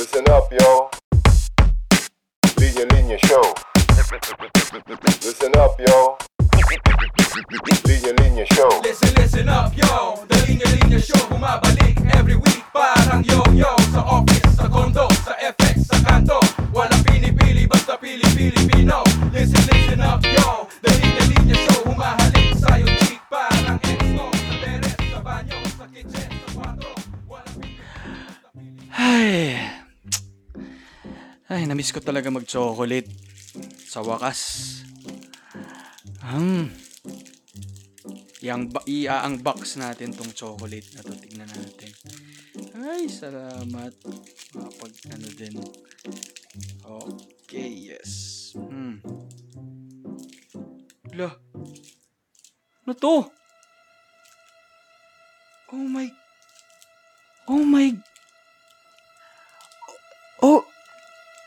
[0.00, 0.88] Listen up, yo.
[2.56, 3.52] Linya Linya Show.
[5.20, 6.16] Listen up, yo.
[7.84, 8.80] Linya Linya Show.
[8.82, 14.56] Listen, listen up, yo The Linya Linya Show Bumabalik every week Parang yo-yo Sa office,
[14.56, 16.40] sa condo, sa FX, sa kanto
[16.72, 19.04] Walang pinipili, basta pili-Pilipino
[19.36, 24.96] Listen, listen up, yo The Linya Linya Show Humahalik sa'yo cheek Parang exo Sa teres,
[25.12, 26.88] sa banyo, sa kitchen, sa kwarto
[27.28, 29.79] Walang pinipili, basta pili Ay.
[31.50, 33.10] Ay, namiss ko talaga mag-chocolate.
[33.90, 34.70] Sa wakas.
[36.22, 36.70] Hmm.
[38.38, 41.10] Yang ba- i-unbox natin tong chocolate na to.
[41.10, 41.90] Tingnan natin.
[42.78, 43.90] Ay, salamat.
[44.54, 45.58] Makapag ano din.
[46.86, 48.54] Okay, yes.
[48.54, 49.02] Hmm.
[51.10, 51.34] Hala.
[52.86, 53.26] Ano to?
[55.74, 56.06] Oh my...
[57.50, 57.90] Oh my
[60.40, 60.64] Oh,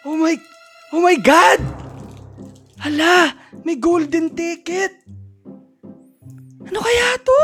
[0.05, 0.35] oh my,
[0.91, 1.59] oh my God!
[2.83, 3.31] Hala,
[3.63, 4.91] may golden ticket!
[6.63, 7.43] Ano kaya to?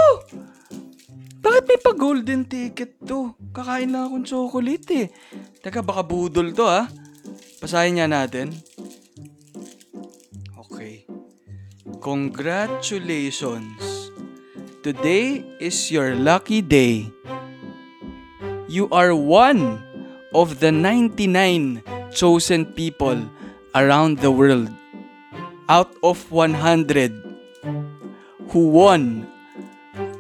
[1.40, 3.32] Bakit may pa golden ticket to?
[3.56, 5.08] Kakain lang akong chocolate eh.
[5.64, 6.92] Teka, baka budol to ah.
[7.64, 8.52] Basahin niya natin.
[10.56, 11.08] Okay.
[12.04, 14.12] Congratulations.
[14.84, 17.12] Today is your lucky day.
[18.72, 19.84] You are one
[20.32, 23.18] of the 99 chosen people
[23.76, 24.70] around the world
[25.70, 27.14] out of 100
[28.50, 29.30] who won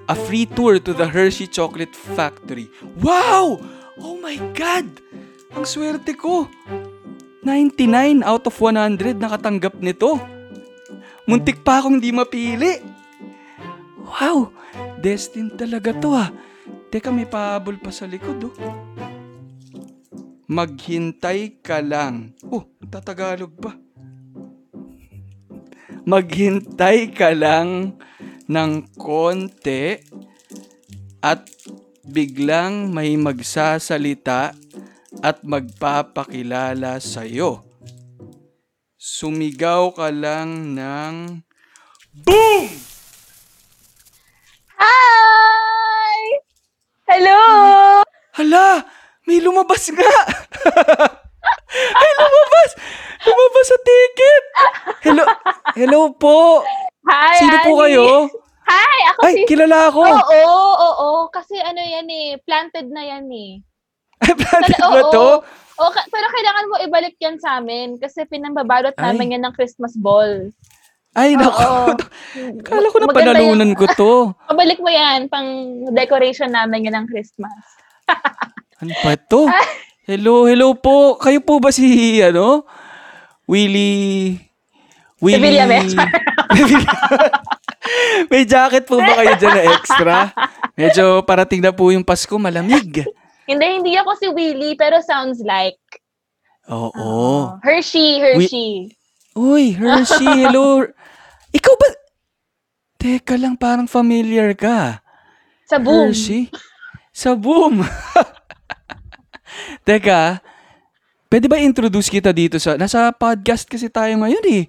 [0.09, 2.69] a free tour to the Hershey Chocolate Factory.
[2.97, 3.61] Wow!
[3.97, 4.89] Oh my God!
[5.53, 6.49] Ang swerte ko!
[7.45, 10.17] 99 out of 100 nakatanggap nito.
[11.29, 12.81] Muntik pa akong di mapili.
[14.01, 14.53] Wow!
[15.01, 16.29] Destined talaga to ah.
[16.89, 18.53] Teka, may pahabol pa sa likod oh.
[20.49, 22.33] Maghintay ka lang.
[22.49, 23.77] Oh, tatagalog pa.
[26.09, 28.01] Maghintay ka lang
[28.49, 30.01] ng konti
[31.21, 31.45] at
[32.01, 34.57] biglang may magsasalita
[35.21, 37.61] at magpapakilala sa'yo.
[38.97, 41.45] Sumigaw ka lang ng
[42.25, 42.65] BOOM!
[44.81, 46.17] Hi!
[47.05, 47.41] Hello!
[48.33, 48.97] Hala!
[49.29, 50.13] May lumabas nga!
[52.01, 52.69] Ay, lumabas!
[53.21, 54.43] Lumabas sa ticket!
[55.05, 55.23] Hello,
[55.77, 56.65] hello po!
[57.05, 57.93] Hi, Sino po Ali.
[57.93, 58.25] kayo?
[58.65, 58.97] Hi!
[59.13, 59.41] Ako Ay, si...
[59.45, 60.01] kilala ako!
[60.01, 61.09] Oo, oo, oo.
[61.29, 63.61] Kasi ano yan eh, planted na yan eh.
[64.25, 65.13] Ay, planted Tala- ba oo.
[65.13, 65.27] to?
[65.77, 69.13] Oo, pero kailangan mo ibalik yan sa amin kasi pinambabalot Ay.
[69.13, 70.49] namin yan ng Christmas ball.
[71.13, 72.01] Ay, naku.
[72.65, 74.13] Kala ko na panalunan ko to.
[74.49, 75.45] Pabalik mo yan pang
[75.93, 77.77] decoration namin yan ng Christmas.
[78.79, 79.43] Ano ba to?
[80.07, 81.19] Hello, hello po.
[81.19, 82.63] Kayo po ba si, ano?
[83.43, 84.39] Willie...
[85.19, 85.43] Willie...
[85.51, 85.91] Villames.
[88.31, 90.15] May jacket po ba kayo dyan na extra?
[90.79, 93.03] Medyo parating na po yung Pasko, malamig.
[93.43, 95.83] Hindi, hindi ako si Willie, pero sounds like.
[96.71, 97.59] Oo.
[97.59, 98.95] Hershey, Hershey.
[99.35, 100.87] Uy, Hershey, hello.
[101.51, 101.87] Ikaw ba?
[102.95, 105.03] Teka lang, parang familiar ka.
[105.67, 106.15] Sa boom.
[106.15, 106.47] Hershey?
[107.11, 107.83] Sa boom.
[109.85, 110.41] Teka,
[111.29, 112.75] pwede ba introduce kita dito sa...
[112.75, 114.63] Nasa podcast kasi tayo ngayon eh.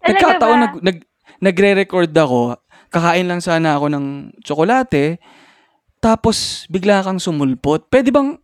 [0.00, 0.62] Talaga Nagkataon, ba?
[0.64, 0.98] nag, nag,
[1.42, 2.56] nagre-record ako.
[2.88, 4.04] Kakain lang sana ako ng
[4.40, 5.18] tsokolate.
[5.98, 7.88] Tapos, bigla kang sumulpot.
[7.90, 8.38] Pwede bang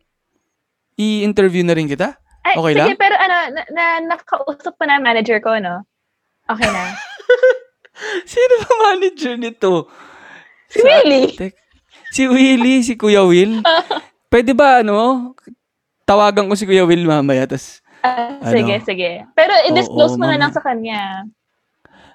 [0.99, 2.19] i-interview na rin kita?
[2.43, 2.89] Ay, Okay sige, lang?
[2.99, 5.87] pero ano, na, na, nakausap pa na manager ko, no?
[6.51, 6.91] Okay na.
[8.33, 9.87] Sino ba manager nito?
[10.67, 11.31] Si Willie.
[11.39, 11.61] Tek-
[12.11, 13.63] si Willie, si Kuya Will.
[14.33, 15.33] Pwede ba, ano,
[16.13, 18.51] tawagan ko si Kuya Will mamaya, tas Ah, Ano?
[18.51, 19.11] sige, sige.
[19.33, 21.23] Pero i-disclose mo na lang sa kanya.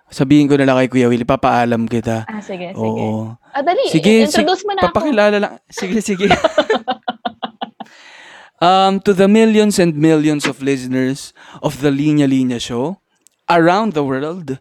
[0.07, 2.23] sabihin ko na lang kay Kuya Will, papaalam kita.
[2.27, 2.79] Ah, sige, sige.
[2.79, 3.35] Oo.
[3.51, 3.87] Ah, dali.
[3.91, 4.87] Sige, introduce mo na ako.
[4.91, 5.53] Papakilala lang.
[5.67, 6.27] Sige, sige.
[8.63, 12.99] um, to the millions and millions of listeners of the Linya Linya Show
[13.51, 14.59] around the world,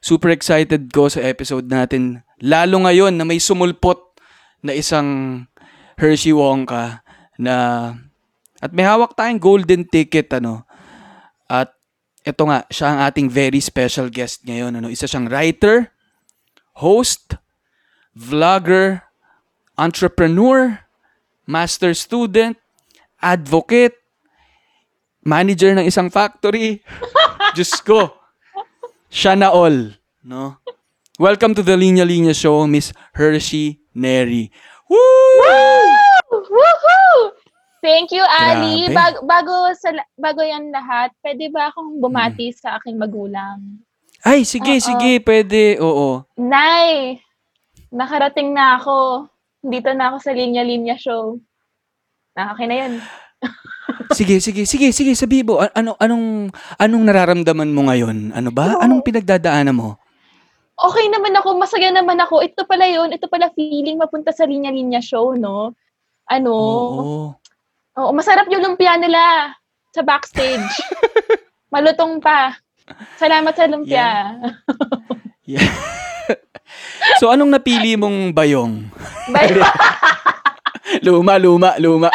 [0.00, 2.24] super excited ko sa episode natin.
[2.40, 4.00] Lalo ngayon na may sumulpot
[4.64, 5.44] na isang
[6.00, 7.04] Hershey Wonka
[7.36, 7.56] na
[8.60, 10.68] at may hawak tayong golden ticket ano.
[11.48, 11.72] At
[12.20, 14.76] ito nga, siya ang ating very special guest ngayon.
[14.76, 15.88] Ano, isa siyang writer,
[16.76, 17.40] host,
[18.12, 19.00] vlogger,
[19.80, 20.76] entrepreneur,
[21.48, 22.60] master student,
[23.24, 23.96] advocate,
[25.24, 26.84] manager ng isang factory.
[27.56, 28.12] Diyos ko.
[29.08, 29.96] Siya na all.
[30.20, 30.60] No?
[31.16, 34.52] Welcome to the Linya Linya Show, Miss Hershey Neri.
[34.86, 35.00] Woo!
[36.30, 36.99] Woohoo!
[37.80, 38.88] Thank you, Ali.
[38.88, 38.96] Grabe.
[38.96, 39.88] Bago, bago, sa,
[40.20, 43.80] bago yan lahat, pwede ba akong bumati sa aking magulang?
[44.20, 44.84] Ay, sige, Oo.
[44.84, 45.80] sige, pwede.
[45.80, 46.28] Oo.
[46.36, 47.16] Nay,
[47.88, 49.28] nakarating na ako.
[49.64, 51.40] Dito na ako sa Linya Linya Show.
[52.36, 52.94] Ah, okay na yun.
[54.10, 55.62] Sige, sige, sige, sige, sabi mo.
[55.70, 56.50] Ano, anong,
[56.82, 58.34] anong nararamdaman mo ngayon?
[58.34, 58.74] Ano ba?
[58.74, 58.82] Oo.
[58.82, 59.96] Anong pinagdadaanan mo?
[60.74, 62.42] Okay naman ako, masaya naman ako.
[62.42, 65.78] Ito pala yun, ito pala feeling mapunta sa Linya Linya Show, no?
[66.26, 66.52] Ano?
[66.52, 67.18] Oo.
[67.98, 69.50] Oo, masarap yung lumpia nila
[69.90, 70.70] sa backstage.
[71.74, 72.54] Malutong pa.
[73.18, 74.34] Salamat sa lumpia.
[75.46, 75.66] Yeah.
[77.22, 78.86] so, anong napili mong bayong?
[79.30, 79.58] Bye.
[81.06, 82.10] Luma, luma, luma.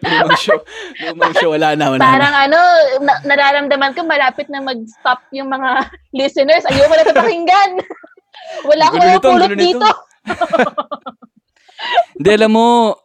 [0.00, 0.56] lumang show.
[1.04, 1.52] Lumang show.
[1.52, 2.40] Wala na, wala Parang na.
[2.48, 2.60] ano,
[3.04, 6.64] na- nararamdaman ko malapit na mag-stop yung mga listeners.
[6.72, 7.72] Ayoko na ito pakinggan.
[8.64, 9.88] Wala akong Gulo nito, pulot dito.
[12.16, 12.96] Hindi, alam mo,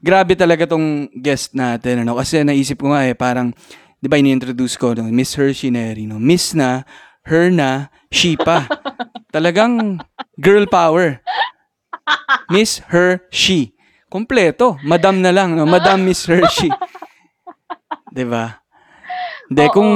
[0.00, 2.02] grabe talaga tong guest natin.
[2.02, 2.16] Ano?
[2.16, 3.52] Kasi naisip ko nga eh, parang,
[4.00, 5.06] di ba, ini-introduce ko, no?
[5.08, 6.16] Miss Hershey Neri, no?
[6.16, 6.84] Miss na,
[7.28, 8.64] her na, she pa.
[9.34, 10.02] Talagang
[10.40, 11.22] girl power.
[12.50, 13.78] Miss Her She.
[14.10, 14.74] Kompleto.
[14.82, 15.62] Madam na lang, no?
[15.62, 16.66] Madam Miss Hershey.
[18.16, 18.58] Di ba?
[19.46, 19.90] Hindi, kung...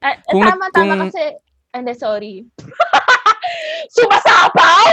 [0.00, 1.24] Ah, kung tama, tama kung- kasi,
[1.72, 2.44] ah, hindi, sorry.
[3.96, 4.92] Sumasapaw!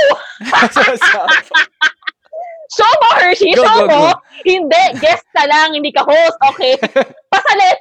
[2.68, 3.52] Show mo, Hershey!
[3.56, 4.00] Go, show go, mo!
[4.12, 4.19] go.
[4.44, 6.75] Hindi, guest ka lang, hindi ka host, okay?
[7.34, 7.80] Pasalit!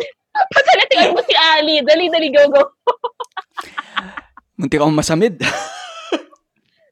[0.53, 1.81] Pasalitin mo si Ali.
[1.83, 2.63] Dali, dali, go, go.
[4.59, 5.41] Munti akong masamid.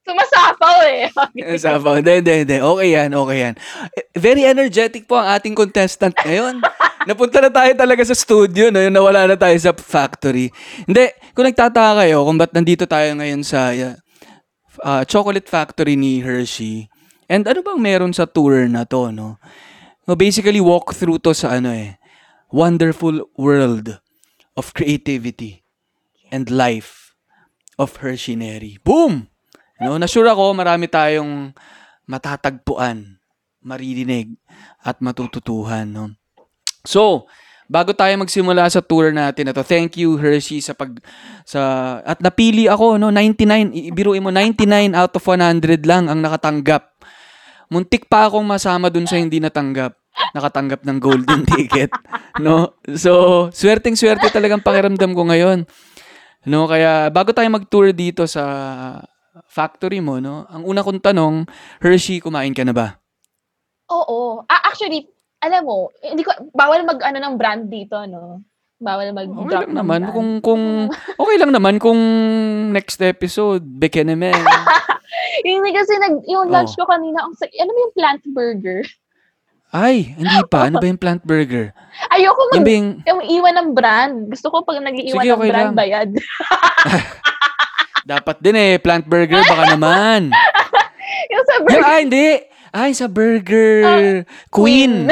[0.05, 1.09] Sumasapaw eh.
[1.65, 1.97] Sabaw.
[1.97, 2.57] Hindi, hindi, hindi.
[2.61, 3.55] Okay yan, okay yan.
[3.97, 6.61] Eh, Very energetic po ang ating contestant ngayon.
[7.09, 8.85] Napunta na tayo talaga sa studio, no?
[8.85, 10.53] Yung nawala na tayo sa factory.
[10.85, 13.97] Hindi, kung nagtataka kayo kung ba't nandito tayo ngayon sa uh,
[14.85, 16.89] uh, chocolate factory ni Hershey,
[17.27, 19.37] and ano bang meron sa tour na to, no?
[20.05, 21.97] No, basically, walk through to sa ano eh,
[22.53, 23.99] wonderful world
[24.55, 25.65] of creativity
[26.29, 27.17] and life
[27.81, 28.79] of Hershey Neri.
[28.85, 29.27] Boom!
[29.81, 31.51] No, na-sure ako marami tayong
[32.07, 33.19] matatagpuan,
[33.65, 34.37] maririnig,
[34.85, 35.89] at matututuhan.
[35.91, 36.05] No?
[36.87, 37.27] So,
[37.67, 41.01] bago tayo magsimula sa tour natin na to, thank you Hershey sa pag
[41.43, 41.61] sa
[42.05, 46.94] at napili ako no 99 i- biruin mo 99 out of 100 lang ang nakatanggap.
[47.75, 49.99] Muntik pa akong masama dun sa hindi natanggap.
[50.31, 51.91] Nakatanggap ng golden ticket,
[52.39, 52.79] no?
[52.95, 55.67] So, swerteng swerte talagang pakiramdam ko ngayon.
[56.47, 59.03] No, kaya bago tayo mag-tour dito sa
[59.51, 60.47] factory mo, no?
[60.47, 61.51] Ang una kong tanong,
[61.83, 63.03] Hershey, kumain ka na ba?
[63.91, 64.47] Oo.
[64.47, 65.11] Ah, actually,
[65.43, 68.47] alam mo, hindi ko, bawal mag, ano, ng brand dito, no?
[68.77, 70.63] Bawal mag-drop Okay lang ng naman kung kung
[71.15, 72.01] okay lang naman kung
[72.71, 74.35] next episode beke naman.
[75.47, 76.83] Hindi kasi nag, yung lunch Oh.
[76.83, 78.81] ko kanina, ang, sa- ano mo yung plant burger?
[79.71, 80.71] Ay, hindi pa.
[80.71, 81.75] Ano ba yung plant burger?
[82.09, 84.17] Ayoko Yung mag, yung, yung iwan ng brand.
[84.31, 85.75] Gusto ko pag nag-iiwan Sige, ng okay brand, lang.
[85.75, 86.09] bayad.
[88.07, 90.31] dapat din eh, plant burger, baka naman.
[91.33, 91.83] yung sa Yung, burger.
[91.85, 92.29] ay, hindi.
[92.71, 93.79] Ay, sa burger.
[94.49, 95.11] Queen.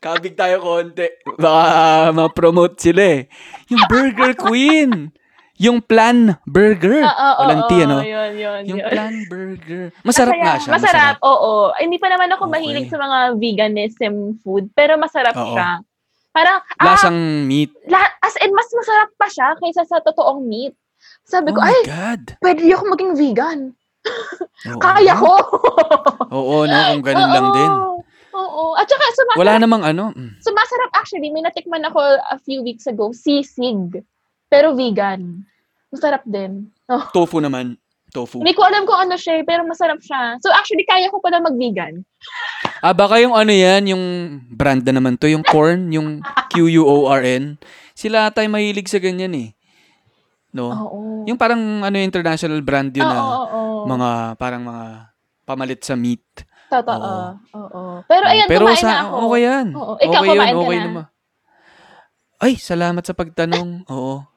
[0.00, 1.04] Kabig tayo konti.
[1.36, 3.28] Baka ma-promote sila eh.
[3.68, 5.12] Yung Burger Queen.
[5.60, 7.04] Yung Plan Burger.
[7.04, 8.00] Oo, oo, Walang T, ano?
[8.00, 8.88] Yun, yun, Yung yun.
[8.88, 9.82] Plan Burger.
[10.00, 10.40] Masarap Masaya.
[10.42, 10.70] nga siya.
[10.72, 11.52] Masarap, oo.
[11.76, 12.54] Hindi pa naman ako Okay.
[12.56, 15.52] mahilig sa mga veganism food, pero masarap Oo.
[15.52, 15.84] siya.
[16.32, 17.76] Parang, ah, Lasang meat.
[17.84, 20.72] la- as in, mas masarap pa siya kaysa sa totoong meat.
[21.22, 22.22] Sabi Oh ko, my ay, God.
[22.40, 23.58] pwede ako maging vegan.
[24.70, 24.80] Oo.
[24.80, 25.34] Kaya ko.
[26.32, 26.78] Oo, no?
[26.90, 27.54] Kung ganun lang Oo.
[27.54, 27.72] din.
[28.40, 28.64] Oo.
[28.74, 30.04] At saka, sumasarap, Wala namang ano.
[30.16, 30.40] mm.
[30.40, 31.28] sumasarap actually.
[31.28, 34.00] May natikman ako a few weeks ago, sisig.
[34.48, 35.44] Pero vegan.
[35.92, 36.72] Masarap din.
[36.88, 37.04] Oh.
[37.12, 37.76] Tofu naman.
[38.10, 38.42] Tofu.
[38.42, 40.34] Hindi ko alam kung ano siya, eh, pero masarap siya.
[40.42, 42.02] So actually, kaya ko pala mag-vegan.
[42.82, 44.04] Ah, baka yung ano yan, yung
[44.50, 46.18] brand na naman to, yung corn, yung
[46.50, 47.54] Q-U-O-R-N.
[47.94, 49.48] Sila tayo mahilig sa ganyan eh.
[50.50, 50.74] No?
[50.74, 51.00] Oo.
[51.30, 53.84] Yung parang ano international brand yun Oo, na oo, oo.
[53.86, 54.84] mga parang mga
[55.46, 56.26] pamalit sa meat.
[56.70, 57.12] Totoo.
[57.58, 57.82] Oo.
[58.06, 59.14] Pero ayan, Pero kumain sa na ako.
[59.26, 59.66] okay yan.
[59.74, 59.94] Oo.
[59.98, 60.84] Ikaw, okay kumain ka okay na?
[60.86, 61.04] naman.
[62.40, 63.68] Ay, salamat sa pagtanong.
[63.92, 64.22] Oo.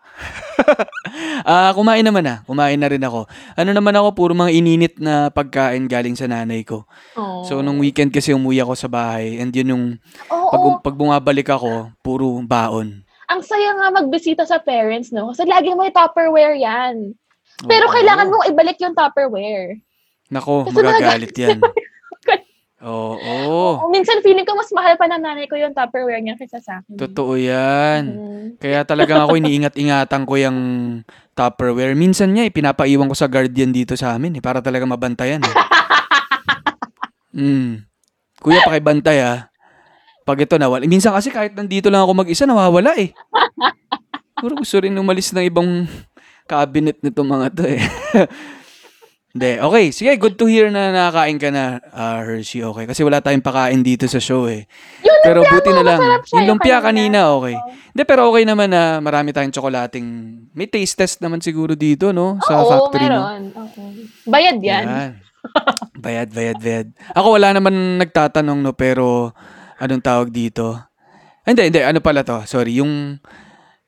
[1.43, 2.39] Ah, kumain naman na.
[2.47, 3.27] Kumain na rin ako.
[3.53, 6.87] Ano naman ako, puro mga ininit na pagkain galing sa nanay ko.
[7.19, 7.43] Oo.
[7.43, 9.85] So, nung weekend kasi umuwi ako sa bahay and yun yung
[10.31, 10.47] Oo.
[10.47, 13.03] pag, pag bumabalik ako, puro baon.
[13.27, 15.35] Ang saya nga magbisita sa parents, no?
[15.35, 17.11] Kasi lagi may Tupperware yan.
[17.67, 17.93] Pero Oo.
[17.93, 19.83] kailangan mong ibalik yung Tupperware.
[20.31, 21.59] Nako, Kasi magagalit yan.
[22.83, 23.79] Oo.
[23.79, 26.83] Oo, minsan feeling ko mas mahal pa ng nanay ko yung Tupperware niya kaysa sa
[26.83, 26.99] akin.
[26.99, 28.01] Totoo yan.
[28.11, 28.45] Mm.
[28.59, 30.59] Kaya talagang ako iniingat-ingatan ko yung
[31.31, 31.95] Tupperware.
[31.95, 35.41] Minsan niya, eh, pinapaiwan ko sa guardian dito sa amin eh, para talaga mabantayan.
[35.43, 35.55] Eh.
[37.33, 37.89] Mm.
[38.45, 39.49] Kuya, pakibantay ah.
[40.21, 40.85] Pag ito nawala.
[40.85, 43.09] Minsan kasi kahit nandito lang ako mag-isa, nawawala eh.
[44.37, 45.89] Puro gusto rin umalis ng ibang
[46.45, 47.81] cabinet nito mga to eh.
[49.33, 49.85] Hindi, okay.
[49.89, 52.61] Sige, good to hear na nakakain ka na, ah, Hershey.
[52.61, 54.69] Okay, kasi wala tayong pakain dito sa show eh.
[55.01, 56.01] Yung Pero lumpia buti mo, na lang.
[56.05, 57.17] Yung yung lumpia kanina.
[57.25, 57.55] kanina, okay.
[57.97, 60.05] Hindi, pero okay naman na marami tayong tsokolating...
[60.53, 62.37] May taste test naman siguro dito, no?
[62.45, 63.25] Sa Oo, factory, no?
[63.25, 63.43] meron.
[63.57, 63.89] Okay.
[64.29, 64.85] Bayad yan.
[64.85, 65.11] Yan.
[65.97, 66.87] Bayad, bayad, bayad.
[67.17, 67.73] Ako wala naman
[68.05, 68.77] nagtatanong, no?
[68.77, 69.33] Pero,
[69.81, 70.77] anong tawag dito?
[71.41, 71.81] Hindi, hindi.
[71.81, 72.45] Ano pala to?
[72.45, 72.77] Sorry.
[72.77, 73.17] Yung,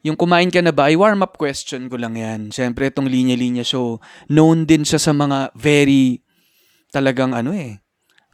[0.05, 2.53] yung kumain ka na ba, ay warm-up question ko lang yan.
[2.53, 3.97] Siyempre, itong linya-linya show,
[4.29, 6.21] known din siya sa mga very,
[6.93, 7.81] talagang ano eh,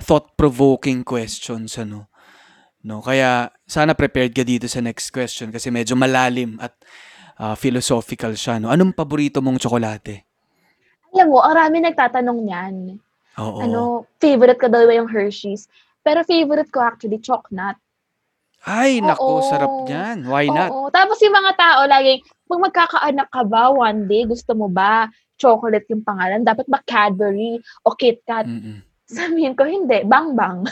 [0.03, 2.11] thought-provoking questions, ano.
[2.83, 6.75] No, kaya sana prepared ka dito sa next question kasi medyo malalim at
[7.39, 8.67] ah, philosophical siya, no.
[8.67, 10.27] Anong paborito mong tsokolate?
[11.15, 12.75] Alam mo, ang rami nagtatanong niyan.
[13.39, 13.63] Oo.
[13.63, 13.81] Ano,
[14.19, 15.71] favorite ko daw ba yung Hershey's?
[16.03, 17.79] Pero favorite ko actually, Chocnut.
[18.61, 19.47] Ay, nako, Oo.
[19.49, 20.29] sarap niyan.
[20.29, 20.69] Why not?
[20.69, 20.93] Oo.
[20.93, 25.09] Tapos yung mga tao laging, pag magkakaanak ka ba one day, gusto mo ba
[25.41, 26.45] chocolate yung pangalan?
[26.45, 28.45] Dapat ba Cadbury o KitKat?
[28.45, 28.85] Mm-mm.
[29.09, 30.05] Sabihin ko, hindi.
[30.05, 30.69] Bang Bang.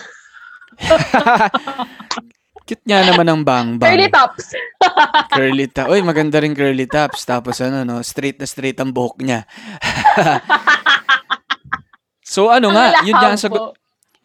[2.69, 3.97] Cute nga naman ang bang bang.
[3.97, 4.53] Curly Tops.
[5.33, 5.89] curly top.
[5.89, 7.25] Uy, maganda rin curly tops.
[7.25, 9.41] Tapos ano, no, straight na straight ang buhok niya.
[12.21, 13.73] so ano nga, yun nga ang sagot.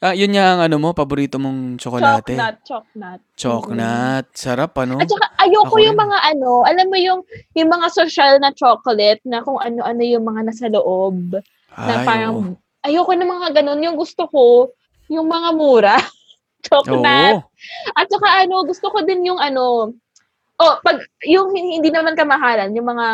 [0.04, 2.36] Ah, yun nga ang ano mo, paborito mong tsokolate.
[2.36, 3.20] Chocnut, Chocnut.
[3.40, 4.26] Chocnut.
[4.36, 5.00] Sarap, ano?
[5.00, 6.04] At saka, ayoko Ako yung rin.
[6.04, 7.20] mga ano, alam mo yung,
[7.56, 11.40] yung mga social na chocolate na kung ano-ano yung mga nasa loob.
[11.72, 12.52] na Ay, parang, oo.
[12.84, 13.80] ayoko ng mga ganun.
[13.80, 14.76] Yung gusto ko,
[15.08, 15.96] yung mga mura.
[16.68, 17.40] Chocnut.
[17.40, 17.48] Oo.
[17.96, 19.88] At saka ano, gusto ko din yung ano,
[20.60, 23.08] oh, pag, yung hin- hindi naman kamahalan, yung mga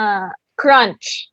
[0.58, 1.30] crunch.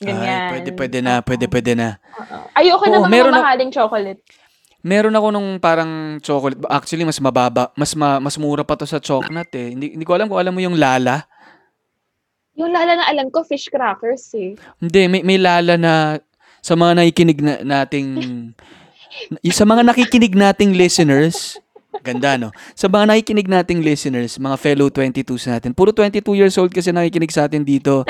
[0.00, 0.48] Ganyan.
[0.48, 1.88] Ay, pwede, pwede na, pwede, pwede na.
[2.16, 2.36] Oo.
[2.56, 4.20] Ayoko Oo, ng mga meron ako- mamahaling chocolate.
[4.78, 6.62] Meron ako nung parang chocolate.
[6.70, 7.74] Actually, mas mababa.
[7.74, 9.68] Mas ma, mas mura pa to sa chocolate eh.
[9.74, 11.26] Hindi, hindi ko alam kung alam mo yung lala.
[12.54, 14.54] Yung lala na alam ko, fish crackers eh.
[14.78, 16.22] Hindi, may, may lala na
[16.62, 18.08] sa mga nakikinig na, nating
[19.58, 21.58] sa mga nakikinig nating listeners,
[22.06, 22.54] ganda no.
[22.78, 25.74] Sa mga nakikinig nating listeners, mga fellow 22s natin.
[25.74, 28.06] Puro 22 years old kasi nakikinig sa atin dito.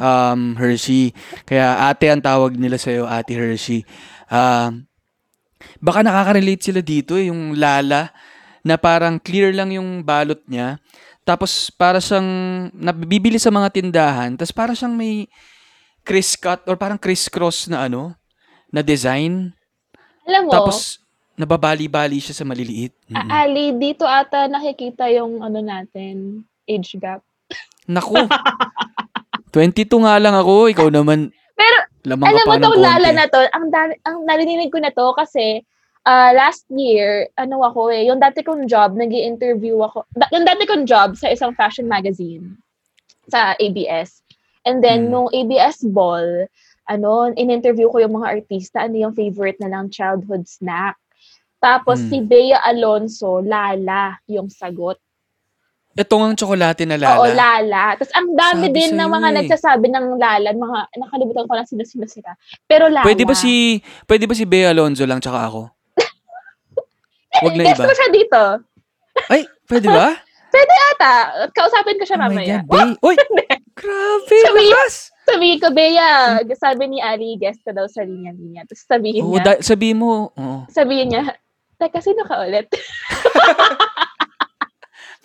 [0.00, 1.12] Um, Hershey.
[1.44, 3.84] Kaya ate ang tawag nila sa Ate Hershey.
[4.28, 4.88] Um,
[5.80, 8.12] baka nakaka-relate sila dito eh, yung lala
[8.66, 10.82] na parang clear lang yung balot niya.
[11.26, 12.26] Tapos para siyang
[12.70, 15.26] nabibili sa mga tindahan, tapos para siyang may
[16.06, 18.14] criss cut or parang criss-cross na ano,
[18.70, 19.50] na design.
[20.22, 21.02] Alam mo, Tapos
[21.34, 22.94] nababali-bali siya sa maliliit.
[23.10, 23.26] Mm-mm.
[23.26, 27.22] A- Ali, dito ata nakikita yung ano natin, age gap.
[27.86, 28.14] Naku.
[29.54, 33.66] 22 nga lang ako, ikaw naman Pero, lamang alam mo tong lala na to, ang,
[34.06, 35.66] ang narinig ko na to kasi
[36.06, 40.46] ah, last year, ano ako eh, yung dati kong job, nag interview ako, da- yung
[40.46, 42.54] dati kong job sa isang fashion magazine
[43.26, 44.22] sa ABS.
[44.62, 45.10] And then, Hmm.
[45.10, 46.46] nung ABS ball,
[46.86, 50.94] ano, in-interview ko yung mga artista, ano yung favorite na lang childhood snack.
[51.58, 52.10] Tapos, Hmm.
[52.10, 55.02] si Bea Alonso, Lala, yung sagot.
[55.96, 57.16] Ito ang tsokolate na lala.
[57.16, 57.96] Oo, Lala.
[57.96, 59.36] Tapos, ang dami Sabi din ng mga eh.
[59.40, 62.36] nagsasabi ng Lala, mga, nakalimutan ko lang sino-sino sila.
[62.62, 63.00] Pero Lala.
[63.00, 65.72] Pwede ba si pwede ba si Bea Alonzo lang tsaka ako?
[67.44, 67.88] Wag na Guest iba.
[67.88, 68.42] ko siya dito.
[69.26, 70.06] Ay, pwede ba?
[70.96, 71.14] Ata,
[71.52, 72.56] kausapin ko siya Oh my mamaya.
[72.64, 73.04] God, Bea.
[73.04, 73.14] Uy,
[73.78, 74.94] grabe, Sabi- lakas.
[75.26, 78.62] Sabihin ko, Bea, sabi ni Ali, guest ka daw sa linya-linya.
[78.64, 80.58] Tapos sabihin Oo, niya, da- sabi mo, oo.
[80.70, 81.34] sabihin niya,
[81.76, 82.70] teka, sino ka ulit?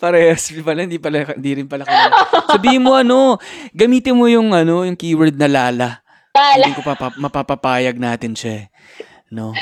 [0.02, 2.10] Parehas pala, hindi pala, hindi rin pala kilala.
[2.50, 3.38] Sabihin mo ano,
[3.70, 6.02] gamitin mo yung ano, yung keyword na lala.
[6.34, 6.64] Lala.
[6.66, 8.66] Hindi ko papa, mapapapayag natin siya.
[8.66, 8.74] eh.
[9.30, 9.54] No?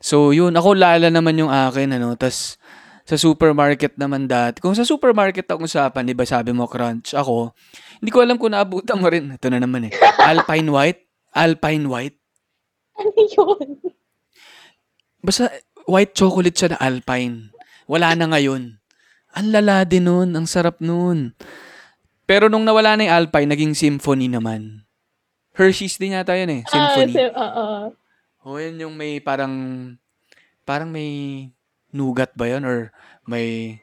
[0.00, 0.56] So, yun.
[0.56, 2.16] Ako lala naman yung akin, ano.
[2.16, 2.56] tas
[3.02, 4.62] sa supermarket naman dati.
[4.62, 7.52] Kung sa supermarket ang usapan, di ba sabi mo crunch, ako,
[8.00, 9.36] hindi ko alam kung naabutan mo rin.
[9.36, 9.92] Ito na naman eh.
[10.22, 11.02] Alpine White.
[11.34, 12.18] Alpine White.
[12.96, 13.58] Ano yun?
[15.22, 15.50] Basta
[15.86, 17.50] white chocolate siya na Alpine.
[17.90, 18.81] Wala na ngayon.
[19.32, 20.28] Ang lala din nun.
[20.32, 21.32] Ang sarap nun.
[22.24, 24.84] Pero nung nawala na yung Alpine, naging Symphony naman.
[25.52, 26.62] Hershey's din yata yun eh.
[26.64, 27.12] Symphony.
[27.12, 27.66] Ah, sim- oo.
[28.42, 29.52] O yan yung may parang,
[30.64, 31.46] parang may
[31.92, 32.64] nougat ba yun?
[32.64, 32.88] Or
[33.24, 33.78] may,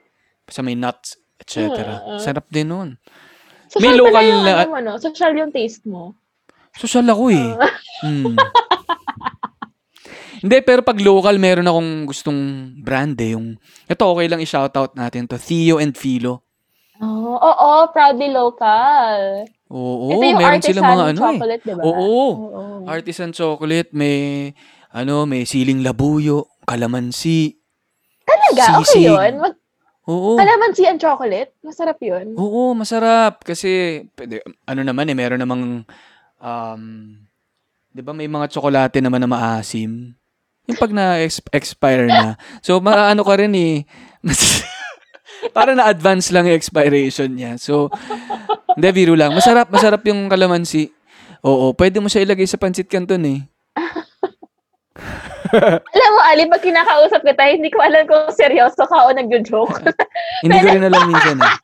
[0.49, 1.61] sa may nuts, etc.
[1.79, 2.19] Ah, ah.
[2.19, 2.89] Sarap din nun.
[3.69, 4.93] Social May local yung, na- ano, mo, no?
[4.97, 6.17] Social yung taste mo.
[6.73, 7.47] Social ako eh.
[7.55, 7.73] Ah.
[8.01, 8.33] Hmm.
[10.39, 12.39] Hindi, pero pag local, meron akong gustong
[12.77, 13.35] brand eh.
[13.35, 15.35] Yung, ito okay lang i-shoutout natin to.
[15.35, 16.43] Theo and Philo.
[16.99, 19.47] Oo, oo, proudly local.
[19.69, 21.23] Oo, Ito yung meron artisan silang mga ano eh.
[21.23, 21.81] chocolate, di ba?
[21.83, 22.19] Oo.
[22.49, 22.63] Oo.
[22.83, 24.17] Artisan chocolate, may
[24.89, 27.55] ano, may siling labuyo, kalamansi,
[28.25, 28.63] Talaga?
[28.79, 29.09] Okay Sisig.
[29.09, 29.33] yun?
[29.41, 29.61] Mag-
[30.05, 30.37] Oo.
[30.37, 31.53] Kalamansi and chocolate?
[31.61, 32.33] Masarap yun.
[32.33, 33.41] Oo, masarap.
[33.41, 35.85] Kasi, pwede, ano naman eh, meron namang,
[36.37, 36.81] um,
[37.89, 40.13] di ba may mga tsokolate naman na maasim?
[40.69, 42.37] Yung pag na-expire na.
[42.61, 43.89] So, maano ka rin eh.
[45.57, 47.57] Para na-advance lang yung expiration niya.
[47.57, 47.89] So,
[48.77, 49.33] hindi, biro lang.
[49.33, 50.93] Masarap, masarap yung kalamansi.
[51.41, 53.39] Oo, pwede mo siya ilagay sa pancit canton eh.
[55.95, 59.81] Alam mo, Ali, pag kinakausap kita, hindi ko alam kung seryoso ka o nagjo-joke.
[60.45, 61.55] Hindi ko rin alam minsan eh.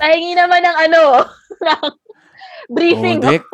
[0.00, 1.28] Nahingi naman ng ano,
[1.60, 1.84] ng
[2.72, 3.20] briefing.
[3.20, 3.44] Dek.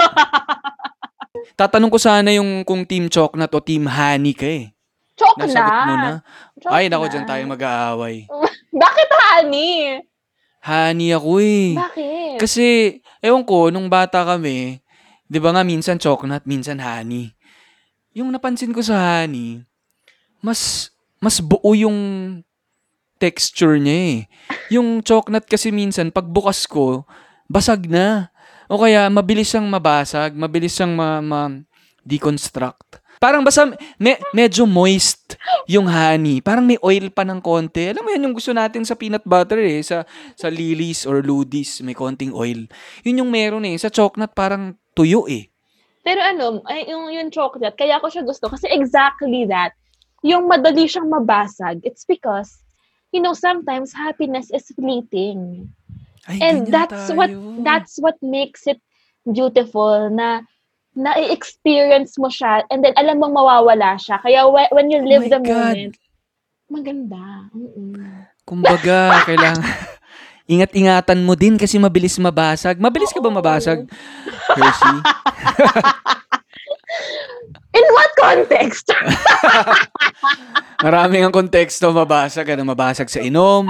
[1.54, 4.70] Tatanong ko sana yung kung Team Choknat o Team Honey ka eh.
[5.16, 5.84] Choke Nasagot na.
[5.88, 6.12] mo na.
[6.60, 7.12] Choke Ay, nako, na.
[7.12, 8.16] dyan tayo mag-aaway.
[8.84, 10.04] Bakit honey?
[10.60, 11.72] Honey ako eh.
[11.72, 12.36] Bakit?
[12.36, 12.64] Kasi,
[13.24, 14.84] ewan ko, nung bata kami,
[15.24, 17.32] di ba nga minsan choknat, minsan honey.
[18.12, 19.64] Yung napansin ko sa honey,
[20.44, 21.96] mas, mas buo yung
[23.16, 24.18] texture niya eh.
[24.76, 27.08] Yung choknat kasi minsan, pag bukas ko,
[27.48, 28.28] basag na.
[28.66, 31.62] O kaya, mabilis siyang mabasag, mabilis siyang ma, ma-
[32.06, 33.02] deconstruct.
[33.16, 36.44] Parang basta me- medyo moist yung honey.
[36.44, 37.90] Parang may oil pa ng konti.
[37.90, 39.80] Alam mo yan yung gusto natin sa peanut butter eh.
[39.80, 40.04] Sa,
[40.36, 42.68] sa Lily's or Ludy's, may konting oil.
[43.02, 43.76] Yun yung meron eh.
[43.80, 45.48] Sa chocolate parang tuyo eh.
[46.06, 49.74] Pero ano, ay, yung, yung chocolate, kaya ko siya gusto kasi exactly that.
[50.22, 52.62] Yung madali siyang mabasag, it's because,
[53.10, 55.66] you know, sometimes happiness is fleeting.
[56.26, 57.62] Ay, And that's what tayo.
[57.62, 58.82] that's what makes it
[59.26, 60.42] beautiful na
[60.96, 64.18] na-experience mo siya and then alam mong mawawala siya.
[64.18, 65.76] Kaya whe- when you Oh live my the God.
[65.76, 65.94] moment,
[66.66, 67.24] maganda.
[67.52, 68.26] Mm-mm.
[68.42, 69.62] Kumbaga, kailangan...
[70.46, 72.78] Ingat-ingatan mo din kasi mabilis mabasag.
[72.78, 73.82] Mabilis ka ba mabasag,
[74.54, 74.94] Hershey?
[77.74, 78.86] In what context?
[80.86, 82.46] Maraming ang konteksto mabasag.
[82.54, 83.66] Ano, mabasag sa inom,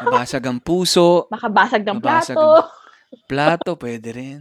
[0.06, 2.68] mabasag ang puso, Makabasag ng Mabasag plato.
[3.26, 4.40] plato, pwede rin.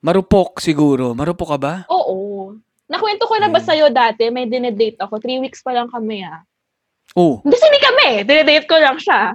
[0.00, 1.12] Marupok siguro.
[1.12, 1.74] Marupok ka ba?
[1.92, 2.56] Oo.
[2.90, 5.20] Nakwento ko na ba sa'yo dati, may dinedate ako.
[5.20, 6.42] Three weeks pa lang kami ah.
[7.14, 8.08] Oh, Hindi hindi kami.
[8.26, 9.34] Dinedate ko lang siya.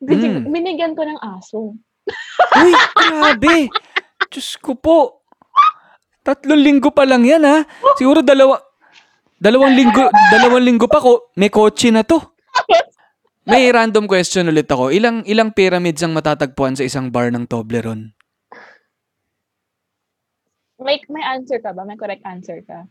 [0.00, 0.48] Mm.
[0.52, 1.72] Binigyan ko ng aso.
[2.60, 3.68] Uy, grabe.
[4.30, 5.24] Diyos ko po.
[6.22, 7.62] Tatlong linggo pa lang yan ha.
[7.96, 8.58] Siguro dalawa,
[9.38, 12.18] dalawang linggo, dalawang linggo pa ko, may kotse na to.
[13.46, 14.90] May random question ulit ako.
[14.90, 18.10] Ilang ilang pyramids ang matatagpuan sa isang bar ng Toblerone?
[20.76, 21.86] May, may answer ka ba?
[21.86, 22.84] May correct answer ka?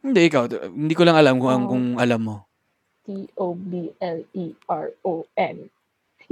[0.00, 0.46] Hindi, ikaw.
[0.70, 1.68] Hindi ko lang alam kung, Oh.
[1.68, 2.46] kung alam mo.
[3.04, 3.96] T-O-B-L-E-R-O-N.
[5.58, 5.68] E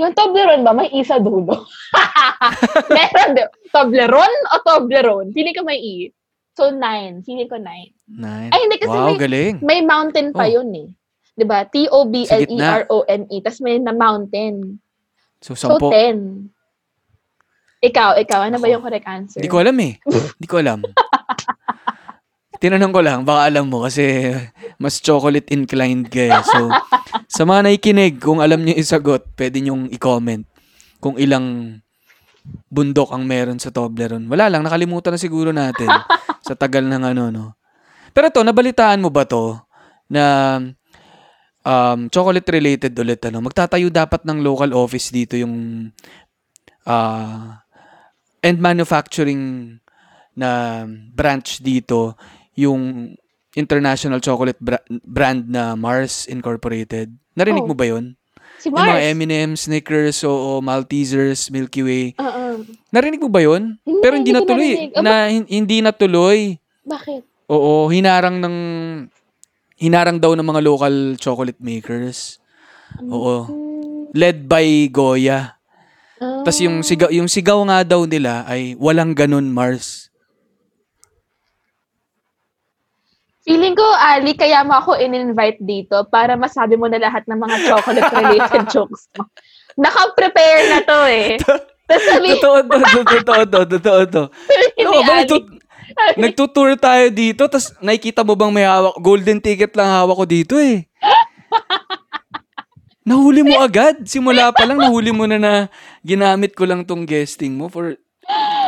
[0.01, 1.69] Yung Toblerone ba, may isa dulo?
[2.97, 3.45] Meron din.
[3.69, 5.29] Toblerone o Toblerone?
[5.35, 6.09] Feeling ko may E.
[6.57, 7.21] So, nine.
[7.21, 7.93] Feeling ko nine.
[8.09, 8.49] Nine.
[8.49, 9.55] Ay, hindi, kasi wow, may- galing.
[9.61, 10.53] May mountain pa Oh.
[10.57, 10.89] yun eh.
[11.37, 11.65] 'Di ba?
[11.65, 13.37] T-O-B-L-E-R-O-N-E.
[13.41, 14.79] Tapos may na mountain.
[15.43, 15.91] So, So, sampo.
[15.91, 16.53] 10.
[17.83, 18.47] Ikaw, ikaw.
[18.47, 19.43] Ano ba yung correct answer?
[19.43, 19.99] Hindi ko alam eh.
[20.07, 20.87] Hindi ko alam.
[22.63, 24.31] Tinanong ko lang, baka alam mo kasi
[24.79, 26.41] mas chocolate inclined ka eh.
[26.47, 26.71] So,
[27.35, 30.47] sa mga nakikinig, kung alam niyo isagot, pwede niyong i-comment
[31.03, 31.79] kung ilang
[32.71, 34.31] bundok ang meron sa Toblerone.
[34.31, 35.91] Wala lang, nakalimutan na siguro natin
[36.47, 37.45] sa tagal ng ano, no.
[38.15, 39.59] Pero to, nabalitaan mo ba to
[40.07, 40.55] na
[41.63, 43.41] um, chocolate related ulit ano?
[43.41, 45.89] Magtatayo dapat ng local office dito yung
[46.83, 47.63] ah
[48.43, 49.77] and manufacturing
[50.35, 50.83] na
[51.15, 52.19] branch dito
[52.59, 53.15] yung
[53.55, 57.13] international chocolate bra- brand na Mars Incorporated.
[57.33, 57.71] Narinig Oh.
[57.71, 58.17] mo ba yun?
[58.59, 59.05] si Yung mga Mars.
[59.19, 62.05] M&M, Snickers, o Maltesers, Milky Way.
[62.15, 62.63] Oo.
[62.95, 63.43] Narinig mo ba?
[63.43, 64.71] Hindi, Pero hindi hindi natuloy.
[65.03, 66.39] Na, hin- hindi natuloy.
[66.87, 67.23] Bakit?
[67.51, 68.57] Oo, hinarang ng
[69.83, 72.39] hinarang daw ng mga local chocolate makers.
[73.03, 73.51] Oo.
[74.15, 75.59] Led by Goya.
[76.23, 76.47] Ah.
[76.47, 80.13] Tapos yung sigaw, yung sigaw nga daw nila ay walang ganun Mars.
[83.43, 87.57] Feeling ko, Ali, kaya mo ako in-invite dito para masabi mo na lahat ng mga
[87.67, 89.27] chocolate-related jokes mo.
[89.75, 91.43] Naka-prepare na to eh.
[91.91, 94.23] Tapos sabi, Totoo to, totoo to, totoo to.
[94.47, 95.03] sabi Ano ni
[96.23, 100.55] nagtutour tayo dito, tapos nakikita mo bang may hawak, golden ticket lang hawak ko dito
[100.59, 100.85] eh.
[103.09, 104.07] Nahuli mo agad.
[104.07, 105.53] Simula pa lang, nahuli mo na na
[106.07, 107.99] ginamit ko lang tong guesting mo for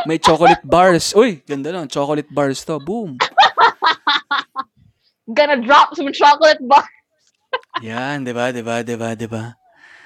[0.03, 1.15] may chocolate bars.
[1.15, 1.87] Uy, ganda lang.
[1.87, 2.75] Chocolate bars to.
[2.83, 3.15] Boom.
[5.35, 6.85] gonna drop some chocolate bar.
[7.81, 9.55] Yan, di ba, di ba, di ba, di ba?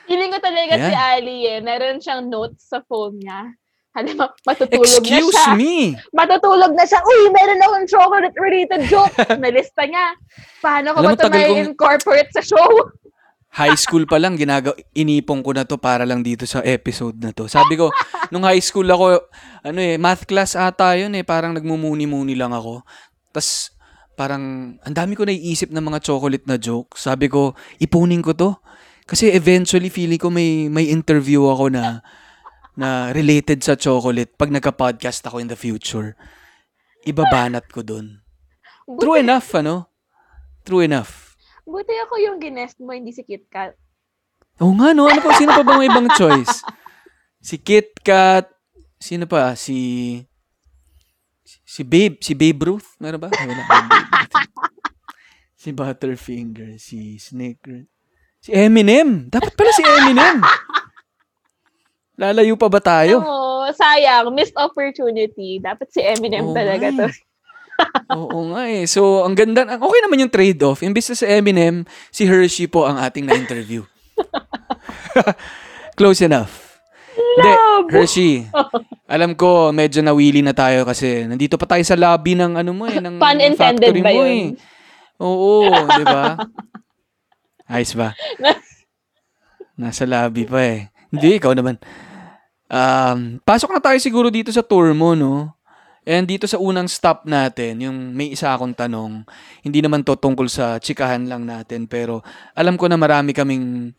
[0.05, 0.89] Feeling ko talaga Yan.
[0.89, 1.59] si Ali eh.
[1.61, 3.53] Meron siyang notes sa phone niya.
[3.89, 5.53] Halimbawa, matutulog na Excuse siya.
[5.57, 5.97] me.
[6.13, 7.01] Matutulog na siya.
[7.01, 9.17] Uy, meron akong chocolate-related joke.
[9.41, 10.13] Nalista niya.
[10.61, 12.69] Paano ko Alam ba ito may kong- incorporate sa show?
[13.59, 17.33] High school pa lang, ginagaw, inipong ko na to para lang dito sa episode na
[17.33, 17.49] to.
[17.49, 17.89] Sabi ko,
[18.31, 19.25] nung high school ako,
[19.65, 22.85] ano eh, math class ata yun eh, parang nagmumuni-muni lang ako.
[23.33, 23.73] Tapos,
[24.13, 26.93] parang, ang dami ko naiisip ng mga chocolate na joke.
[26.93, 28.53] Sabi ko, ipunin ko to.
[29.09, 32.05] Kasi eventually, feeling ko may, may interview ako na,
[32.79, 36.15] na related sa chocolate pag nagka-podcast ako in the future.
[37.03, 38.23] Ibabanat ko dun.
[38.87, 39.91] True Buti, enough, ano?
[40.63, 41.35] True enough.
[41.67, 43.75] buti ako yung ginest mo, hindi si Kit Kat.
[44.63, 45.11] Oo nga, no?
[45.11, 45.35] Ano pa?
[45.35, 46.63] Sino pa bang ibang choice?
[47.39, 48.47] Si Kit Kat.
[48.99, 49.55] Sino pa?
[49.55, 50.19] Si...
[51.63, 52.19] Si Babe.
[52.19, 52.99] Si Babe Ruth?
[52.99, 53.31] Meron ba?
[53.31, 53.63] Wala.
[55.55, 56.75] Si Butterfinger.
[56.75, 57.87] Si Snake.
[58.39, 59.27] Si Eminem.
[59.31, 60.43] Dapat pala si Eminem.
[62.19, 63.23] Lalayo pa ba tayo?
[63.23, 64.27] Oo, sayang.
[64.29, 65.57] Missed opportunity.
[65.57, 67.05] Dapat si Eminem Oo talaga nga to.
[67.07, 67.15] eh.
[68.11, 68.83] Oo nga eh.
[68.85, 69.63] So, ang ganda.
[69.63, 70.83] ang- Okay naman yung trade-off.
[70.83, 71.75] Imbis na si Eminem,
[72.09, 73.87] si Hershey po ang ating na-interview.
[75.95, 76.75] Close enough.
[77.15, 77.87] Hindi, Love.
[77.89, 78.33] Hershey.
[79.09, 82.85] Alam ko, medyo nawili na tayo kasi nandito pa tayo sa lobby ng ano mo
[82.85, 84.27] eh, ng Pun intended factory ba mo yun?
[84.29, 84.47] eh.
[85.17, 85.51] Oo,
[85.89, 86.35] di ba?
[87.73, 88.11] Ayos ba?
[89.73, 90.91] Nasa lobby pa eh.
[91.09, 91.79] Hindi, ikaw naman.
[92.69, 95.57] Um, pasok na tayo siguro dito sa tour mo, no?
[96.05, 99.25] And dito sa unang stop natin, yung may isa akong tanong,
[99.65, 103.93] hindi naman to tungkol sa chikahan lang natin, pero alam ko na marami kaming,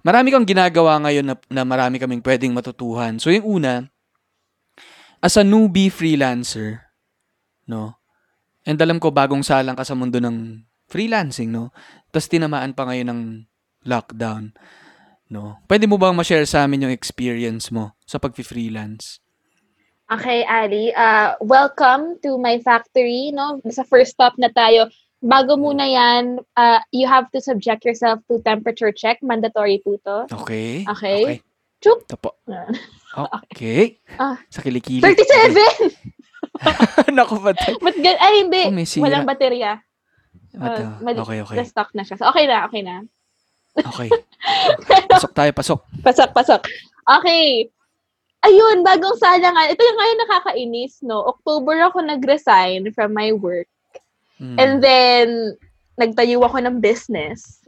[0.00, 3.20] marami kang ginagawa ngayon na, na marami kaming pwedeng matutuhan.
[3.20, 3.88] So yung una,
[5.20, 6.80] as a newbie freelancer,
[7.68, 7.98] no?
[8.64, 11.72] And alam ko bagong salang ka sa mundo ng freelancing, no?
[12.08, 13.20] Tapos tinamaan pa ngayon ng
[13.84, 14.52] lockdown,
[15.30, 15.56] no?
[15.64, 19.22] Pwede mo bang ma-share sa amin yung experience mo sa pag-freelance?
[20.10, 20.90] Okay, Ali.
[20.90, 23.30] Uh, welcome to my factory.
[23.30, 24.90] No, sa first stop na tayo.
[25.22, 29.22] Bago muna yan, uh, you have to subject yourself to temperature check.
[29.22, 30.26] Mandatory po to.
[30.42, 30.82] Okay.
[30.82, 31.22] Okay.
[31.22, 31.38] Okay.
[31.78, 32.02] Chup.
[32.10, 32.34] Tapo.
[33.54, 34.02] Okay.
[34.18, 34.34] Ah.
[34.50, 34.98] Sa kilikili.
[34.98, 35.94] 37!
[37.16, 37.78] Naku, patay.
[37.78, 38.62] Ba't gan- Ay, hindi.
[38.66, 39.06] Oh.
[39.06, 39.78] Walang baterya.
[40.58, 41.56] Uh, mali- Okay, okay.
[41.56, 42.18] Na-stock na siya.
[42.18, 43.06] So, okay na, okay na.
[43.86, 44.10] Okay.
[45.08, 45.80] Pasok tayo, pasok.
[46.04, 46.60] Pasok, pasok.
[47.04, 47.68] Okay.
[48.40, 49.68] Ayun, bagong salangan.
[49.68, 51.28] Ito yung ngayon nakakainis, no?
[51.28, 53.68] October ako nag-resign from my work.
[54.40, 54.56] Mm.
[54.56, 55.28] And then,
[56.00, 57.60] nagtayo ako ng business.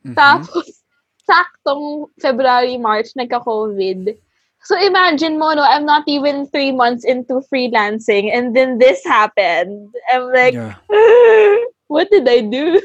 [0.00, 0.16] Mhm.
[0.16, 0.80] Tapos,
[1.28, 4.16] saktong February, March, nagka-COVID.
[4.64, 9.92] So, imagine mo, no, I'm not even three months into freelancing and then this happened.
[10.10, 10.74] I'm like, Yeah.
[11.92, 12.80] what did I do?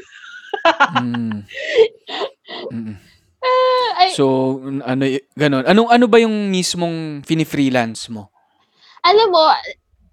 [0.98, 1.42] Mm.
[2.70, 2.94] Mm.
[3.42, 5.66] Ah, I, So, n- ano, y- ganun.
[5.66, 8.30] Anong, ano ba yung mismong fini-freelance mo?
[9.02, 9.50] alam mo,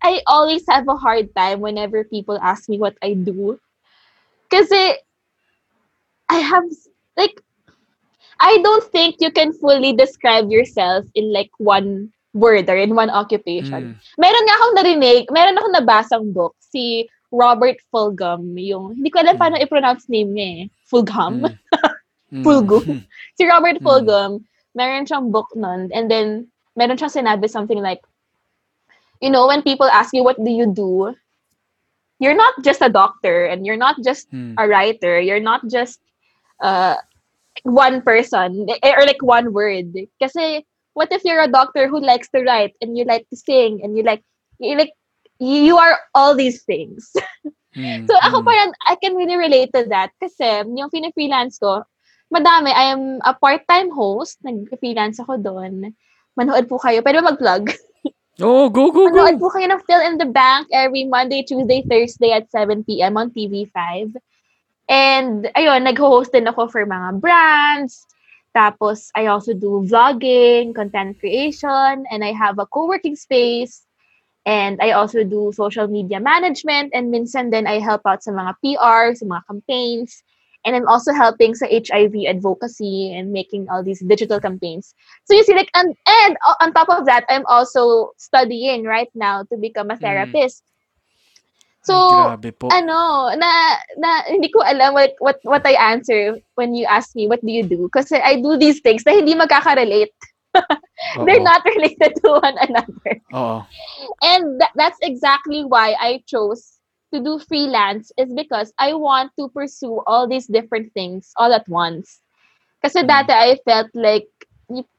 [0.01, 3.61] I always have a hard time whenever people ask me what I do.
[4.49, 4.97] Kasi,
[6.25, 6.65] I have,
[7.13, 7.37] like,
[8.39, 13.09] I don't think you can fully describe yourself in like one word or in one
[13.11, 13.93] occupation.
[13.93, 13.95] Mm.
[14.17, 19.37] Meron nga akong narinig, meron akong nabasang book, si Robert Fulghum, yung, hindi ko alam
[19.37, 19.41] Mm.
[19.41, 20.61] paano i-pronounce name niya eh.
[20.89, 21.45] Fulghum?
[21.45, 21.57] Mm.
[22.29, 22.45] Mm.
[22.45, 22.85] Fulghum.
[23.37, 23.85] si Robert Mm.
[23.85, 24.31] Fulghum,
[24.77, 26.45] meron siyang book nun, and then,
[26.77, 28.05] meron siyang sinabi something like,
[29.17, 31.17] you know, when people ask you, what do you do?
[32.21, 34.53] You're not just a doctor, and you're not just Mm.
[34.61, 35.97] a writer, you're not just
[36.61, 37.01] uh,
[37.65, 39.89] one person, eh, or like one word.
[40.21, 43.81] Kasi, what if you're a doctor who likes to write, and you like to sing,
[43.81, 44.21] and you like,
[44.61, 44.93] you like,
[45.39, 47.11] you are all these things.
[47.77, 48.09] Mm.
[48.09, 48.45] So ako Mm.
[48.49, 51.85] parang, I can really relate to that kasi yung fini-freelance ko,
[52.33, 52.73] madami.
[52.73, 54.41] I am a part-time host.
[54.41, 55.93] Nag-freelance ako doon.
[56.33, 57.05] Manood po kayo.
[57.05, 57.69] Pwede ba mag-plug?
[58.41, 59.47] Oh, go, go, Manood go.
[59.47, 63.19] po kayo ng Fill in the Bank every Monday, Tuesday, Thursday at 7 p.m.
[63.19, 64.15] on TV5.
[64.87, 68.07] And, ayun, nag-host din ako for mga brands.
[68.55, 73.83] Tapos, I also do vlogging, content creation, and I have a co-working space.
[74.49, 76.89] And I also do social media management.
[76.97, 80.25] And minsan din, I help out sa mga PR, sa mga campaigns.
[80.65, 84.97] And I'm also helping sa HIV advocacy and making all these digital campaigns.
[85.29, 85.93] So you see, like, and,
[86.25, 86.33] and
[86.65, 90.01] on top of that, I'm also studying right now to become a Mm.
[90.01, 90.65] therapist.
[91.85, 92.73] So, Ay, po.
[92.73, 93.49] ano, na,
[94.01, 97.53] na, hindi ko alam what, what, what I answer when you ask me, what do
[97.53, 97.87] you do?
[97.93, 100.11] Kasi I do these things na hindi magkaka-relate.
[101.25, 103.21] They're not related to one another.
[103.33, 103.63] Oo.
[104.21, 106.79] And tha- that's exactly why I chose
[107.13, 111.67] to do freelance is because I want to pursue all these different things all at
[111.67, 112.21] once.
[112.85, 113.09] Kasi Mm.
[113.09, 114.29] dati I felt like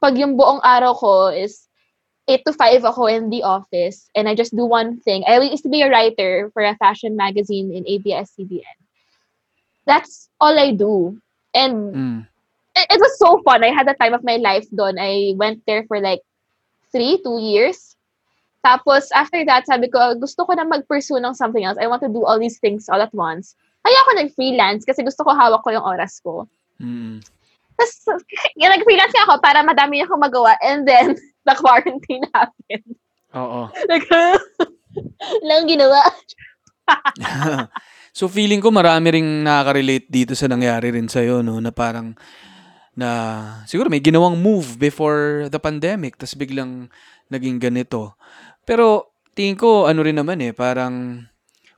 [0.03, 1.67] pag yung buong araw ko is
[2.27, 5.23] 8 to 5 ako in the office and I just do one thing.
[5.27, 8.77] I used to be a writer for a fashion magazine in ABS-CBN.
[9.87, 11.17] That's all I do.
[11.55, 12.19] And Mm.
[12.75, 13.63] It, it was so fun.
[13.63, 14.99] I had the time of my life doon.
[14.99, 16.21] I went there for like
[16.91, 17.95] three, two years.
[18.61, 21.81] Tapos, after that, sabi ko, gusto ko na mag-pursue ng something else.
[21.81, 23.57] I want to do all these things all at once.
[23.81, 26.45] Kaya ako nag-freelance kasi gusto ko hawak ko yung oras ko.
[26.77, 27.25] Mm.
[27.73, 28.21] Tapos,
[28.53, 30.53] yung nag-freelance nga ako para madami akong magawa.
[30.61, 31.17] And then,
[31.49, 32.93] the quarantine happened.
[33.33, 33.69] Oo.
[33.89, 34.05] Like,
[35.41, 36.03] lang ginawa.
[38.11, 41.57] so feeling ko marami ring nakaka-relate dito sa nangyari rin sa'yo, no?
[41.63, 42.13] Na parang,
[42.95, 43.09] na
[43.65, 46.91] siguro may ginawang move before the pandemic, tas biglang
[47.31, 48.19] naging ganito.
[48.67, 51.23] Pero tingin ko, ano rin naman eh, parang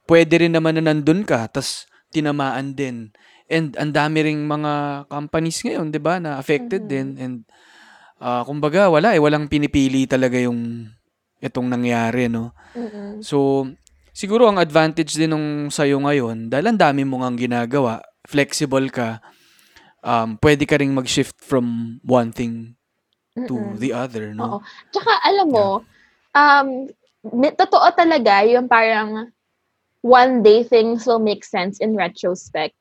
[0.10, 3.13] pwede rin naman na nandun ka, tas tinamaan din.
[3.49, 6.89] And ang dami ring mga companies ngayon, di ba, na affected Mhm.
[6.89, 7.08] din.
[7.21, 7.36] And
[8.23, 10.88] ah, kumbaga, wala eh, walang pinipili talaga yung
[11.43, 12.56] itong nangyari, no?
[12.71, 13.19] Mm-mm.
[13.19, 13.67] So,
[14.15, 19.19] siguro ang advantage din nung sa'yo ngayon, dahil ang dami mo ngang ginagawa, flexible ka,
[20.04, 22.76] um, pwede ka ring mag-shift from one thing
[23.48, 23.80] to Mm-mm.
[23.80, 24.38] the other, Oo.
[24.38, 24.48] no?
[24.94, 25.68] Tsaka, alam mo,
[26.36, 26.68] um,
[27.34, 29.32] may, totoo talaga yung parang
[30.04, 32.76] one day things will make sense in retrospect.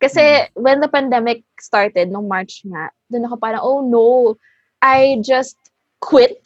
[0.00, 4.36] Kasi when the pandemic started, nung March nga, doon ako parang, oh no,
[4.84, 5.56] I just
[6.00, 6.36] quit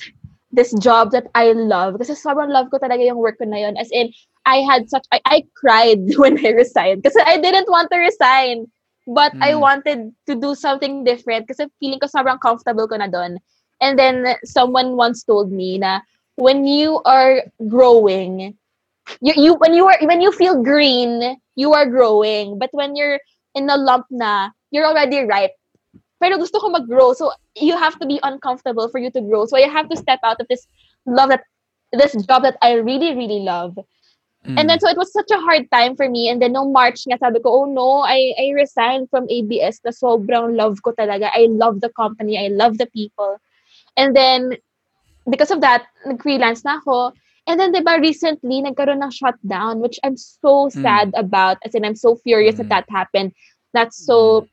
[0.53, 1.99] this job that I love.
[1.99, 3.75] Kasi sobrang love ko talaga yung work ko na yun.
[3.79, 4.15] As in,
[4.47, 7.03] I had such, I, I cried when I resigned.
[7.03, 8.71] Kasi I didn't want to resign.
[9.07, 9.61] But I Mm.
[9.61, 13.39] wanted to do something different kasi feeling ko sobrang comfortable ko na doon.
[13.81, 16.01] And then someone once told me na
[16.37, 18.55] when you are growing,
[19.21, 22.59] you, you when you are when you feel green, you are growing.
[22.59, 23.19] But when you're
[23.55, 25.57] in a lump na, you're already ripe.
[26.21, 27.13] Pero gusto ko mag-grow.
[27.15, 29.47] So you have to be uncomfortable for you to grow.
[29.47, 30.67] So I have to step out of this
[31.07, 31.45] love that
[31.93, 33.79] this job that I really, really love.
[34.47, 34.57] Mm.
[34.57, 36.29] And then so it was such a hard time for me.
[36.29, 39.93] And then no March nga sabi ko, oh no, I, I resigned from ABS na
[39.93, 41.29] sobrang love ko talaga.
[41.37, 42.39] I love the company.
[42.41, 43.37] I love the people.
[43.97, 44.57] And then
[45.29, 47.13] because of that, nag-freelance na ako.
[47.47, 50.83] And then, di ba, recently, nagkaroon ng shutdown, which I'm so Mm.
[50.83, 51.59] sad about.
[51.65, 52.69] As in, I'm so furious Mm.
[52.69, 53.33] that that happened.
[53.73, 54.47] That's so,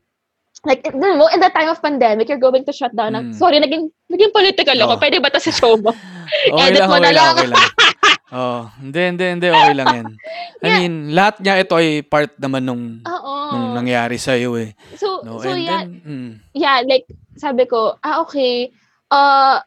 [0.65, 3.13] like, you know, in the time of pandemic, you're going to shut down.
[3.15, 3.35] ng- Mm.
[3.37, 4.93] Sorry, naging, naging political ako.
[4.97, 5.01] Oo.
[5.03, 5.93] Pwede ba to sa show mo?
[6.51, 7.31] okay edit lang, mo na lang, lang.
[7.37, 7.65] okay lang.
[8.27, 10.07] Oh, hindi, hindi, hindi, okay lang yan.
[10.63, 13.33] I mean, lahat niya ito ay part naman nung, Oo.
[13.55, 14.75] nung nangyari sa'yo eh.
[14.99, 15.39] So, No?
[15.39, 17.07] so And yeah, then, mm, yeah, like,
[17.39, 18.67] sabi ko, ah, okay,
[19.15, 19.63] uh,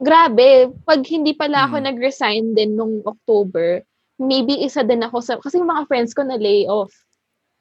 [0.00, 1.84] grabe, pag hindi pala ako Mm.
[1.92, 3.84] nag-resign din nung October,
[4.16, 6.92] maybe isa din ako sa, kasi yung mga friends ko na lay off,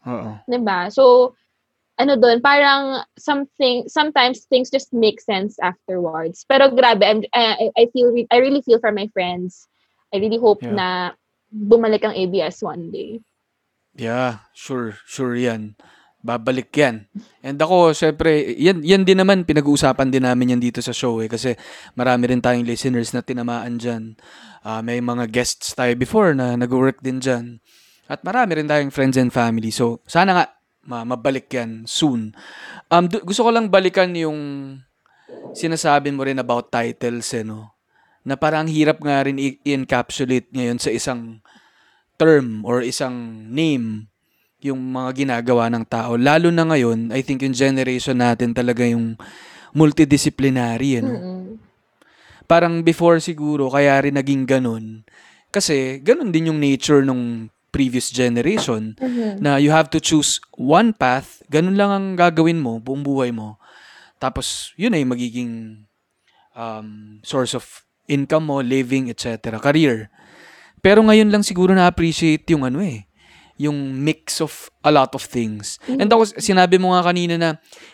[0.08, 0.40] oo.
[0.48, 0.88] 'di ba?
[0.88, 1.36] So,
[2.00, 6.48] ano doon, parang something, sometimes things just make sense afterwards.
[6.48, 9.68] Pero grabe, I'm, I, I feel, re- I really feel for my friends.
[10.10, 10.74] I really hope Yeah.
[10.74, 10.88] na
[11.52, 13.20] bumalik ang ABS one day.
[14.00, 15.76] Yeah, sure, sure yan.
[16.20, 17.08] Babalik yan.
[17.44, 21.28] And ako, syempre, yan, yan din naman, pinag-uusapan din namin yan dito sa show eh.
[21.32, 21.56] Kasi
[21.96, 24.16] marami rin tayong listeners na tinamaan dyan.
[24.64, 27.64] Ah, may mga guests tayo before na nag-work din dyan.
[28.12, 29.72] At marami rin tayong friends and family.
[29.72, 30.46] So, sana nga,
[30.90, 32.34] ma- mabalik yan soon.
[32.90, 34.40] Um, du- gusto ko lang balikan yung
[35.54, 37.78] sinasabi mo rin about titles eh, no?
[38.26, 41.46] Na parang ang hirap nga rin i-encapsulate ngayon sa isang
[42.18, 44.10] term or isang name
[44.60, 46.20] yung mga ginagawa ng tao.
[46.20, 49.16] Lalo na ngayon, I think yung generation natin talaga yung
[49.72, 51.14] multidisciplinary, ano?
[51.16, 51.42] Mm-mm.
[52.50, 55.08] Parang before siguro, kaya rin naging ganun.
[55.54, 59.40] Kasi, ganun din yung nature nung previous generation Mhm.
[59.40, 63.56] na you have to choose one path, ganun lang ang gagawin mo, buong buhay mo.
[64.18, 65.86] Tapos, yun ay magiging
[66.52, 67.64] um, source of
[68.06, 69.56] income mo, living, etc.
[69.58, 70.10] Career.
[70.82, 73.06] Pero ngayon lang siguro na-appreciate yung ano eh,
[73.60, 75.76] yung mix of a lot of things.
[75.86, 77.50] And ako, sinabi mo nga kanina na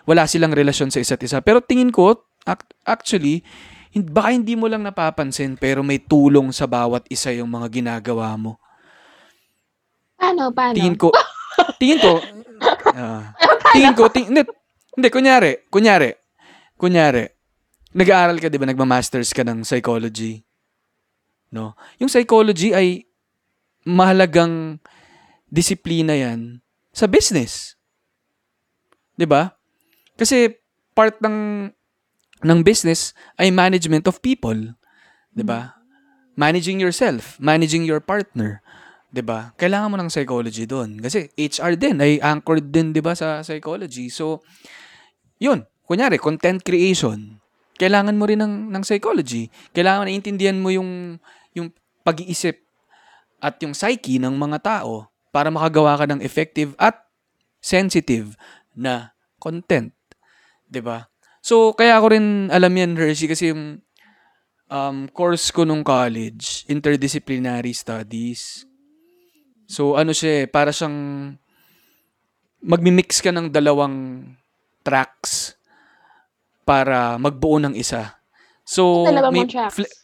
[0.06, 1.42] wala silang relasyon sa isa't isa.
[1.42, 2.14] Pero tingin ko,
[2.46, 3.42] ac- actually,
[3.96, 8.62] baka hindi mo lang napapansin pero may tulong sa bawat isa yung mga ginagawa mo.
[10.15, 10.75] Paano, paano?
[10.75, 11.10] Tingin ko,
[11.80, 12.19] tingin ko,
[12.97, 13.36] ah,
[13.75, 14.41] tingin ko, ting, hindi,
[14.95, 16.12] hindi, kunyari, kunyari,
[16.80, 17.23] kunyari,
[17.95, 20.43] nag-aaral ka, di ba, nagma-masters ka ng psychology.
[21.51, 21.78] No?
[21.99, 23.08] Yung psychology ay
[23.86, 24.82] mahalagang
[25.47, 26.60] disiplina yan
[26.91, 27.78] sa business.
[29.15, 29.56] 'Di ba?
[30.17, 30.51] Kasi
[30.97, 31.69] part ng
[32.43, 34.58] ng business ay management of people,
[35.32, 35.78] 'di ba?
[36.36, 38.60] Managing yourself, managing your partner,
[39.15, 39.56] 'di ba?
[39.56, 44.12] Kailangan mo ng psychology doon kasi HR din ay anchored din 'di ba sa psychology.
[44.12, 44.43] So,
[45.39, 47.39] 'yun, kunyari content creation,
[47.80, 49.47] kailangan mo rin ng, ng psychology.
[49.71, 51.15] Kailangan naiintindihan mo yung,
[51.56, 51.71] yung
[52.04, 52.60] pag-iisip
[53.39, 56.99] at yung psyche ng mga tao para makagawa ka ng effective at
[57.63, 58.36] sensitive
[58.75, 59.95] na content.
[60.67, 61.08] 'Di ba?
[61.39, 63.80] So, kaya ko rin alam yan, Hershey, kasi yung
[64.67, 68.65] um, course ko nung college, interdisciplinary studies.
[69.65, 70.97] So, ano siya eh, para siyang
[72.62, 74.30] magmi-mix ka ng dalawang
[74.86, 75.58] tracks
[76.65, 78.17] para magbuo ng isa.
[78.65, 79.97] So, may fle-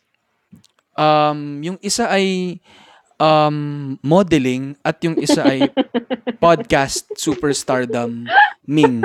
[0.97, 2.57] um, yung isa ay
[3.17, 5.69] um, modeling at yung isa ay
[6.43, 8.25] podcast superstardom
[8.65, 9.01] Ming.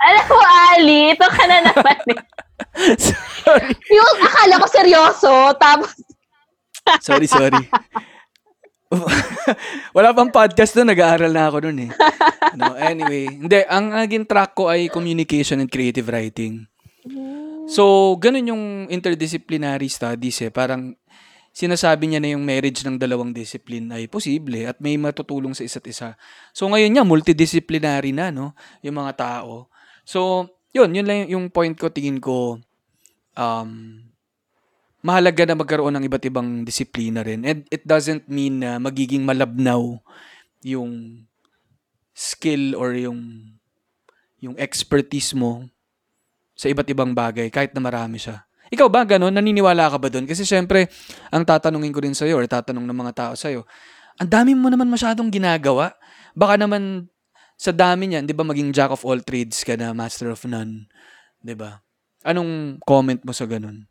[0.00, 0.38] Alam mo,
[0.72, 2.00] Ali, ito ka na naman.
[2.08, 2.20] eh.
[3.44, 3.76] sorry.
[3.92, 6.00] yung akala ko seryoso, tapos
[6.98, 7.68] Sorry, sorry.
[9.96, 11.90] Wala pang podcast doon, nag-aaral na ako noon eh.
[12.58, 16.66] No, anyway, hindi, ang naging track ko ay communication and creative writing.
[17.70, 20.50] So, ganun yung interdisciplinary studies eh.
[20.50, 20.98] Parang
[21.54, 25.86] sinasabi niya na yung marriage ng dalawang discipline ay posible at may matutulong sa isa't
[25.86, 26.18] isa.
[26.50, 28.58] So, ngayon niya, multidisciplinary na, no?
[28.82, 29.70] Yung mga tao.
[30.02, 32.58] So, yun, yun lang yung point ko, tingin ko,
[33.38, 34.02] um,
[35.00, 37.44] mahalaga na magkaroon ng iba't ibang disiplina rin.
[37.44, 40.00] And it doesn't mean na magiging malabnaw
[40.64, 41.24] yung
[42.12, 43.52] skill or yung
[44.40, 45.68] yung expertise mo
[46.56, 48.44] sa iba't ibang bagay kahit na marami siya.
[48.70, 49.34] Ikaw ba ganun?
[49.34, 50.30] Naniniwala ka ba doon?
[50.30, 50.86] Kasi syempre,
[51.34, 53.66] ang tatanungin ko rin sa'yo or tatanong ng mga tao sa'yo,
[54.20, 55.90] ang dami mo naman masyadong ginagawa.
[56.38, 57.10] Baka naman
[57.58, 60.86] sa dami niyan, di ba maging jack of all trades ka na, master of none.
[61.42, 61.82] Di ba?
[62.22, 63.89] Anong comment mo sa ganun?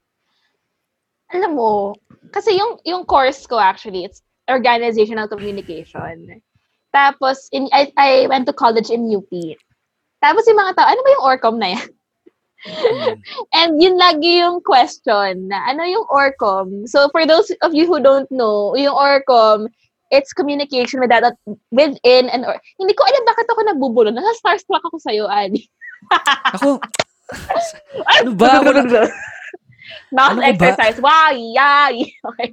[1.33, 1.95] Alam mo,
[2.33, 6.41] kasi yung yung course ko actually, it's organizational communication.
[6.89, 9.29] Tapos, in, I, I went to college in UP.
[10.19, 11.89] Tapos yung mga tao, ano ba yung ORCOM na yan?
[12.67, 13.15] Mm.
[13.57, 16.89] And yun lagi yung question na ano yung ORCOM?
[16.91, 19.71] So for those of you who don't know, yung ORCOM,
[20.11, 21.37] it's communication with that
[21.71, 24.11] within and or hindi ko alam bakit ako nabubulo.
[24.11, 25.63] Nasa starstruck ako sa'yo, Adi.
[26.57, 26.81] Ako,
[28.19, 28.59] ano ba?
[28.59, 29.13] Wala-
[30.11, 30.47] Mouth Ano ba?
[30.49, 30.97] exercise.
[31.01, 31.93] Wow, yay.
[32.29, 32.49] Okay.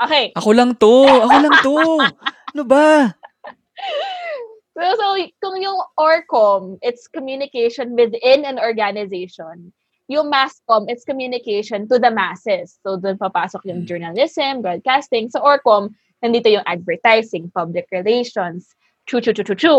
[0.00, 0.24] Okay.
[0.32, 1.04] Ako lang to.
[1.04, 1.76] Ako lang to.
[2.56, 3.12] Ano ba?
[4.72, 5.04] So, so
[5.44, 9.72] kung yung ORCOM, it's communication within an organization.
[10.08, 12.80] Yung MASCOM, it's communication to the masses.
[12.82, 13.86] So, doon papasok yung Mm.
[13.86, 15.30] journalism, broadcasting.
[15.30, 15.92] Sa ORCOM,
[16.24, 18.74] nandito yung advertising, public relations,
[19.06, 19.76] chu chu chu chu chu.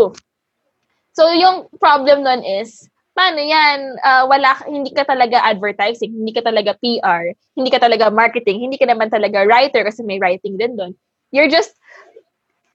[1.18, 4.00] So, yung problem nun is, paano yan?
[4.04, 8.78] Ah, wala, hindi ka talaga advertising, hindi ka talaga PR, hindi ka talaga marketing, hindi
[8.80, 10.94] ka naman talaga writer kasi may writing din doon.
[11.32, 11.76] You're just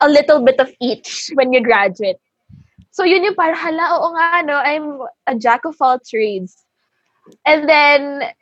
[0.01, 2.21] a little bit of each when you graduate.
[2.93, 6.65] So yun yung para hala, oo nga, no, I'm a jack of all trades.
[7.45, 8.33] And then,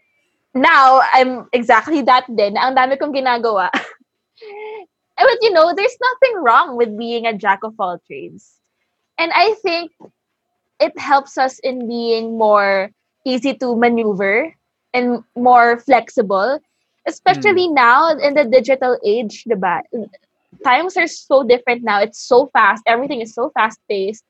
[0.54, 2.54] now, I'm exactly that din.
[2.54, 3.70] Ang dami kong ginagawa.
[5.16, 8.59] But you know, there's nothing wrong with being a jack of all trades.
[9.18, 9.90] And I think
[10.80, 12.90] it helps us in being more
[13.24, 14.54] easy to maneuver
[14.92, 16.58] and more flexible.
[17.06, 17.74] Especially hmm.
[17.74, 19.82] now in the digital age, diba?
[20.64, 22.00] times are so different now.
[22.00, 22.82] It's so fast.
[22.87, 24.24] Everything is so fast paced.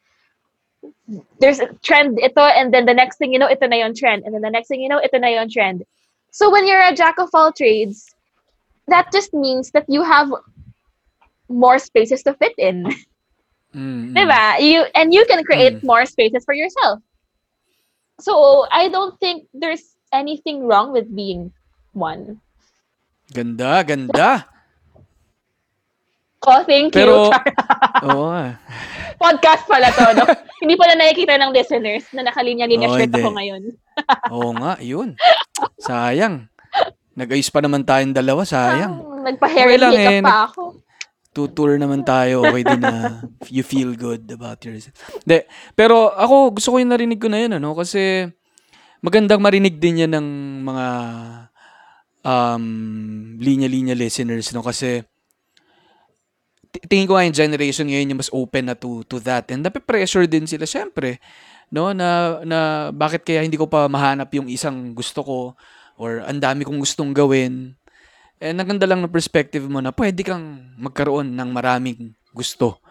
[1.39, 4.25] There's a trend ito and then the next thing you know, ito na yung trend.
[4.25, 5.85] And then the next thing you know, ito na yung trend.
[6.31, 8.15] So when you're a jack of all trades,
[8.89, 10.29] that just means that you have
[11.49, 12.91] more spaces to fit in.
[13.75, 14.15] Mm, mm.
[14.15, 14.45] Diba?
[14.63, 17.03] You and you can create more spaces for yourself.
[18.23, 19.83] So I don't think there's
[20.15, 21.51] anything wrong with being
[21.93, 22.39] one.
[23.29, 24.47] Ganda, ganda.
[26.45, 27.41] Oh, thank Pero- you.
[28.13, 28.61] Oo nga.
[29.17, 30.25] Podcast pala to, no?
[30.61, 33.25] Hindi pala nakikita ng listeners na nakalinya-linya Oh, shirt hindi.
[33.25, 33.63] ako ngayon.
[34.29, 35.17] Oo nga, yun.
[35.81, 36.45] Sayang.
[37.17, 38.93] Nag-ayos pa naman tayong dalawa, sayang.
[38.93, 40.85] Ah, Nagpa-hair Okay lang eh, pa ako.
[41.35, 44.95] Tutur naman tayo, okay din na you feel good about yourself.
[45.27, 45.43] De,
[45.75, 47.75] pero ako, gusto ko yung narinig ko na yun, ano?
[47.75, 48.31] Kasi
[49.03, 50.29] magandang marinig din yan ng
[50.63, 50.87] mga
[52.23, 52.65] um,
[53.43, 54.63] linya-linya listeners, no?
[54.63, 55.03] Kasi
[56.71, 59.51] ti- tingin ko nga yung generation ngayon yung mas open na to, to that.
[59.51, 61.19] And nape-pressure din sila, syempre.
[61.75, 65.39] No, na, na bakit kaya hindi ko pa mahanap yung isang gusto ko
[65.99, 67.75] or ang dami kong gustong gawin.
[68.43, 72.83] Eh, naganda lang ng perspective mo na pwede kang magkaroon ng maraming gusto.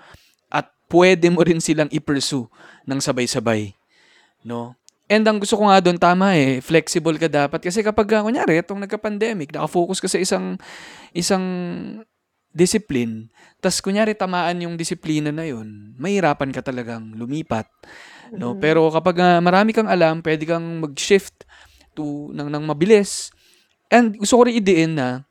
[0.48, 2.48] At pwede mo rin silang i-pursue
[2.88, 3.76] ng sabay-sabay.
[4.44, 4.76] No?
[5.12, 7.60] And ang gusto ko nga doon, tama eh, flexible ka dapat.
[7.60, 10.56] Kasi kapag, uh, kunyari, itong nagka-pandemic, nakafocus ka sa isang,
[11.12, 11.46] isang
[12.56, 13.28] discipline,
[13.60, 17.66] tas kunyari tamaan yung disiplina na yun, mahirapan ka talagang lumipat.
[18.32, 18.56] No?
[18.58, 21.46] Pero kapag ah, marami kang alam, pwede kang mag-shift
[21.98, 23.34] to ng, ng mabilis.
[23.89, 25.26] And gusto ko rin idiin na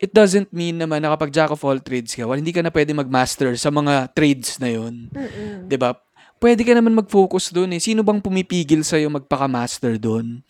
[0.00, 2.72] it doesn't mean naman na kapag jack of all trades ka, well, hindi ka na
[2.72, 5.68] pwede mag-master sa mga trades na yon Mm-mm.
[5.68, 5.92] 'di ba?
[6.40, 7.80] Pwede ka naman mag-focus doon eh.
[7.84, 10.40] Sino bang pumipigil sa magpaka-master doon?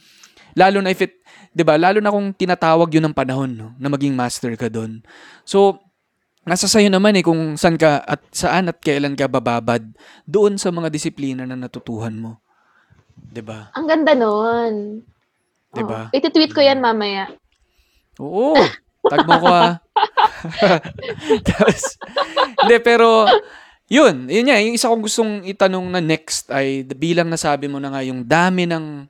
[0.55, 1.19] Lalo na if it,
[1.51, 1.75] 'di ba?
[1.75, 5.03] Lalo na kung tinatawag 'yun ng panahon no, na maging master ka doon.
[5.43, 5.83] So,
[6.47, 9.83] nasa sayo naman eh kung saan ka at saan at kailan ka bababad
[10.31, 12.39] doon sa mga disiplina na natutuhan mo.
[13.19, 13.75] 'Di ba?
[13.75, 15.03] Ang ganda nun.
[15.75, 16.07] 'Di ba?
[16.07, 17.35] Oh, iti-tweet ko yan mamaya.
[18.23, 18.55] Oo.
[19.07, 19.81] Tag mo ko ah.
[21.49, 21.97] Tapos,
[22.65, 23.25] hindi, pero,
[23.91, 27.91] yun, yun nga, yung isa kong gustong itanong na next ay, bilang nasabi mo na
[27.91, 29.09] nga, yung dami ng,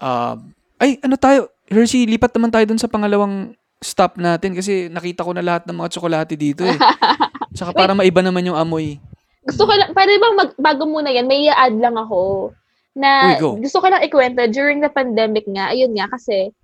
[0.00, 0.36] ah,
[0.78, 5.36] ay, ano tayo, Hershey, lipat naman tayo dun sa pangalawang stop natin kasi nakita ko
[5.36, 6.76] na lahat ng mga tsokolate dito eh.
[7.56, 8.96] Tsaka para maiba naman yung amoy.
[9.44, 12.52] Gusto ko lang, pwede bang mag, bago muna yan, may i-add lang ako
[12.96, 13.50] na Uy, go.
[13.60, 16.54] gusto ko lang ikwento during the pandemic nga, ayun nga, kasi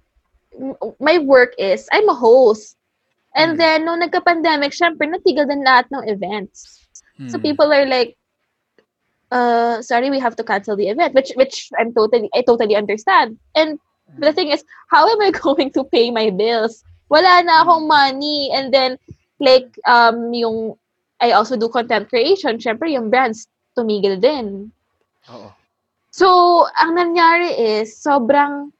[1.01, 2.77] my work is, I'm a host.
[3.37, 3.59] And Mm.
[3.59, 6.83] then, nung nagka-pandemic, syempre, natigil din lahat ng events.
[7.31, 7.47] So Hmm.
[7.47, 8.17] people are like,
[9.31, 13.39] uh, sorry, we have to cancel the event, which which I'm totally I totally understand.
[13.55, 13.79] And
[14.19, 16.83] the thing is, how am I going to pay my bills?
[17.09, 18.51] Wala na akong money.
[18.51, 18.99] And then,
[19.39, 20.75] like, um, yung,
[21.21, 22.59] I also do content creation.
[22.59, 23.47] Syempre, yung brands,
[23.79, 24.71] tumigil din.
[25.31, 25.51] Oo.
[26.11, 28.75] So, ang nangyari is, sobrang,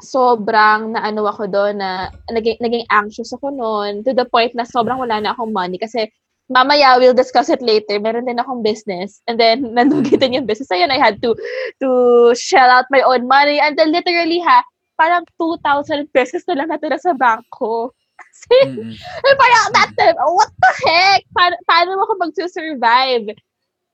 [0.00, 4.64] sobrang na ano ako doon na naging, naging anxious ako noon to the point na
[4.64, 6.08] sobrang wala na akong money kasi
[6.50, 8.02] mamaya we'll discuss it later.
[8.02, 10.74] Meron din akong business and then nandugi din yung business.
[10.74, 11.32] Ayun, I had to
[11.78, 11.88] to
[12.34, 14.66] shell out my own money and then literally ha,
[14.98, 17.94] parang 2,000 pesos na lang natira sa bangko.
[18.20, 18.92] Kasi, Mm-mm.
[19.00, 21.24] eh, parang that time, what the heck?
[21.32, 23.32] Pa- paano ako mag-survive?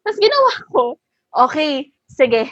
[0.02, 0.84] Tapos ginawa ko,
[1.30, 2.50] okay, sige.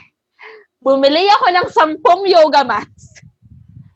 [0.78, 3.13] Bumili ako ng sampung yoga mats.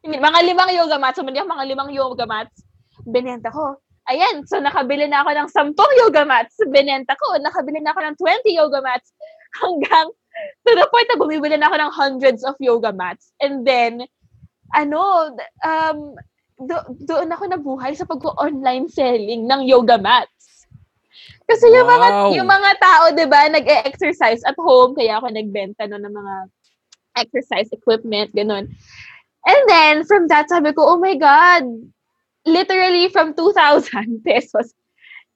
[0.09, 1.21] Mga limang yoga mats.
[1.21, 2.57] Bumili ako mga limang yoga mats.
[3.05, 3.77] Binenta ko.
[4.09, 6.57] Ayan, so nakabili na ako ng sampung yoga mats.
[6.73, 7.37] Binenta ko.
[7.37, 9.13] Nakabili na ako ng 20 yoga mats.
[9.61, 10.09] Hanggang
[10.65, 13.37] to the point na bumibili na ako ng hundreds of yoga mats.
[13.43, 14.09] And then,
[14.73, 16.17] ano, um,
[16.57, 20.65] do- doon ako nabuhay sa pag-online selling ng yoga mats.
[21.49, 22.31] Kasi yung mga Wow.
[22.37, 26.35] yung mga tao, 'di ba, nag-exercise at home kaya ako nagbenta no ng mga
[27.25, 28.69] exercise equipment ganun.
[29.49, 31.65] And then from that sabi ko, "Oh my god,
[32.47, 34.77] literally from 2,000 pesos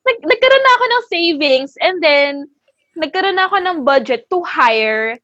[0.06, 2.32] nag nagkaroon na ako ng savings and then
[2.98, 5.16] nagkaroon na ako ng budget to hire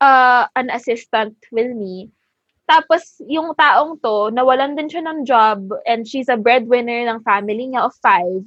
[0.00, 2.08] uh, an assistant with me.
[2.70, 7.66] Tapos, yung taong to, nawalan din siya ng job and she's a breadwinner ng family
[7.66, 8.46] niya of five.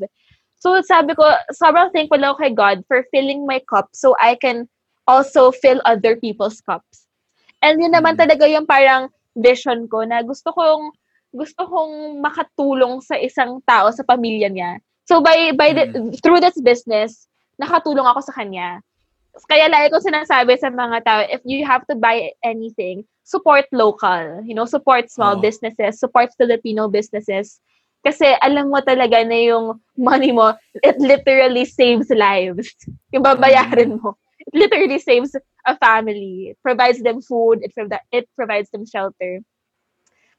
[0.55, 4.71] So, sabi ko, sobrang thankful ako kay God for filling my cup so I can
[5.11, 7.11] also fill other people's cups.
[7.59, 8.23] And yun naman Mm.
[8.23, 10.93] talaga yung parang vision ko na gusto kong
[11.33, 14.77] gusto kong makatulong sa isang tao sa pamilya niya.
[15.09, 15.85] So by by the,
[16.21, 17.25] through this business,
[17.57, 18.79] nakatulong ako sa kanya.
[19.49, 24.45] Kaya lagi ko sinasabi sa mga tao, if you have to buy anything, support local.
[24.45, 25.43] You know, support small Oo.
[25.43, 27.57] businesses, support Filipino businesses.
[28.05, 30.53] Kasi alam mo talaga na yung money mo,
[30.85, 32.75] it literally saves lives.
[33.15, 34.19] Yung babayaran mo.
[34.43, 35.35] It literally saves
[35.65, 36.55] a family.
[36.61, 37.59] Provides them food.
[37.63, 39.39] It, provi- it provides them shelter.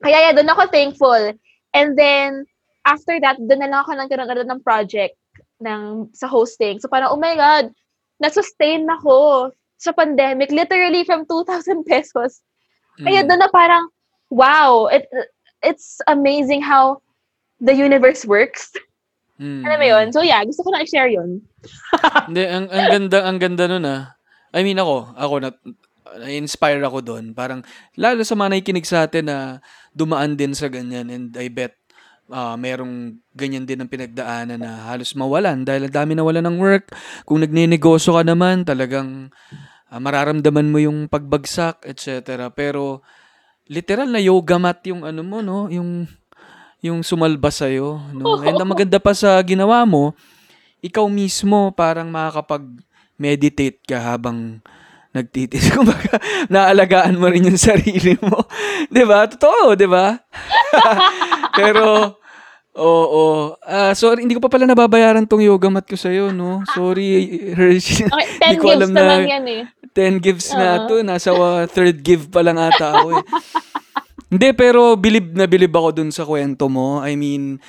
[0.05, 1.33] Kaya yeah, doon ako thankful.
[1.73, 2.45] And then,
[2.85, 5.17] after that, doon na lang ako nagkaroon agad ng project
[5.65, 6.79] ng, sa hosting.
[6.79, 7.73] So parang, oh my God,
[8.21, 9.51] na-sustain ako
[9.81, 10.53] sa pandemic.
[10.53, 12.45] Literally from 2,000 pesos.
[13.01, 13.29] Kaya Mm.
[13.33, 13.89] doon na parang,
[14.31, 15.09] wow, it,
[15.65, 17.01] it's amazing how
[17.59, 18.71] the universe works.
[19.39, 19.63] Mm.
[19.67, 20.07] Alam mo yun?
[20.15, 21.43] So yeah, gusto ko na i-share yun.
[22.31, 24.03] Hindi, ang, ang ganda, ang ganda nun ah.
[24.55, 25.49] I mean ako, ako na,
[26.23, 27.35] na-inspire ako doon.
[27.35, 27.67] Parang,
[27.99, 29.39] lalo sa mga nakikinig sa atin na
[29.91, 31.75] dumaan din sa ganyan and I bet
[32.33, 36.95] ah merong ganyan din ang pinagdaanan na halos mawalan dahil dami nawalan ng work.
[37.27, 39.35] Kung nagninegosyo ka naman, talagang
[39.91, 42.49] ah, mararamdaman mo yung pagbagsak, etc.
[42.55, 43.03] Pero,
[43.69, 45.69] literal na yoga mat yung ano mo, no?
[45.73, 46.09] Yung,
[46.85, 47.97] yung sumalba sa'yo.
[48.13, 48.37] No?
[48.45, 50.13] And ang maganda pa sa ginawa mo,
[50.85, 54.61] ikaw mismo parang makakapag-meditate ka habang
[55.17, 55.71] nagtitis.
[55.75, 56.21] Kumbaga,
[56.53, 58.45] naalagaan mo rin yung sarili mo.
[58.93, 59.25] 'Di ba?
[59.25, 60.19] Totoo, 'di ba?
[61.55, 62.19] Pero,
[62.75, 63.55] oo.
[63.63, 66.67] Ah, sorry, hindi ko pa pala nababayaran tong yoga mat ko sa'yo, no?
[66.75, 68.11] Sorry, Hershey.
[68.11, 69.63] Okay, Hindi 10 ko gives alam naman na- yan eh.
[69.95, 70.87] 10 gives na Oo.
[70.91, 70.95] to.
[71.07, 73.25] Nasa uh, third give pa lang ata ako eh.
[74.29, 77.01] Hindi, pero bilib na bilib ako dun sa kwento mo.
[77.01, 77.61] I mean,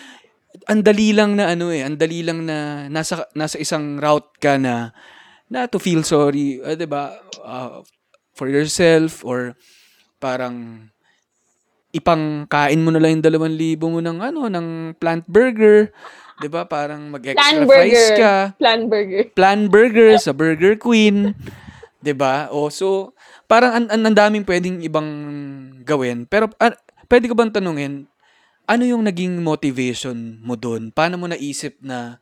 [0.65, 4.55] ang dali lang na ano eh, ang dali lang na nasa, nasa isang route ka
[4.57, 4.95] na
[5.45, 7.13] na to feel sorry, uh, 'di ba?
[7.43, 7.85] Uh,
[8.33, 9.53] for yourself or
[10.19, 10.87] parang
[11.95, 15.93] ipangkain mo na lang yung dalawang libo mo ng ano, ng plant burger.
[16.35, 18.17] 'Di ba Parang mag-extra Plan fries burger.
[18.19, 18.35] ka.
[18.59, 19.21] Plan burger.
[19.31, 21.31] Plan burger sa Burger Queen.
[22.03, 23.14] 'Di ba O, so,
[23.45, 25.09] parang an, an, ang daming pwedeng ibang
[25.85, 26.25] gawin.
[26.25, 26.73] Pero, ah,
[27.09, 28.09] pwede ko bang tanungin,
[28.65, 30.89] ano yung naging motivation mo doon?
[30.89, 32.17] Paano mo naisip na,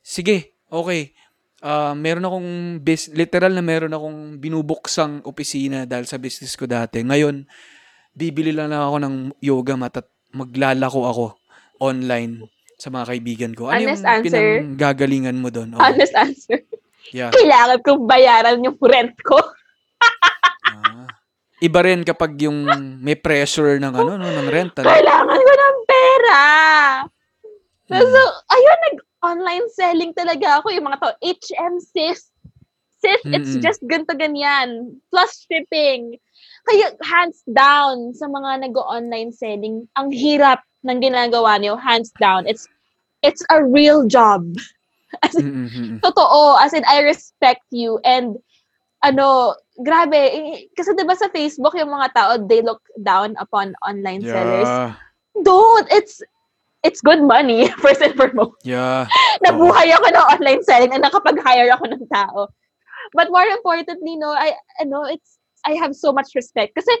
[0.00, 1.12] sige, okay,
[1.60, 7.04] ah, meron akong, bis, literal na meron akong binubuksang opisina dahil sa business ko dati.
[7.04, 7.44] Ngayon,
[8.16, 11.26] bibili lang ako ng yoga mat at maglalako ako
[11.80, 12.46] online
[12.80, 13.68] sa mga kaibigan ko.
[13.68, 14.24] Ano Honest yung answer.
[14.24, 15.76] pinanggagalingan mo doon?
[15.76, 15.80] Oo.
[15.80, 16.64] Honest answer.
[17.12, 17.28] Yeah.
[17.36, 19.36] Kailangan kong bayaran yung rent ko.
[20.70, 21.06] Ah.
[21.60, 22.64] Iba rin kapag yung
[23.00, 24.72] may pressure ng ano, no, ng rent.
[24.80, 24.88] Ano?
[24.88, 26.42] Kailangan ko ng pera.
[27.90, 28.06] Hmm.
[28.06, 30.72] So, ayun, nag-online selling talaga ako.
[30.72, 32.32] Yung mga to, HM sis.
[33.00, 33.64] Sis, it's Mm-mm.
[33.64, 35.00] just ganito ganyan.
[35.08, 36.20] Plus shipping.
[36.68, 42.44] Kaya hands down sa mga nag-online selling, ang hirap ng ginagawa niyo, hands down.
[42.44, 42.68] It's
[43.24, 44.44] it's a real job.
[45.24, 45.98] As in, Mm, mm, mm, mm.
[46.06, 46.56] totoo.
[46.60, 47.98] As in, I respect you.
[48.06, 48.38] And,
[49.02, 50.20] ano, grabe.
[50.76, 54.68] Kasi diba sa Facebook, yung mga tao, they look down upon online sellers.
[54.68, 54.94] Yeah.
[55.42, 55.88] Don't!
[55.90, 56.20] It's,
[56.84, 58.60] it's good money, first and foremost.
[58.64, 59.08] Yeah.
[59.46, 62.48] Nabuhay ako ng online selling and nakapag-hire ako ng tao.
[63.16, 66.76] But more importantly, no, I, ano, it's, I have so much respect.
[66.76, 66.92] Kasi,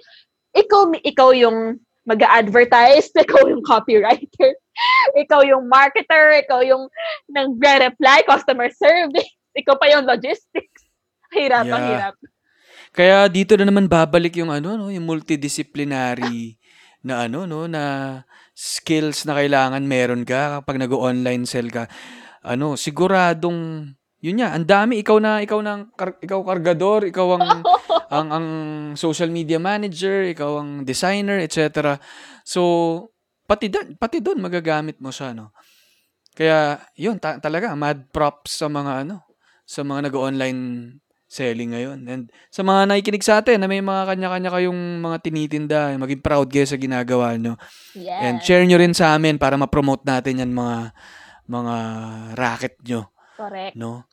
[0.56, 4.50] ikaw, ikaw yung mag-advertise, ikaw yung copywriter,
[5.14, 6.88] ikaw yung marketer, ikaw yung
[7.28, 10.79] nagre-reply, customer service, ikaw pa yung logistics.
[11.30, 11.90] Hirap, ang Yeah.
[11.94, 12.14] hirap.
[12.90, 16.58] Kaya dito na naman babalik yung ano, no, yung multidisciplinary
[17.06, 17.82] na ano, no, na
[18.52, 21.86] skills na kailangan meron ka kapag nag-online sell ka.
[22.42, 27.46] Ano, siguradong yun nga, ang dami ikaw na ikaw na kar- ikaw kargador, ikaw ang
[28.14, 28.46] ang ang
[28.98, 31.96] social media manager, ikaw ang designer, etc.
[32.44, 32.60] So,
[33.48, 35.54] pati doon, pati doon magagamit mo siya, no.
[36.36, 39.24] Kaya, yun ta- talaga mad props sa mga ano,
[39.64, 40.60] sa mga nag-online
[41.30, 41.98] selling ngayon.
[42.10, 46.50] And sa mga nakikinig sa atin na may mga kanya-kanya kayong mga tinitinda, maging proud
[46.50, 47.54] kayo sa ginagawa nyo.
[47.94, 48.18] Yes.
[48.18, 50.90] And share nyo rin sa amin para ma-promote natin yan mga
[51.46, 51.76] mga
[52.34, 53.14] racket nyo.
[53.38, 53.78] Correct.
[53.78, 54.10] No?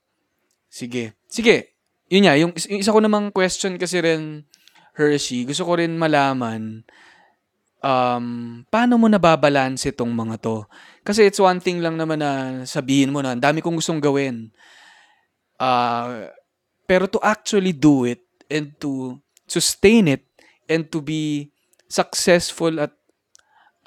[0.69, 1.17] Sige.
[1.25, 1.73] Sige.
[2.07, 4.45] Yun nga, yung, yung isa ko namang question kasi rin,
[4.93, 6.85] Hershey, gusto ko rin malaman,
[7.81, 8.25] um,
[8.69, 10.63] paano mo nababalance itong mga to?
[11.01, 14.53] Kasi it's one thing lang naman na sabihin mo na, ang dami kong gustong gawin.
[15.59, 16.31] Ah,
[16.87, 20.23] pero to actually do it and to sustain it
[20.71, 21.51] and to be
[21.91, 22.95] successful at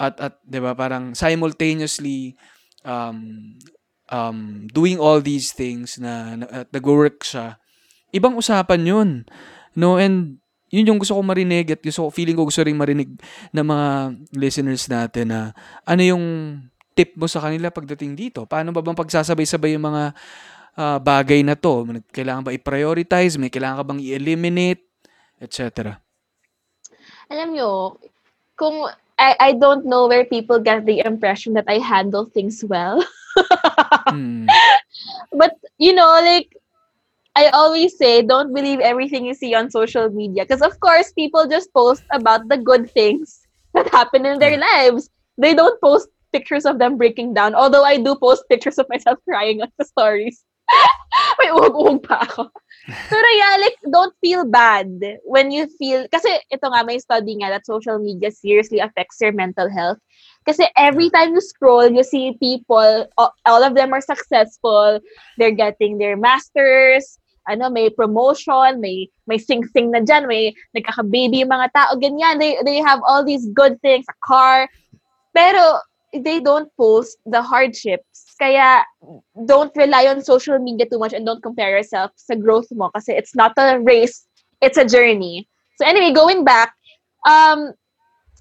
[0.01, 2.37] at at 'di ba parang simultaneously
[2.85, 3.57] um
[4.13, 7.61] um doing all these things na, na at nag-work siya
[8.13, 9.11] ibang usapan yun
[9.75, 9.99] no?
[10.01, 10.41] And
[10.71, 13.11] yun yung gusto ko marinig at gusto ko feeling ko gusto ring marinig
[13.51, 13.89] ng mga
[14.39, 15.41] listeners natin na
[15.83, 16.25] ano yung
[16.95, 18.47] tip mo sa kanila pagdating dito?
[18.47, 20.15] Paano ba bang pagsasabay-sabay yung mga
[20.81, 21.85] ah, bagay na to
[22.17, 24.81] kailangan ba i-prioritize may kailangan ka bang i-eliminate
[25.45, 26.01] etc
[27.31, 27.95] alam nyo,
[28.59, 33.01] kung I, I don't know where people get the impression that I handle things well.
[34.11, 34.47] Hmm.
[35.33, 36.57] But, you know, like,
[37.37, 40.45] I always say, don't believe everything you see on social media.
[40.45, 45.11] Because, of course, people just post about the good things that happen in their lives.
[45.39, 47.55] They don't post pictures of them breaking down.
[47.55, 50.43] Although I do post pictures of myself crying on the stories.
[51.39, 52.51] May uhog-uhog pa ako.
[52.87, 54.89] Pero yeah, like, don't feel bad
[55.25, 59.33] when you feel, kasi ito nga, may study nga that social media seriously affects your
[59.33, 59.99] mental health.
[60.49, 64.99] Kasi every time you scroll, you see people, all, all of them are successful,
[65.37, 71.53] they're getting their masters, ano, may promotion, may may sing-sing na dyan, may nagkaka-baby yung
[71.53, 72.39] mga tao, ganyan.
[72.39, 74.69] They, they have all these good things, a car.
[75.35, 75.79] Pero,
[76.13, 78.27] they don't post the hardships.
[78.39, 78.85] Kaya,
[79.47, 83.13] don't rely on social media too much and don't compare yourself sa growth mo kasi
[83.13, 84.27] it's not a race,
[84.61, 85.49] it's a journey.
[85.79, 86.75] So anyway, going back,
[87.27, 87.73] um,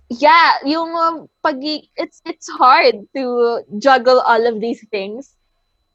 [0.09, 5.35] yeah, yung um, pag it's it's hard to juggle all of these things.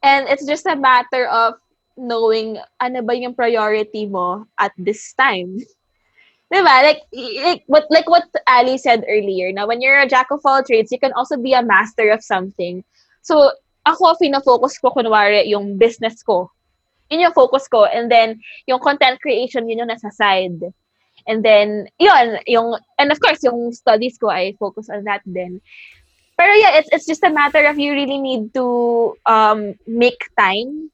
[0.05, 1.55] And it's just a matter of
[1.97, 5.59] knowing ano ba yung priority mo at this time.
[6.53, 6.83] Diba?
[6.83, 7.03] Like,
[7.43, 10.93] like, what, like what Ali said earlier, na when you're a jack of all trades,
[10.93, 12.85] you can also be a master of something.
[13.23, 13.53] So,
[13.87, 16.51] ako, fina-focus ko, kunwari, yung business ko.
[17.11, 17.85] Yun yung focus ko.
[17.85, 20.61] And then, yung content creation, yun yung nasa side.
[21.27, 25.61] And then, yun, yung, and of course, yung studies ko, I focus on that then.
[26.37, 30.91] Pero yeah, it's, it's just a matter of you really need to um, make time.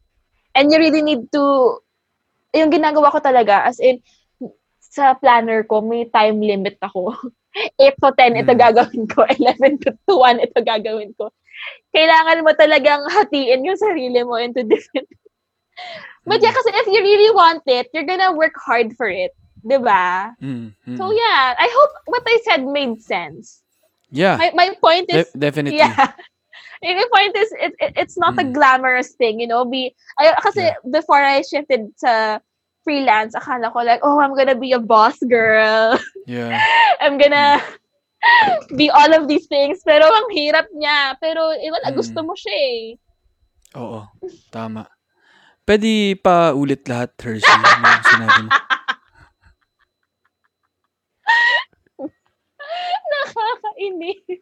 [0.54, 1.78] And you really need to,
[2.54, 4.02] yung ginagawa ko talaga, as in,
[4.90, 7.14] sa planner ko, may time limit ako.
[7.78, 8.60] 8 to 10, ito Mm.
[8.60, 9.22] gagawin ko.
[9.38, 11.30] 11 to 1, ito gagawin ko.
[11.94, 15.06] Kailangan mo talagang hatiin yung sarili mo into different...
[16.28, 19.32] But yeah, kasi if you really want it, you're gonna work hard for it.
[19.64, 20.32] 'Di ba?
[20.40, 20.96] Mm, mm.
[20.96, 23.64] So yeah, I hope what I said made sense.
[24.12, 25.80] yeah, My my point is de- definitely.
[25.80, 26.12] Yeah.
[26.80, 28.56] The point is, it, it, it's not a Mm.
[28.56, 29.68] glamorous thing, you know?
[29.68, 30.80] Be, ay, kasi Yeah.
[30.88, 32.40] before I shifted to
[32.82, 35.98] freelance, akala ko like, oh, I'm gonna be a boss girl.
[36.26, 36.56] Yeah.
[37.04, 37.60] I'm gonna
[38.76, 39.80] be all of these things.
[39.84, 41.16] Pero ang hirap niya.
[41.20, 41.96] Pero, eh, wala, Mm.
[41.96, 42.96] gusto mo siya eh.
[43.76, 44.04] Oo.
[44.50, 44.84] Tama.
[45.62, 47.46] Pwede pa ulit lahat, Hershey.
[47.46, 48.50] Ano sinabi mo?
[53.10, 54.22] Nakakainis.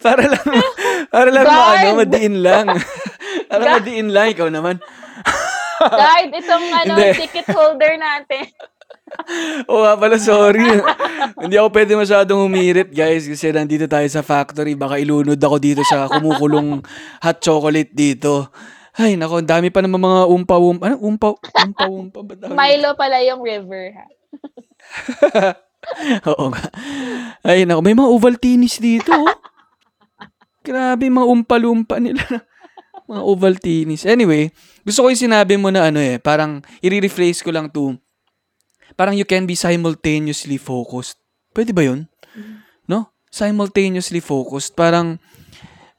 [0.00, 0.48] Para lang,
[1.12, 1.84] para lang Guard!
[1.84, 2.64] ano, madiin lang.
[3.44, 4.80] para madiin lang, ikaw naman.
[5.80, 7.08] Guard, itong ano, Hindi.
[7.18, 8.44] ticket holder natin.
[9.70, 10.62] Oo nga pala, sorry.
[11.42, 14.74] Hindi ako pwede masyadong humirit, guys, kasi nandito tayo sa factory.
[14.74, 16.78] Baka ilunod ako dito sa kumukulong
[17.18, 18.52] hot chocolate dito.
[18.92, 20.82] Ay, nako, ang dami pa naman mga umpa-umpa.
[20.86, 20.96] Ano?
[21.00, 22.54] Umpa, umpa-umpa ba tawag?
[22.54, 24.06] Milo pala yung river, ha?
[26.28, 26.64] Oo nga.
[27.40, 29.10] Ay, nako, may mga Ovaltinis dito.
[29.10, 29.26] oh.
[30.60, 32.20] Grabe, mga umpa-lumpa nila.
[33.08, 34.04] mga Ovaltinis.
[34.04, 34.52] Anyway,
[34.84, 37.96] gusto ko yung sinabi mo na ano eh, parang i-rephrase ko lang to.
[38.96, 41.20] Parang you can be simultaneously focused.
[41.52, 42.08] Pwede ba yun?
[42.88, 43.08] No?
[43.30, 44.74] Simultaneously focused.
[44.74, 45.20] Parang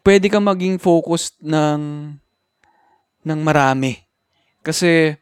[0.04, 2.14] pwede kang maging focused ng
[3.22, 4.02] ng marami.
[4.66, 5.16] Kasi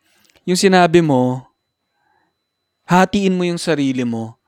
[0.47, 1.45] yung sinabi mo,
[2.89, 4.39] hatiin mo yung sarili mo.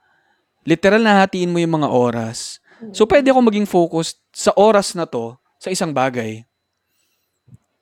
[0.65, 2.61] Literal na hatiin mo yung mga oras.
[2.89, 6.41] So, pwede ako maging focused sa oras na to sa isang bagay.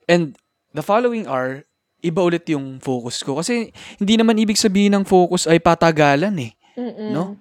[0.04, 0.36] And
[0.74, 1.64] the following are,
[2.00, 3.38] iba ulit yung focus ko.
[3.38, 6.52] Kasi hindi naman ibig sabihin ng focus ay patagalan eh.
[6.78, 7.10] Mm-mm.
[7.12, 7.36] No?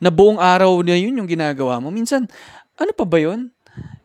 [0.00, 1.92] Na buong araw na yun yung ginagawa mo.
[1.92, 2.26] Minsan,
[2.74, 3.52] ano pa ba yun?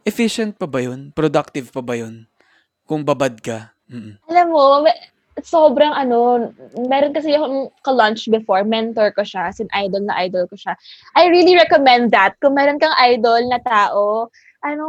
[0.06, 1.10] Efficient pa ba yun?
[1.16, 2.30] Productive pa ba yun?
[2.86, 3.74] Kung babad ka.
[3.90, 4.22] Mm-mm.
[4.30, 4.86] Alam mo,
[5.42, 6.52] sobrang ano,
[6.88, 10.78] meron kasi yung ka-lunch before, mentor ko siya, as in idol na idol ko siya.
[11.18, 12.40] I really recommend that.
[12.40, 14.30] Kung meron kang idol na tao,
[14.64, 14.86] ano,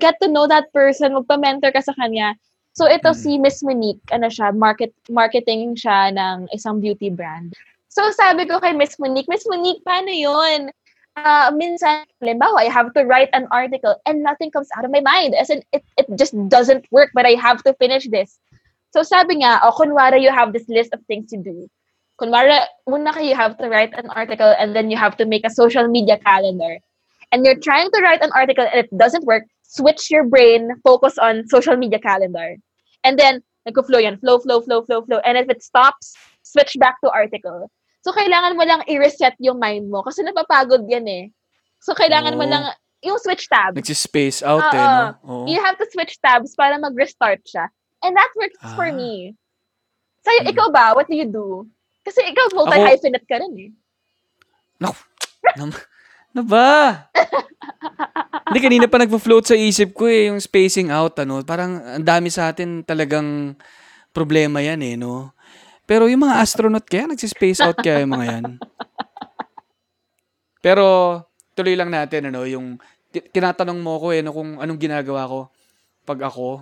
[0.00, 2.34] get to know that person, magpa-mentor ka sa kanya.
[2.76, 3.16] So ito Mm.
[3.16, 7.56] si Miss Monique, ano siya, market marketing siya ng isang beauty brand.
[7.88, 10.68] So sabi ko kay Miss Monique, Miss Monique, paano yun?
[11.16, 15.00] Ah, minsan, halimbawa, I have to write an article and nothing comes out of my
[15.00, 15.32] mind.
[15.32, 18.36] As in, it, it just doesn't work, but I have to finish this.
[18.92, 21.72] So sabi nga, oh, kunwari you have this list of things to do.
[22.20, 25.48] Kunwari, muna ka, you have to write an article and then you have to make
[25.48, 26.76] a social media calendar.
[27.32, 31.16] And you're trying to write an article and it doesn't work, switch your brain, focus
[31.16, 32.60] on social media calendar.
[33.06, 34.18] And then, nagko-flow yan.
[34.18, 35.22] Flow, flow, flow, flow, flow.
[35.22, 37.70] And if it stops, switch back to article.
[38.02, 41.24] So, kailangan mo lang i-reset yung mind mo kasi napapagod yan eh.
[41.82, 42.50] So, kailangan mo Oo.
[42.50, 42.64] lang,
[43.02, 43.78] yung switch tab.
[43.78, 44.90] Nagsispace out eh, Oo.
[44.90, 45.06] no?
[45.22, 45.44] Oo.
[45.46, 47.70] You have to switch tabs para mag-restart siya.
[48.02, 48.94] And that works for Ah.
[48.94, 49.34] me.
[50.26, 50.50] Sa'yo, Mm.
[50.54, 50.94] ikaw ba?
[50.94, 51.66] What do you do?
[52.02, 53.70] Kasi ikaw multi-hyphenate ka rin eh.
[54.82, 54.94] Nam-
[56.36, 57.08] ano ba?
[58.52, 61.40] Hindi, kanina pa nagpo-float sa isip ko eh, yung spacing out, ano.
[61.40, 63.56] Parang ang dami sa atin talagang
[64.12, 65.32] problema yan eh, no?
[65.88, 68.44] Pero yung mga astronaut kaya, nagsispace out kaya yung mga yan.
[70.60, 70.84] Pero,
[71.56, 72.76] tuloy lang natin, ano, yung
[73.08, 75.48] ti- tinatanong mo ko eh, no, kung anong ginagawa ko
[76.04, 76.60] pag ako.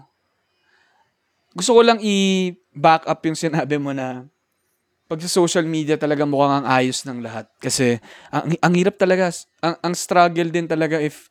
[1.50, 4.22] Gusto ko lang i-back up yung sinabi mo na
[5.04, 7.44] pag sa social media talaga mukhang ang ayos ng lahat.
[7.60, 8.00] Kasi
[8.32, 9.28] ang, ang hirap talaga.
[9.60, 11.28] Ang, ang struggle din talaga if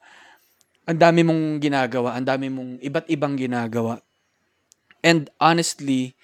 [0.83, 4.03] ang dami mong ginagawa, ang dami mong iba't ibang ginagawa.
[5.03, 6.15] And honestly,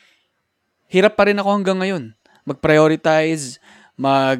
[0.91, 2.03] hirap pa rin ako hanggang ngayon.
[2.45, 3.57] Mag-prioritize,
[3.97, 4.39] mag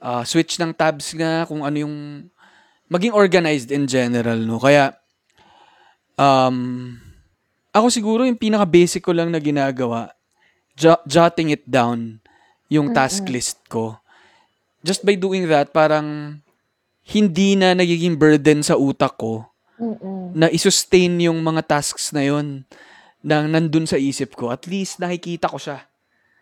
[0.00, 1.96] ah, switch ng tabs nga kung ano yung
[2.86, 4.62] maging organized in general, no?
[4.62, 4.94] Kaya
[6.16, 6.96] um
[7.76, 10.15] ako siguro yung pinaka-basic ko lang na ginagawa,
[10.76, 12.20] jo- jotting it down
[12.68, 13.98] yung task list ko.
[14.86, 16.38] Just by doing that, parang
[17.06, 19.46] hindi na nagiging burden sa utak ko
[19.78, 20.34] Mm-mm.
[20.34, 22.66] na isustain yung mga tasks na yon
[23.26, 24.54] na nandun sa isip ko.
[24.54, 25.82] At least nakikita ko siya.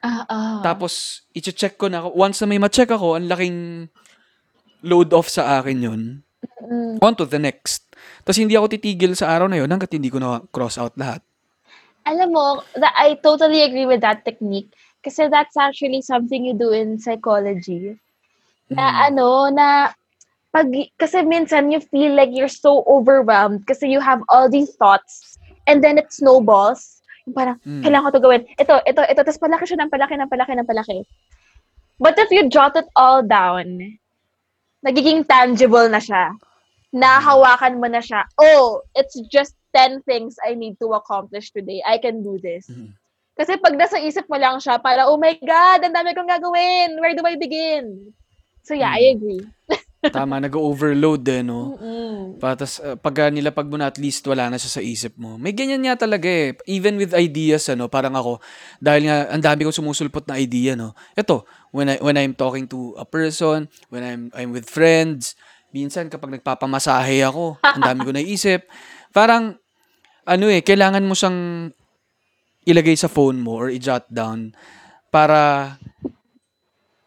[0.05, 0.61] Ah, ah.
[0.61, 2.05] Tapos, i-check ko na.
[2.05, 3.89] Once na may ma-check ako, ang laking
[4.85, 6.03] load off sa akin yun.
[6.61, 7.01] Mm.
[7.01, 7.89] On to the next.
[8.20, 11.24] Tapos hindi ako titigil sa araw na yun hanggat hindi ko na cross out lahat.
[12.05, 12.47] Alam mo,
[12.77, 14.69] that I totally agree with that technique.
[15.05, 17.97] Kasi that's actually something you do in psychology.
[18.69, 19.01] Na Mm.
[19.13, 19.69] ano, na
[20.53, 20.69] pag,
[21.01, 25.37] kasi minsan you feel like you're so overwhelmed kasi you have all these thoughts
[25.67, 27.01] and then it snowballs.
[27.27, 27.83] Yung parang, Mm.
[27.85, 28.43] kailangan ko to gawin.
[28.57, 29.21] Ito, ito, ito.
[29.25, 30.99] Tapos palaki siya ng palaki, ng palaki, ng palaki.
[32.01, 33.81] But if you jot it all down,
[34.85, 36.37] nagiging tangible na siya.
[36.93, 38.29] Nahawakan mo na siya.
[38.37, 41.83] Oh, it's just 10 things I need to accomplish today.
[41.83, 42.70] I can do this.
[42.70, 42.95] Mhm.
[43.35, 46.95] Kasi pag nasa isip mo lang siya, para, oh my God, ang dami kong gagawin.
[47.03, 48.14] Where do I begin?
[48.62, 49.43] So yeah, I agree.
[50.14, 51.75] Tama, nag-overload eh, no?
[51.75, 52.37] Mm-mm.
[52.37, 55.41] Patas, uh, pag nilapag mo na at least wala na siya sa isip mo.
[55.41, 56.53] May ganyan nga talaga eh.
[56.68, 58.39] Even with ideas, ano, parang ako,
[58.79, 60.93] dahil nga, ang dami kong sumusulpot na idea, no?
[61.16, 65.41] Ito, when, I, when I'm talking to a person, when I'm, I'm with friends,
[65.72, 68.68] minsan kapag nagpapamasahe ako, ang dami ko naisip.
[69.11, 69.57] Parang,
[70.25, 71.70] ano eh, kailangan mo siyang
[72.64, 74.57] ilagay sa phone mo or i-jot down
[75.12, 75.77] para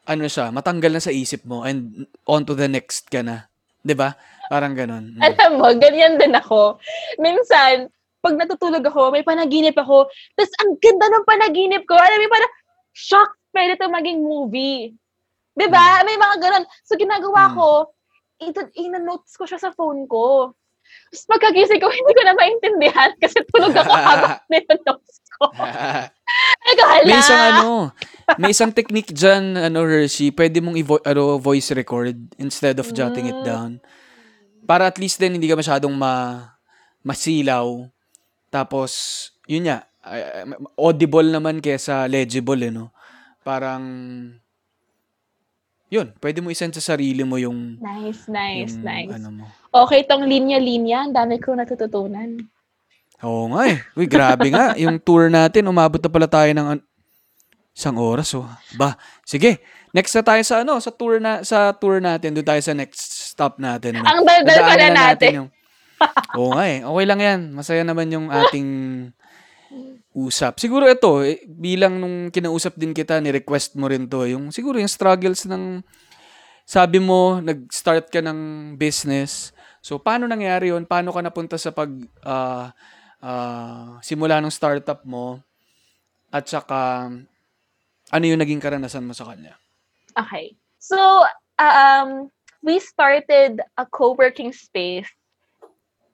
[0.07, 3.51] ano siya, matanggal na sa isip mo and on to the next ka na.
[3.83, 4.15] 'Di ba?
[4.47, 5.19] Parang ganon.
[5.19, 5.21] Mm.
[5.21, 6.79] Alam mo, ganyan din ako.
[7.19, 7.91] Minsan,
[8.23, 10.07] pag natutulog ako, may panaginip ako,
[10.39, 11.99] tapos ang ganda ng panaginip ko.
[11.99, 12.53] Alam mo, parang,
[12.95, 14.95] shock, pwede ito maging movie.
[15.57, 16.05] 'Di ba?
[16.07, 16.65] May mga ganon.
[16.87, 17.55] So, ginagawa Hmm.
[17.59, 17.67] ko,
[18.39, 20.53] ito, ina-notes ko siya sa phone ko.
[21.07, 25.45] Tapos pagkagising ko, hindi ko na maintindihan kasi tulog ako habang nina-notes ko.
[26.67, 27.05] Ay, hala.
[27.05, 27.71] may isang ano,
[28.35, 33.25] may isang technique dyan, ano, Hershey, pwede mong i- ano, voice record instead of jotting
[33.25, 33.47] it Mm.
[33.47, 33.71] down.
[34.63, 36.43] Para at least din hindi ka masyadong ma
[36.99, 37.87] masilaw.
[38.47, 38.91] Tapos,
[39.45, 39.71] yun
[40.03, 42.91] ay- audible naman kesa legible, eh, no?
[43.41, 43.83] Parang,
[45.87, 49.13] yun, pwede mo isend sa sarili mo yung, Nice, nice, yung nice.
[49.15, 49.45] ano mo.
[49.71, 52.35] Okay, tong linya-linya, ang dami ko natututunan.
[53.23, 53.81] Oo nga eh.
[53.97, 54.77] Uy, grabe nga.
[54.77, 56.85] Yung tour natin, umabot na pala tayo ng an-
[57.73, 58.29] isang oras.
[58.37, 58.45] Oh.
[58.77, 59.57] Ba, sige.
[59.89, 62.37] Next na tayo sa ano, sa tour na sa tour natin.
[62.37, 63.97] Doon tayo sa next stop natin.
[63.97, 64.05] Ano.
[64.05, 65.31] Ang daldal pala Dadaanan natin.
[65.33, 65.49] yung...
[66.37, 66.85] Oo nga eh.
[66.85, 67.39] Okay lang yan.
[67.53, 68.69] Masaya naman yung ating
[70.17, 70.57] usap.
[70.57, 74.25] Siguro ito, eh, bilang nung kinausap din kita, ni-request mo rin to.
[74.25, 75.85] Yung, siguro yung struggles ng,
[76.65, 79.53] sabi mo, nag-start ka ng business.
[79.85, 80.89] So, paano nangyari yun?
[80.89, 81.93] Paano ka napunta sa pag,
[82.25, 82.73] ah,
[83.21, 85.37] ah, simula ng startup mo?
[86.33, 87.13] At saka,
[88.09, 89.53] ano yung naging karanasan mo sa kanya?
[90.17, 90.57] Okay.
[90.81, 90.97] So,
[91.61, 92.33] um,
[92.65, 95.07] we started a co-working space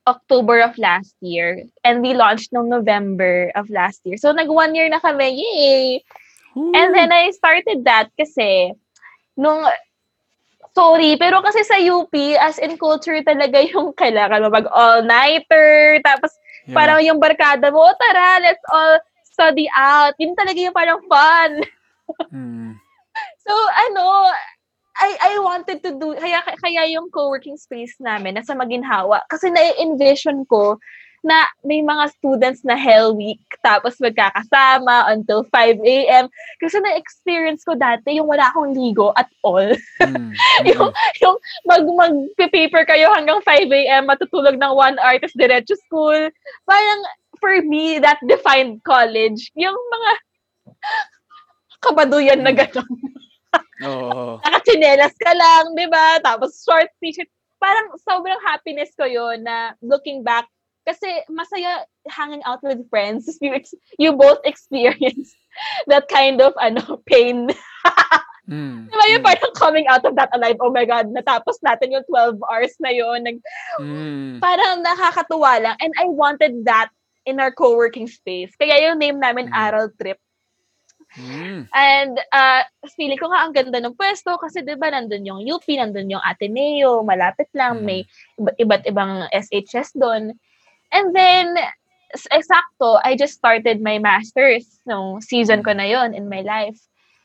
[0.07, 4.17] October of last year and we launched no November of last year.
[4.17, 5.31] So, nag one year na kami.
[5.39, 6.03] Yay!
[6.53, 8.73] And then I started that kasi
[9.33, 9.65] nung
[10.73, 16.31] sorry, pero kasi sa UP, as in culture talaga yung kailangan mo mag all-nighter, tapos
[16.63, 16.79] Yeah.
[16.79, 18.95] parang yung barkada mo, "Oh, tara, let's all
[19.27, 20.15] study out.
[20.15, 21.51] Yun talaga yung parang fun.
[22.31, 22.71] Mm.
[23.43, 24.31] So, ano,
[24.97, 29.25] I I wanted to do, kaya, kaya yung co-working space namin, nasa Maginhawa.
[29.29, 30.77] Kasi na-envision ko
[31.23, 36.27] na may mga students na Hell Week, tapos magkakasama until 5 a.m.
[36.59, 39.71] Kasi na-experience ko dati yung wala akong ligo at all.
[40.03, 40.35] Mm.
[40.75, 40.91] yung,
[41.23, 46.27] yung mag, mag-paper kayo hanggang 5 a.m., matutulog ng 1 hour, tapos diretso school.
[46.67, 47.01] Parang,
[47.39, 49.47] for me, that defined college.
[49.55, 50.11] Yung mga
[51.87, 53.22] kabaduyan na gano'n.
[53.83, 54.39] Oo.
[54.41, 56.19] Nakachinelas ka lang, di ba?
[56.23, 57.27] Tapos short t-shirt.
[57.59, 60.47] Parang sobrang happiness ko yun na looking back,
[60.83, 63.23] kasi masaya hanging out with friends.
[63.39, 63.55] You,
[63.95, 65.31] you both experience
[65.91, 67.47] that kind of ano pain.
[68.51, 68.91] Mm.
[68.91, 69.29] Di ba yung Mm.
[69.31, 72.91] parang coming out of that alive, oh my God, natapos natin yung 12 hours na
[72.91, 73.23] yun.
[73.23, 73.39] Nag,
[73.79, 74.43] Mm.
[74.43, 75.75] parang nakakatuwa lang.
[75.79, 76.91] And I wanted that
[77.23, 78.51] in our co-working space.
[78.59, 79.55] Kaya yung name namin Mm.
[79.55, 80.19] Aral Trip.
[81.13, 81.69] Mm.
[81.69, 82.65] And uh,
[82.97, 86.23] feeling ko nga ang ganda ng pwesto kasi 'di ba nandun yung UP, nandun yung
[86.25, 87.85] Ateneo, malapit lang Mm.
[87.85, 87.99] may
[88.41, 90.33] iba- iba't ibang SHS doon.
[90.89, 91.57] And then
[92.13, 96.77] eksakto, I just started my masters nung season ko na yon in my life.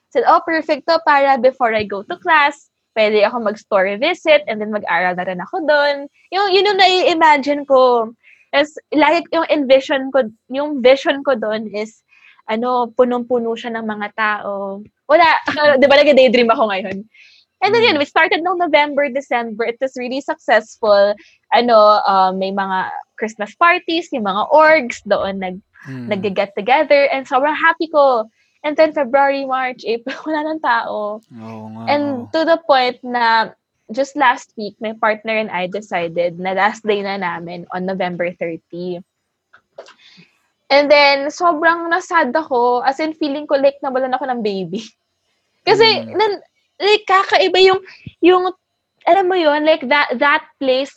[0.09, 4.57] Said, oh, perfect to para before I go to class, pwede ako mag-store visit and
[4.61, 6.09] then mag-aral na rin ako doon.
[6.33, 8.13] Yung, yun yung nai-imagine ko.
[8.57, 12.01] As, like, yung envision ko, yung vision ko doon is,
[12.49, 14.81] ano, punong-puno siya ng mga tao.
[15.05, 15.27] Wala,
[15.81, 17.05] di ba nag-daydream ako ngayon?
[17.59, 19.67] And then yun, we started noong November, December.
[19.67, 21.15] It was really successful.
[21.51, 21.77] Ano,
[22.07, 26.11] uh, may mga Christmas parties, yung mga orgs doon nag, Mm.
[26.11, 27.07] nag-get together.
[27.15, 28.27] And sobrang happy ko.
[28.67, 31.23] And then February, March, April, wala nang tao.
[31.23, 31.83] Oo nga.
[31.87, 33.55] And to the point na
[33.95, 38.29] just last week, my partner and I decided na last day na namin on November
[38.35, 39.01] 30.
[40.69, 42.85] And then, sobrang nasad ako.
[42.85, 44.85] As in, feeling ko like nawalan ako ng baby.
[45.69, 46.17] Kasi, Mm.
[46.17, 46.33] nan,
[46.81, 47.81] like, kakaiba yung,
[48.21, 48.45] yung,
[49.09, 50.93] alam mo yun, like, that, that place,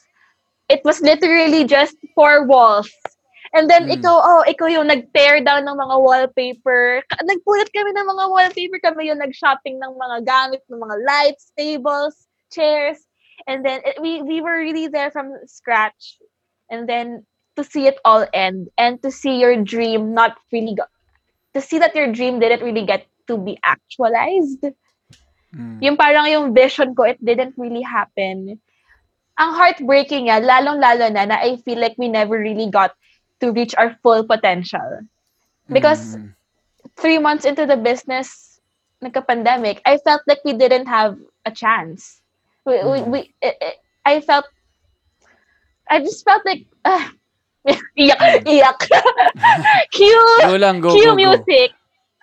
[0.67, 2.91] it was literally just four walls.
[3.51, 3.99] And then, Mm.
[3.99, 7.03] ikaw, oh, ikaw yung nag-tear down ng mga wallpaper.
[7.24, 8.80] Nagpulat kami ng mga wallpaper.
[8.80, 13.03] Kami yung nag-shopping ng mga gamit, ng mga lights, tables, chairs.
[13.47, 16.19] And then, it, we, we were really there from scratch.
[16.72, 17.28] And then,
[17.62, 20.89] to see it all end and to see your dream not really go,
[21.53, 24.66] to see that your dream didn't really get to be actualized.
[25.53, 25.78] Mm.
[25.86, 28.57] Yung parang yung vision ko, it didn't really happen.
[29.38, 32.97] Ang heartbreaking niya, lalong-lalo na na I feel like we never really got
[33.41, 35.05] to reach our full potential.
[35.70, 36.34] Because Mm.
[36.97, 38.59] three months into the business,
[39.05, 42.22] nagka-pandemic, I felt like we didn't have a chance.
[42.66, 43.07] We, we, Mm.
[43.09, 44.45] we it, it, I felt,
[45.89, 47.12] I just felt like, ah,
[47.99, 48.80] iyak, iyak.
[49.95, 51.20] Cue, Go lang, go, cue go, go.
[51.20, 51.70] music.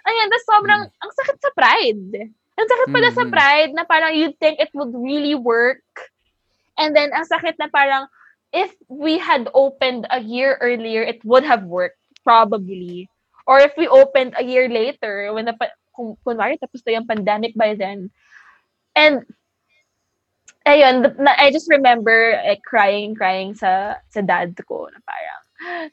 [0.08, 2.32] Ayan, tas sobrang, ang sakit sa pride.
[2.58, 3.34] Ang sakit pala sa Mm, mm.
[3.34, 5.84] pride na parang you'd think it would really work.
[6.78, 8.06] And then, ang sakit na parang,
[8.50, 13.06] if we had opened a year earlier, it would have worked, probably.
[13.46, 15.54] Or if we opened a year later, when the,
[15.94, 18.10] kung, kunwari, tapos na yung pandemic by then.
[18.96, 19.22] And,
[20.68, 25.42] ayun, I just remember like, crying, crying sa, sa dad ko, na parang,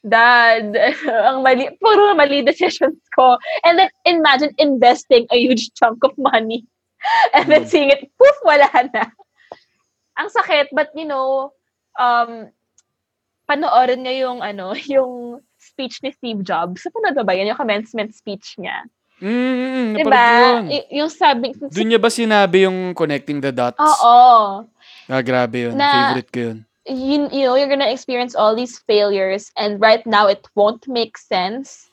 [0.05, 0.77] Dad,
[1.27, 3.37] ang mali, puro mali decisions ko.
[3.65, 6.65] And then imagine investing a huge chunk of money
[7.33, 7.69] and then Mm.
[7.69, 9.09] seeing it, poof, wala na.
[10.21, 11.51] Ang sakit, but you know,
[11.97, 12.53] um,
[13.49, 16.85] panoorin niya yung, ano, yung speech ni Steve Jobs.
[16.85, 17.49] Sa ba ba yan?
[17.49, 18.85] Yung commencement speech niya.
[19.21, 20.27] Mm, Diba?
[20.67, 23.79] Y- yung sabi, Doon niya ba sinabi yung connecting the dots?
[23.79, 24.67] oo.
[25.07, 25.73] Ah, grabe yun.
[25.77, 26.57] Na- Favorite ko yun.
[26.85, 31.17] you, you know you're gonna experience all these failures and right now it won't make
[31.17, 31.89] sense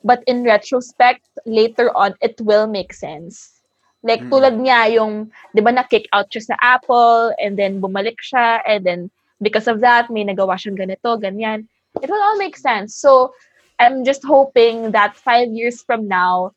[0.00, 3.60] but in retrospect later on it will make sense
[4.00, 4.32] like Mm.
[4.32, 8.64] tulad niya yung 'di ba na kick out siya sa Apple and then bumalik siya
[8.64, 9.12] and then
[9.44, 11.68] because of that may nagawa siyang ganito ganyan
[12.00, 13.36] it will all make sense so
[13.76, 16.56] I'm just hoping that five years from now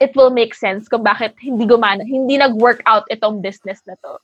[0.00, 4.16] it will make sense kung bakit hindi gumana hindi nag-work out itong business na to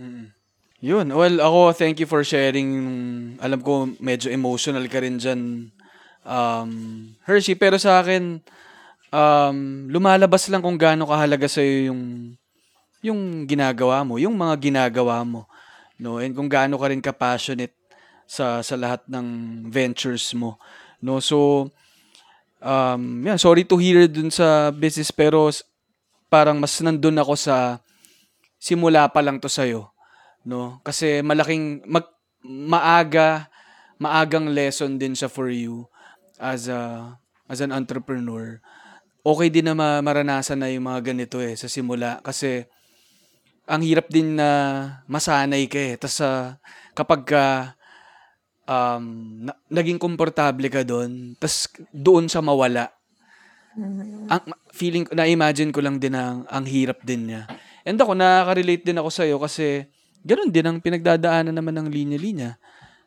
[0.00, 0.32] Mm.
[0.80, 1.12] Yun.
[1.12, 2.70] Well, ako, thank you for sharing.
[3.36, 5.68] Alam ko, medyo emotional ka rin dyan,
[6.24, 6.70] um,
[7.28, 7.52] Hershey.
[7.52, 8.40] Pero sa akin,
[9.12, 9.56] um,
[9.92, 12.02] lumalabas lang kung gaano kahalaga sa'yo yung,
[13.04, 15.44] yung ginagawa mo, yung mga ginagawa mo.
[16.00, 16.16] No?
[16.16, 17.76] And kung gaano ka rin ka-passionate
[18.24, 19.26] sa, sa lahat ng
[19.68, 20.56] ventures mo.
[21.04, 21.20] No?
[21.20, 21.68] So,
[22.60, 25.50] um, yan, sorry to hear dun sa business, pero
[26.30, 27.80] parang mas nandun ako sa
[28.60, 29.90] simula pa lang to sa'yo
[30.44, 30.80] no?
[30.84, 32.06] Kasi malaking mag,
[32.44, 33.50] maaga
[34.00, 35.84] maagang lesson din siya for you
[36.40, 37.12] as a
[37.50, 38.56] as an entrepreneur.
[39.20, 42.64] Okay din na ma- maranasan na yung mga ganito eh sa simula kasi
[43.68, 44.48] ang hirap din na
[45.04, 45.94] masanay ka eh.
[46.00, 46.56] Tapos ah,
[46.96, 47.44] kapag ka
[48.70, 49.04] um,
[49.50, 52.94] na- naging komportable ka doon, tapos doon sa mawala,
[54.30, 54.42] ang
[54.74, 57.50] feeling na-imagine ko lang din ang, ang hirap din niya.
[57.86, 59.86] And ako, nakaka-relate din ako sa'yo kasi
[60.22, 62.58] ganun din ang pinagdadaanan naman ng linya-linya.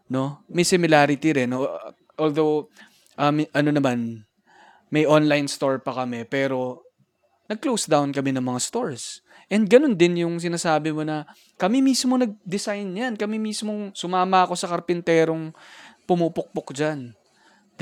[0.09, 0.43] No?
[0.49, 1.51] May similarity rin.
[1.51, 1.67] No?
[2.15, 2.71] Although,
[3.19, 4.23] um, ano naman,
[4.87, 6.85] may online store pa kami, pero
[7.51, 9.19] nag-close down kami ng mga stores.
[9.53, 11.29] And ganun din yung sinasabi mo na
[11.61, 13.13] kami mismo nag-design yan.
[13.13, 15.53] Kami mismo sumama ako sa karpinterong
[16.09, 17.13] pumupukpok dyan.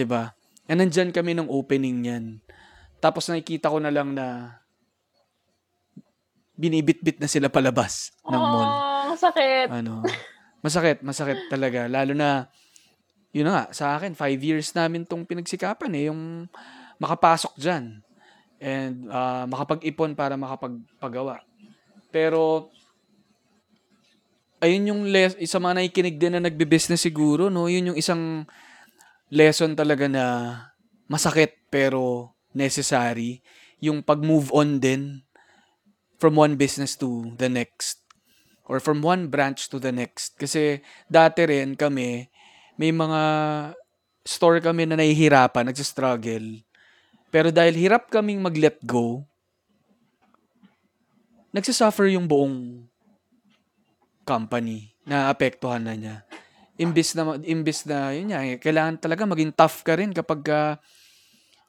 [0.03, 0.35] ba?
[0.67, 2.25] And nandyan kami ng opening yan.
[2.99, 4.59] Tapos nakikita ko na lang na
[6.59, 8.71] binibit-bit na sila palabas ng mall.
[9.07, 9.71] Oh, sakit.
[9.71, 10.03] Ano,
[10.59, 11.87] masakit, masakit talaga.
[11.87, 12.51] Lalo na,
[13.31, 16.51] yun na nga, sa akin, five years namin tong pinagsikapan eh, yung
[16.99, 18.03] makapasok dyan.
[18.61, 21.41] And ah, makapag-ipon para makapagpagawa.
[22.11, 22.69] Pero,
[24.61, 27.65] ayun yung les- isa mga nakikinig din na nagbe-business siguro, no?
[27.65, 28.45] Yun yung isang
[29.33, 30.25] lesson talaga na
[31.09, 33.41] masakit pero necessary.
[33.81, 35.25] Yung pag-move on din
[36.21, 38.05] from one business to the next
[38.69, 40.37] or from one branch to the next.
[40.37, 42.29] Kasi dati rin kami,
[42.77, 43.21] may mga
[44.21, 46.61] store kami na nahihirapan, nagsistruggle.
[47.33, 49.25] Pero dahil hirap kaming mag-let go,
[51.51, 52.87] nagsisuffer yung buong
[54.23, 56.15] company na apektuhan na niya.
[56.79, 60.59] Imbis na, imbis na, yun nga, eh, kailangan talaga maging tough ka rin kapag ka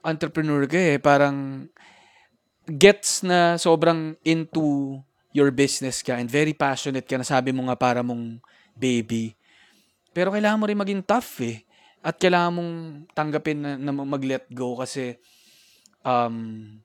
[0.06, 0.96] entrepreneur ka eh.
[1.02, 1.68] Parang
[2.66, 4.96] gets na sobrang into
[5.34, 8.38] your business ka and very passionate ka na sabi mo nga para mong
[8.78, 9.34] baby.
[10.12, 11.64] Pero kailangan mo rin maging tough eh.
[12.04, 12.72] At kailangan mong
[13.16, 15.16] tanggapin na, na mag-let go kasi
[16.04, 16.78] um,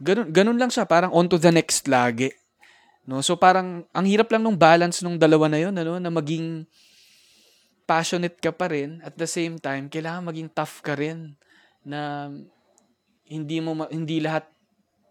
[0.00, 0.88] ganun, ganun lang siya.
[0.88, 2.32] Parang on to the next lagi.
[3.04, 3.20] No?
[3.20, 6.64] So parang ang hirap lang nung balance nung dalawa na yun, ano, na maging
[7.84, 11.34] passionate ka pa rin, at the same time, kailangan maging tough ka rin
[11.82, 12.30] na
[13.26, 14.46] hindi mo ma- hindi lahat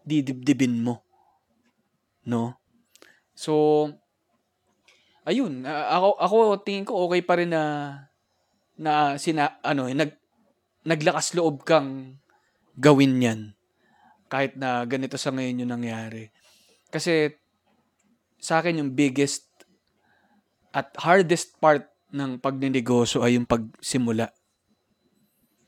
[0.04, 1.04] didibdibin mo.
[2.24, 2.56] No?
[3.36, 3.88] So,
[5.28, 7.64] ayun, ako ako tingin ko okay pa rin na
[8.80, 10.16] na sina ano, nag
[10.88, 12.16] naglakas loob kang
[12.80, 13.40] gawin 'yan.
[14.30, 16.30] Kahit na ganito sa ngayon yung nangyari.
[16.88, 17.34] Kasi
[18.40, 19.50] sa akin yung biggest
[20.70, 24.30] at hardest part ng pagnenegosyo ay yung pagsimula.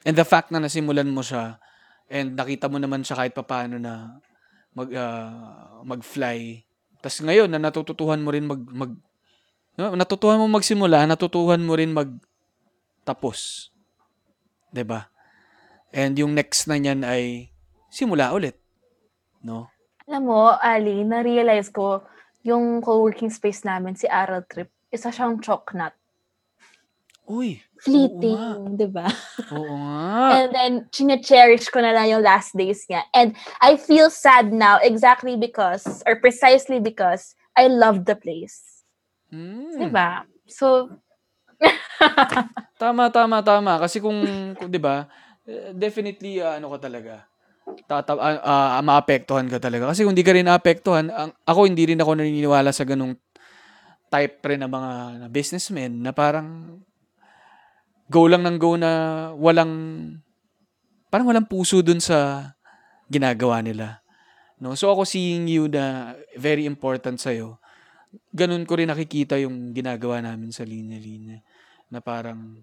[0.02, 1.62] And the fact na nasimulan mo siya
[2.10, 4.18] and nakita mo naman siya kahit papaano na
[4.74, 6.64] mag ah, mag-fly.
[6.98, 8.92] Tapos ngayon na natututuhan mo rin mag mag
[9.76, 12.10] natutuhan mo magsimula, natutuhan mo rin mag
[13.06, 13.70] tapos.
[14.70, 15.12] 'Di ba?
[15.92, 17.51] And yung next na niyan ay
[17.92, 18.56] simula ulit.
[19.44, 19.68] No?
[20.08, 22.00] Alam mo, Ali, na-realize ko,
[22.42, 25.92] yung co-working space namin, si Aral Trip, isa siyang choknut.
[27.28, 27.62] Uy.
[27.78, 29.06] Fleeting, di ba?
[29.54, 30.26] Oo nga.
[30.40, 33.04] And then, chine-cherish ko na lang yung last days niya.
[33.14, 38.82] And I feel sad now exactly because, or precisely because, I love the place.
[39.30, 39.76] Mm.
[39.76, 40.24] Di ba?
[40.48, 40.88] So,
[42.82, 43.78] Tama, tama, tama.
[43.78, 44.18] Kasi kung,
[44.58, 45.06] kung 'di ba,
[45.46, 47.26] eh, definitely ah, ano ka talaga.
[47.88, 49.92] Tata ah, ah, maapektuhan ka talaga.
[49.92, 53.16] Kasi kung hindi ka rin naapektuhan, ang, ako hindi rin ako naniniwala sa ganung
[54.12, 54.92] type rin ng mga
[55.24, 56.80] na businessmen na parang
[58.12, 58.90] go lang ng go na
[59.32, 59.72] walang
[61.08, 62.52] parang walang puso dun sa
[63.08, 64.04] ginagawa nila.
[64.60, 64.76] No?
[64.76, 67.56] So ako seeing you na very important sa'yo,
[68.32, 71.40] ganun ko rin nakikita yung ginagawa namin sa linya-linya.
[71.88, 72.60] Na parang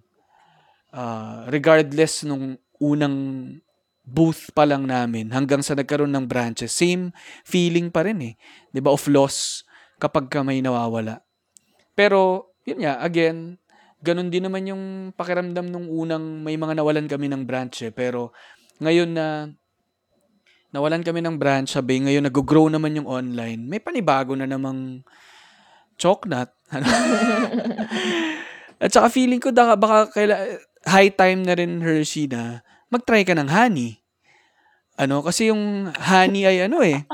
[0.93, 3.17] ah, regardless nung unang
[4.09, 7.13] booth pa lang namin hanggang sa nagkaroon ng branches, same
[7.45, 8.33] feeling pa rin eh.
[8.81, 9.61] ba Of loss
[10.01, 11.21] kapag ka may nawawala.
[11.93, 13.59] Pero, yun nga, again,
[13.99, 14.83] ganun din naman yung
[15.13, 17.93] pakiramdam nung unang may mga nawalan kami ng branch eh.
[17.93, 18.31] Pero,
[18.79, 19.51] ngayon na
[20.71, 25.05] nawalan kami ng branch, sabi, ngayon nag-grow naman yung online, may panibago na namang
[25.99, 26.49] choknut.
[26.69, 26.85] Ano?
[28.77, 30.37] At saka feeling ko baka, baka kaila,
[30.85, 34.01] high time na rin Hershey na mag-try ka ng honey.
[34.99, 37.05] Ano, kasi yung honey ay ano eh.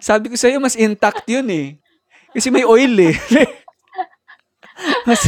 [0.00, 1.78] Sabi ko sa'yo, mas intact yun eh.
[2.34, 3.14] Kasi may oil eh.
[5.08, 5.22] mas,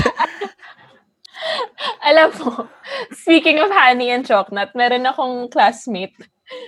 [2.03, 2.67] alam mo,
[3.15, 6.15] speaking of honey and chocolate, meron akong classmate.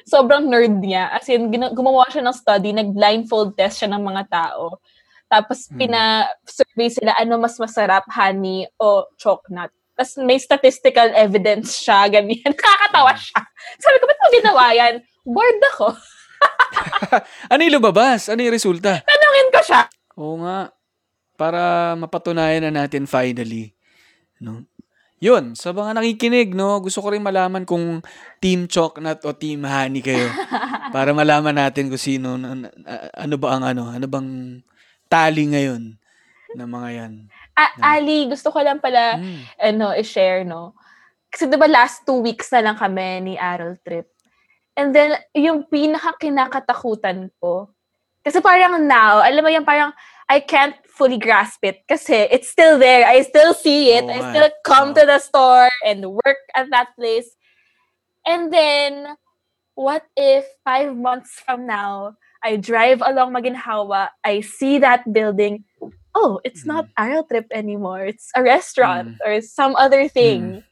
[0.06, 1.10] Sobrang nerd niya.
[1.10, 4.78] As in, gumawa siya ng study, nag-blindfold test siya ng mga tao.
[5.26, 5.80] Tapos, Hmm.
[5.80, 9.74] pina-survey sila ano mas masarap, honey o chocolate.
[9.94, 12.50] Tapos may statistical evidence siya, ganyan.
[12.54, 13.40] Nakakatawa siya.
[13.78, 14.94] Sabi ko, ba't mo ginawa yan?
[15.22, 15.88] Bored ako.
[17.52, 18.26] ano yung lumabas?
[18.26, 19.00] Ano yung resulta?
[19.06, 19.82] Tanungin ko siya.
[20.18, 20.74] Oo nga.
[21.38, 23.74] Para mapatunayan na natin finally.
[24.42, 24.66] No?
[25.22, 28.04] Yun, sa mga nakikinig, no, gusto ko rin malaman kung
[28.44, 30.28] Team Choknut o Team Honey kayo.
[30.94, 34.60] para malaman natin kung sino, ano ba ang ano, ano bang
[35.08, 35.96] tali ngayon
[36.54, 37.12] ng mga yan.
[37.54, 39.40] A- Ali, gusto ko lang pala Mm.
[39.58, 40.74] ano, i-share, no?
[41.30, 44.06] Kasi diba last two weeks na lang kami ni Aral Trip.
[44.74, 47.70] And then, yung pinaka kinakatakutan ko,
[48.26, 49.94] kasi parang now, alam mo yan, parang
[50.26, 53.04] I can't fully grasp it kasi it's still there.
[53.04, 54.08] I still see it.
[54.08, 54.30] Oo I nga.
[54.32, 54.96] still come Oo.
[54.96, 57.28] to the store and work at that place.
[58.24, 59.14] And then,
[59.76, 65.68] what if five months from now, I drive along Maginhawa, I see that building,
[66.14, 68.06] oh, it's not Aral Trip anymore.
[68.06, 70.62] It's a restaurant or some other thing.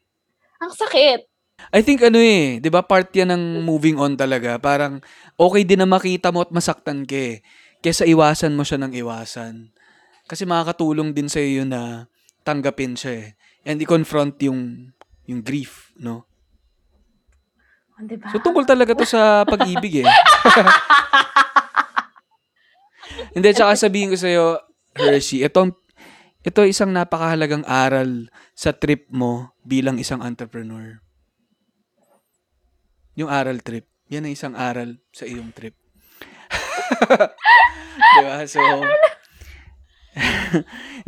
[0.63, 1.27] Ang sakit.
[1.71, 4.59] I think ano eh, 'di ba part 'yan ng moving on talaga.
[4.59, 4.99] Parang
[5.39, 7.37] okay din na makita mo at masaktan ka eh.
[7.83, 9.71] Kesa iwasan mo siya ng iwasan.
[10.27, 12.07] Kasi makakatulong din sa iyo na
[12.43, 13.29] tanggapin siya eh.
[13.63, 14.91] And i-confront yung
[15.27, 16.27] yung grief, no?
[18.03, 18.27] Diba?
[18.35, 20.09] So tungkol talaga to sa pag-ibig eh.
[23.37, 24.59] Hindi, tsaka sabihin ko sa'yo,
[24.93, 25.73] Hershey, ito,
[26.43, 31.01] ito isang napakahalagang aral sa trip mo bilang isang entrepreneur.
[33.17, 33.89] Yung aral trip.
[34.13, 35.77] Yan ang isang aral sa iyong trip.
[38.21, 38.45] diba?
[38.45, 38.61] So,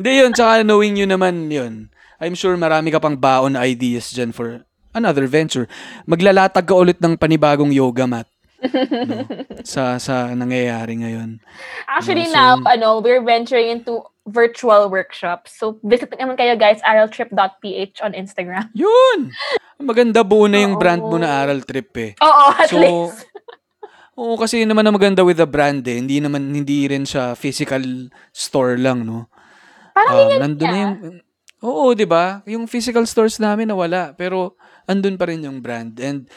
[0.00, 0.32] hindi yun.
[0.32, 1.92] Tsaka knowing you naman yun.
[2.22, 4.64] I'm sure marami ka pang baon ideas dyan for
[4.96, 5.68] another venture.
[6.08, 8.28] Maglalatag ka ulit ng panibagong yoga mat.
[8.66, 9.24] No?
[9.62, 11.38] Sa sa nangyayari ngayon.
[11.86, 15.52] Actually No, so- now, ano, we're venturing into virtual workshops.
[15.52, 18.72] So, visit naman kayo guys, araltrip.ph on Instagram.
[18.76, 19.28] Yun!
[19.76, 20.80] Maganda buo na yung Oo.
[20.80, 22.10] brand mo na Aral Trip eh.
[22.18, 23.28] Oo, at So, least.
[24.18, 25.98] Oo, kasi yun naman ang maganda with the brand eh.
[25.98, 27.82] Hindi naman, hindi rin siya physical
[28.30, 29.26] store lang, no?
[29.92, 30.96] Parang Um, yun nandun na yung,
[31.64, 32.44] Oo, 'di ba?
[32.44, 34.52] Yung physical stores namin nawala, pero
[34.84, 35.96] andun pa rin yung brand.
[35.96, 36.28] And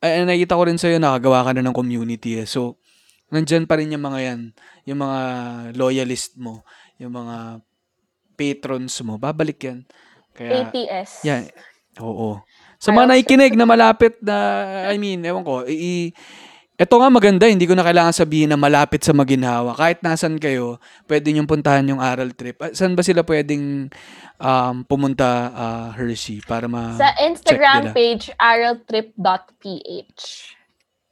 [0.00, 2.48] ay, nakita ko rin sa'yo, nakagawa ka na ng community eh.
[2.48, 2.80] So,
[3.28, 4.40] nandyan pa rin yung mga yan,
[4.88, 5.20] yung mga
[5.76, 6.64] loyalist mo,
[6.96, 7.60] yung mga
[8.34, 9.84] patrons mo, babalik yan.
[10.32, 11.20] Kaya, ATS.
[11.22, 11.52] yan,
[12.00, 12.40] oo.
[12.80, 14.36] Sa mga nakikinig na malapit na,
[14.88, 16.16] I mean, ewan ko, i-
[16.80, 19.76] ito nga maganda, hindi ko na kailangan sabihin na malapit sa maginhawa.
[19.76, 22.56] Kahit nasan kayo, pwede niyong puntahan yung aral trip.
[22.56, 23.92] Ah, Saan ba sila pwedeng
[24.40, 26.96] um, pumunta, ah, Hershey, para ma...
[26.96, 27.12] Sa?
[27.20, 30.24] Instagram page, araltrip.ph.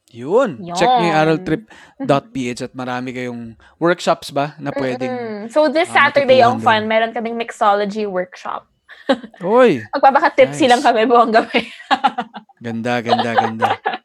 [0.09, 0.65] Yun.
[0.73, 1.21] Check niyo yung Yun.
[1.21, 5.13] araltrip.ph at marami kayong workshops ba na pwedeng...
[5.13, 5.53] Mm.
[5.53, 8.65] So this Ah, Saturday ang fun, meron kaming mixology workshop.
[9.45, 9.85] Hoy!
[9.93, 10.73] Magpapaka-tipsy Nice.
[10.73, 11.61] lang kami buong gabi.
[12.57, 13.69] Ganda, ganda, ganda.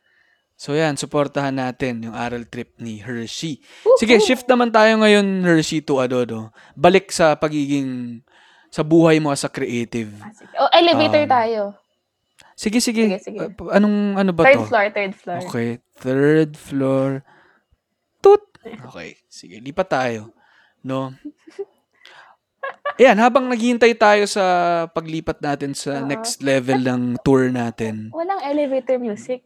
[0.63, 3.59] So yan, suportahan natin yung aral trip ni Hershey.
[3.99, 6.55] Sige, shift naman tayo ngayon, Hershey, to no?
[6.71, 8.23] Balik sa pagiging,
[8.71, 10.15] sa buhay mo as a creative.
[10.55, 11.61] oh, elevator Um, tayo.
[12.55, 13.19] Sige, sige.
[13.19, 13.39] Sige, sige.
[13.59, 14.69] Uh, anong, ano ba Third to?
[14.71, 15.39] floor, third floor.
[15.51, 17.09] Okay, third floor.
[18.23, 18.43] Toot!
[18.63, 20.31] Okay, sige, lipat tayo.
[20.79, 21.11] No?
[22.95, 24.43] Ayan, habang naghihintay tayo sa
[24.95, 26.07] paglipat natin sa Oo.
[26.07, 29.43] next level ng tour natin, Walang elevator music.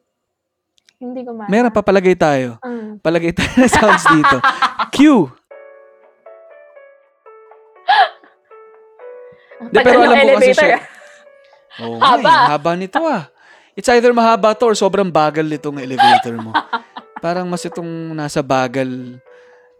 [0.97, 2.57] Hindi ko ma- meron papalagay tayo.
[2.59, 2.97] Mm.
[2.99, 4.37] Palagay tayo na sounds dito.
[4.89, 5.29] Q!
[9.57, 10.81] Di, pero alam ko kasi siya- nga
[11.77, 12.29] Haba.
[12.29, 13.29] eh, haba nito ah.
[13.77, 16.49] It's either mahaba to or sobrang bagal nitong elevator mo.
[17.25, 19.21] Parang mas itong nasa bagal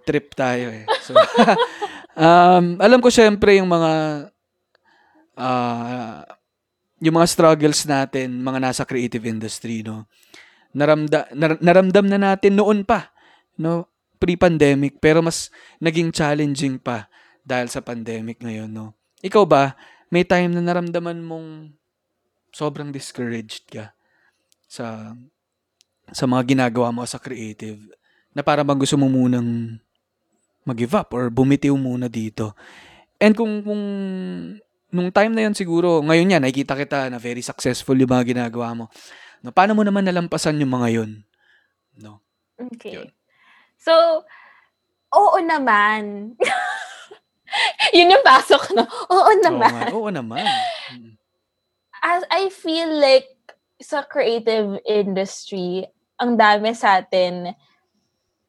[0.05, 0.85] trip tayo eh.
[1.01, 1.17] So,
[2.15, 3.93] um, alam ko syempre yung mga
[5.33, 6.21] ah,
[7.01, 10.05] yung mga struggles natin, mga nasa creative industry, no.
[10.75, 13.11] Naramda, nar- naramdam na natin noon pa,
[13.59, 13.87] no,
[14.17, 17.07] pre-pandemic, pero mas naging challenging pa
[17.45, 18.97] dahil sa pandemic ngayon, no.
[19.23, 19.77] Ikaw ba,
[20.11, 21.73] may time na naramdaman mong
[22.51, 23.93] sobrang discouraged ka
[24.67, 25.13] sa
[26.11, 27.79] sa mga ginagawa mo sa creative
[28.31, 29.75] na para bang gusto mo munang
[30.63, 32.55] mag-give up or bumitiw muna dito.
[33.17, 33.83] And kung, kung
[34.91, 38.75] nung time na yon siguro, ngayon yan, nakikita kita na very successful yung mga ginagawa
[38.75, 38.85] mo.
[39.45, 41.11] No, paano mo naman nalampasan yung mga yon?
[41.97, 42.21] No.
[42.57, 42.97] Okay.
[42.97, 43.09] Yun.
[43.77, 43.93] So,
[45.13, 46.33] oo naman.
[47.95, 48.83] Yun yung pasok, no?
[49.07, 49.71] Oo Oo, naman.
[49.71, 50.43] nga, oo naman.
[50.91, 51.15] Mm.
[52.03, 53.29] As I feel like
[53.81, 55.85] sa creative industry,
[56.17, 57.53] ang dami sa atin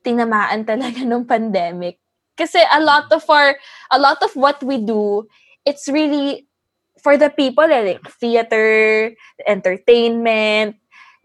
[0.00, 2.00] tinamaan talaga ng pandemic.
[2.38, 3.52] Kasi a lot of our,
[3.92, 5.26] a lot of what we do,
[5.68, 6.47] it's really
[7.02, 9.12] for the people, eh, like theater,
[9.46, 10.76] entertainment,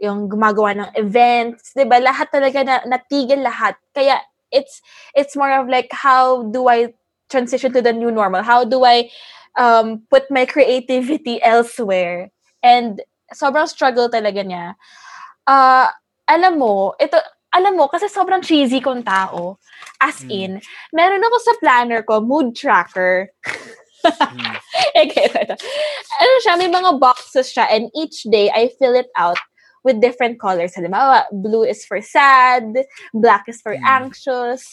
[0.02, 2.02] yung gumagawa ng events, 'di ba?
[2.04, 3.80] Lahat talaga na natigil lahat.
[3.96, 4.20] Kaya
[4.52, 4.84] it's
[5.16, 6.92] it's more of like how do I
[7.32, 8.44] transition to the new normal?
[8.44, 9.08] How do I
[9.56, 12.30] um put my creativity elsewhere?
[12.60, 13.00] And
[13.32, 14.76] sobrang struggle talaga niya.
[15.48, 15.92] Ah,
[16.28, 17.18] alam mo, ito
[17.54, 19.62] alam mo kasi sobrang cheesy kong tao.
[20.02, 20.32] As Mm.
[20.34, 20.52] in,
[20.92, 23.30] meron ako sa planner ko, mood tracker.
[24.04, 24.56] Mm.
[25.08, 25.56] okay, ito, ito.
[26.20, 29.40] Ano siya, may mga boxes siya and each day I fill it out
[29.84, 30.76] with different colors.
[30.76, 32.68] Halimbawa, blue is for sad,
[33.14, 33.84] black is for Mm.
[33.84, 34.64] anxious.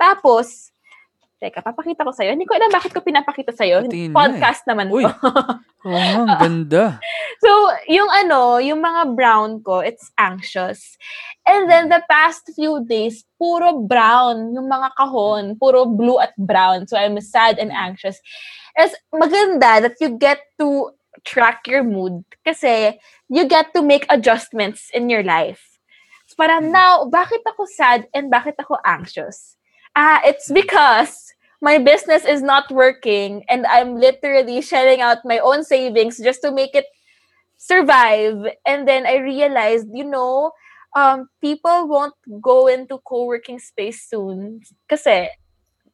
[0.00, 0.70] Tapos,
[1.38, 2.34] teka, papakita ko sa'yo.
[2.34, 3.86] Hindi ko alam bakit ko pinapakita sa'yo.
[3.86, 5.06] Patingin mo Podcast naman Uy.
[5.06, 5.14] to.
[5.86, 6.84] Oo nga, ang ganda.
[7.38, 10.98] So, yung ano, yung mga brown ko, it's anxious.
[11.46, 15.54] And then the past few days, puro brown yung mga kahon.
[15.54, 16.90] Puro blue at brown.
[16.90, 18.18] So, I'm sad and anxious.
[18.74, 20.90] It's maganda that you get to
[21.22, 22.98] track your mood kasi
[23.30, 25.78] you get to make adjustments in your life.
[26.26, 29.54] So, parang now, bakit ako sad and bakit ako anxious?
[29.94, 35.64] Ah, it's because my business is not working and I'm literally shelling out my own
[35.64, 36.86] savings just to make it
[37.56, 38.46] survive.
[38.66, 40.52] And then I realized, you know,
[40.96, 45.28] um, people won't go into co-working space soon kasi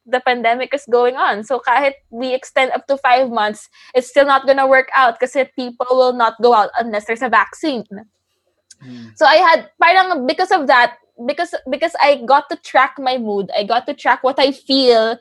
[0.07, 1.45] the pandemic is going on.
[1.45, 5.49] So kahit we extend up to five months, it's still not gonna work out kasi
[5.57, 7.85] people will not go out unless there's a vaccine.
[8.85, 9.17] Mm.
[9.17, 10.97] So I had parang because of that,
[11.27, 15.17] because because I got to track my mood, I got to track what I feel,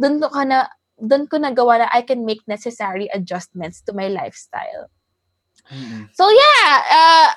[0.00, 0.64] dun ko na
[0.96, 4.88] dun ko nagawa na I can make necessary adjustments to my lifestyle.
[5.68, 6.08] Mm-mm.
[6.16, 7.28] So yeah, uh,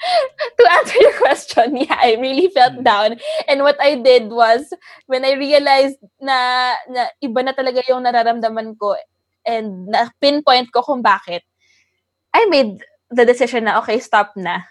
[0.58, 2.84] to answer your question, yeah, I really felt Mm.
[2.84, 3.10] down.
[3.48, 4.68] And what I did was
[5.06, 8.96] when I realized na, na iba na talaga yung nararamdaman ko
[9.46, 11.42] and na pinpoint ko kung bakit,
[12.34, 14.62] I made the decision na okay, stop na.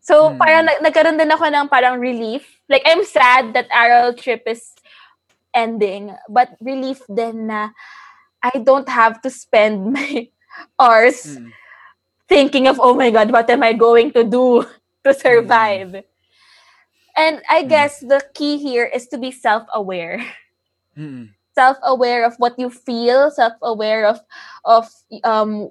[0.00, 0.38] So Mm.
[0.40, 2.48] parang nag- nagkaroon din ako ng parang relief.
[2.68, 4.72] Like I'm sad that Aral trip is
[5.54, 7.70] ending, but relief then na
[8.42, 10.28] I don't have to spend my
[10.80, 11.52] hours Mm.
[12.28, 14.64] thinking of, oh my God, what am I going to do
[15.04, 16.04] to survive?
[17.16, 17.68] And I Mm.
[17.68, 20.24] guess the key here is to be self-aware.
[20.96, 21.34] Mm-mm.
[21.54, 24.20] Self-aware of what you feel, self-aware of
[24.64, 24.86] of
[25.24, 25.70] um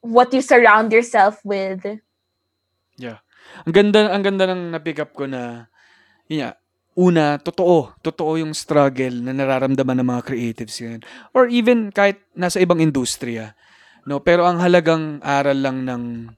[0.00, 1.84] what you surround yourself with.
[2.98, 3.22] Yeah.
[3.66, 5.70] Ang ganda, ang ganda ng na-pick up ko na,
[6.28, 6.50] yun nga,
[6.98, 7.94] una, totoo.
[8.02, 10.98] Totoo yung struggle na nararamdaman ng mga creatives yun.
[11.30, 13.54] Or even kahit nasa ibang industriya.
[14.02, 14.18] No?
[14.18, 16.34] Pero ang halagang aral lang ng,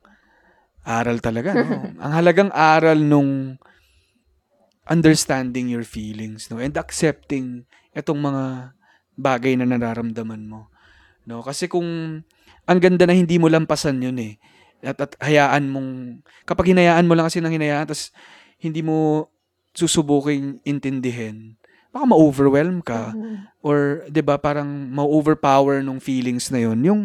[0.84, 1.64] aral talaga, no?
[2.04, 3.56] ang halagang aral nung
[4.84, 6.60] understanding your feelings, no?
[6.60, 7.64] And accepting
[7.96, 8.76] itong mga
[9.16, 10.68] bagay na nararamdaman mo.
[11.24, 11.40] No?
[11.40, 11.88] Kasi kung
[12.68, 14.36] ang ganda na hindi mo lampasan yun eh.
[14.84, 18.12] At, at hayaan mong, kapag hinayaan mo lang kasi ng hinayaan, tapos
[18.60, 19.28] hindi mo
[19.76, 21.54] susubuking intindihin,
[21.90, 23.14] baka ma-overwhelm ka.
[23.62, 26.78] Or, di ba, parang ma-overpower nung feelings na yun.
[26.82, 27.02] Yung,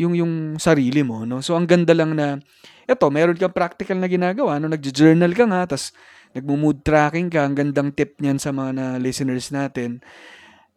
[0.00, 1.44] yung, yung sarili mo, no?
[1.44, 2.40] So, ang ganda lang na,
[2.88, 4.68] eto, meron kang practical na ginagawa, no?
[4.72, 5.92] Nag-journal ka nga, tapos
[6.32, 10.00] nagmo-mood tracking ka, ang gandang tip niyan sa mga na listeners natin.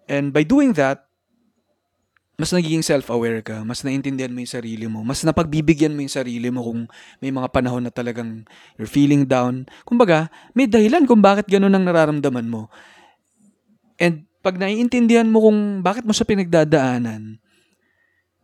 [0.09, 1.07] And by doing that,
[2.33, 6.49] mas nagiging self-aware ka, mas naintindihan mo yung sarili mo, mas napagbibigyan mo yung sarili
[6.49, 6.89] mo kung
[7.21, 8.41] may mga panahon na talagang
[8.73, 9.69] you're feeling down.
[9.85, 12.73] Kumbaga, may dahilan kung bakit ganun ang nararamdaman mo.
[14.01, 17.37] And pag naiintindihan mo kung bakit mo siya pinagdadaanan,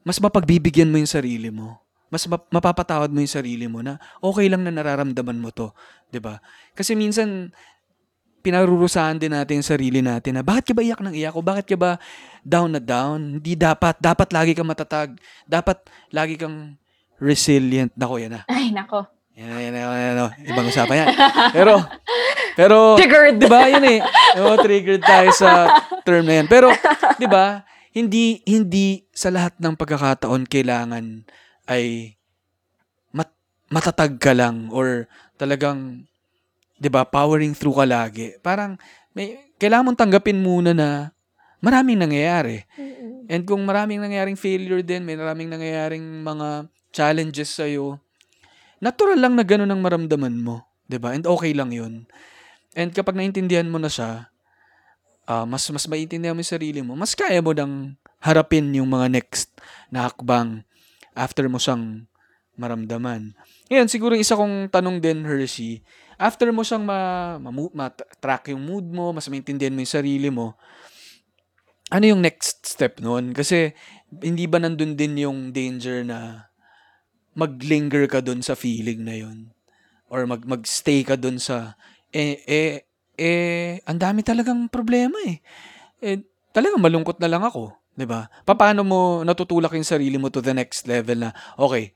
[0.06, 1.82] mas mapagbibigyan mo yung sarili mo.
[2.10, 5.70] Mas map- mapapatawad mo yung sarili mo na okay lang na nararamdaman mo to.
[6.10, 6.41] 'di ba?
[6.74, 7.53] Kasi minsan,
[8.40, 11.66] pinarurusahan din natin yung sarili natin na bakit ka ba iyak ng iyak o bakit
[11.68, 11.99] ka ba
[12.41, 13.38] down na down?
[13.40, 13.99] Hindi dapat.
[13.99, 15.20] Dapat lagi kang matatag.
[15.45, 16.80] Dapat lagi kang
[17.20, 17.91] resilient.
[17.99, 18.41] Nako, yan na.
[18.48, 19.03] Ay, nako.
[19.40, 20.32] Yan, yan, yan, yan, yan.
[20.52, 21.10] Ibang usapan yan.
[21.56, 21.74] Pero,
[22.60, 23.40] pero, Triggered.
[23.40, 23.99] di ba, yun eh.
[24.36, 26.48] Oo, triggered tayo sa term na yan.
[26.52, 26.68] Pero,
[27.16, 27.64] di ba,
[27.95, 31.24] hindi, hindi sa lahat ng pagkakataon kailangan
[31.72, 32.16] ay
[33.16, 33.32] mat,
[33.72, 35.07] matatag ka lang or
[35.40, 36.03] talagang,
[36.80, 38.39] di ba, powering through ka lagi.
[38.39, 38.80] Parang,
[39.11, 41.11] may, kailangan mong tanggapin muna na
[41.60, 42.64] maraming nangyayari.
[43.30, 47.99] And kung maraming nangyayaring failure din, may maraming nangyayaring mga challenges sa'yo,
[48.81, 50.65] natural lang na gano'n ang maramdaman mo.
[50.89, 52.10] 'di ba And okay lang yun.
[52.73, 54.34] And kapag naintindihan mo na siya,
[55.30, 59.14] ah, mas mas maintindihan mo yung sarili mo, mas kaya mo nang harapin yung mga
[59.14, 59.53] next
[59.93, 60.65] na hakbang
[61.14, 62.10] after mo siyang
[62.60, 63.38] maramdaman.
[63.72, 65.85] Ngayon, siguro isa kong tanong din, Hershey,
[66.19, 66.99] after mo siyang ma,
[67.39, 70.59] ma- ma-track yung mood mo, mas maintindihan mo yung sarili mo,
[71.89, 73.33] ano yung next step noon?
[73.33, 73.73] Kasi
[74.21, 76.49] hindi ba nandun din yung danger na
[77.33, 79.49] maglinger ka dun sa feeling na yun?
[80.09, 81.77] Or mag magstay ka dun sa
[82.13, 82.85] eh eh
[83.17, 85.41] eh ang dami talagang problema eh.
[86.01, 86.21] Eh
[86.53, 88.29] talagang malungkot na lang ako, 'di ba?
[88.45, 91.93] Paano mo natutulak yung sarili mo to the next level na okay,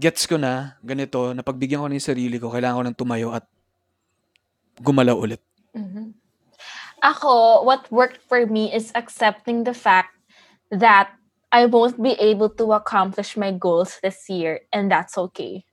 [0.00, 3.44] gets ko na ganito, napagbigyan ko na yung sarili ko, kailangan ko nang tumayo at
[4.80, 5.44] gumalaw ulit.
[5.76, 6.16] Mhm.
[7.04, 10.16] Ako, what worked for me is accepting the fact
[10.72, 11.12] that
[11.52, 15.68] I won't be able to accomplish my goals this year and that's okay.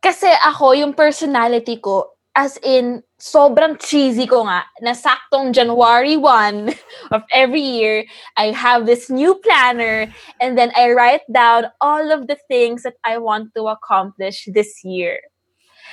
[0.00, 6.70] Kasi ako, yung personality ko, as in, sobrang cheesy ko nga, na saktong January 1
[7.14, 8.06] of every year,
[8.38, 10.06] I have this new planner
[10.38, 14.86] and then I write down all of the things that I want to accomplish this
[14.86, 15.18] year.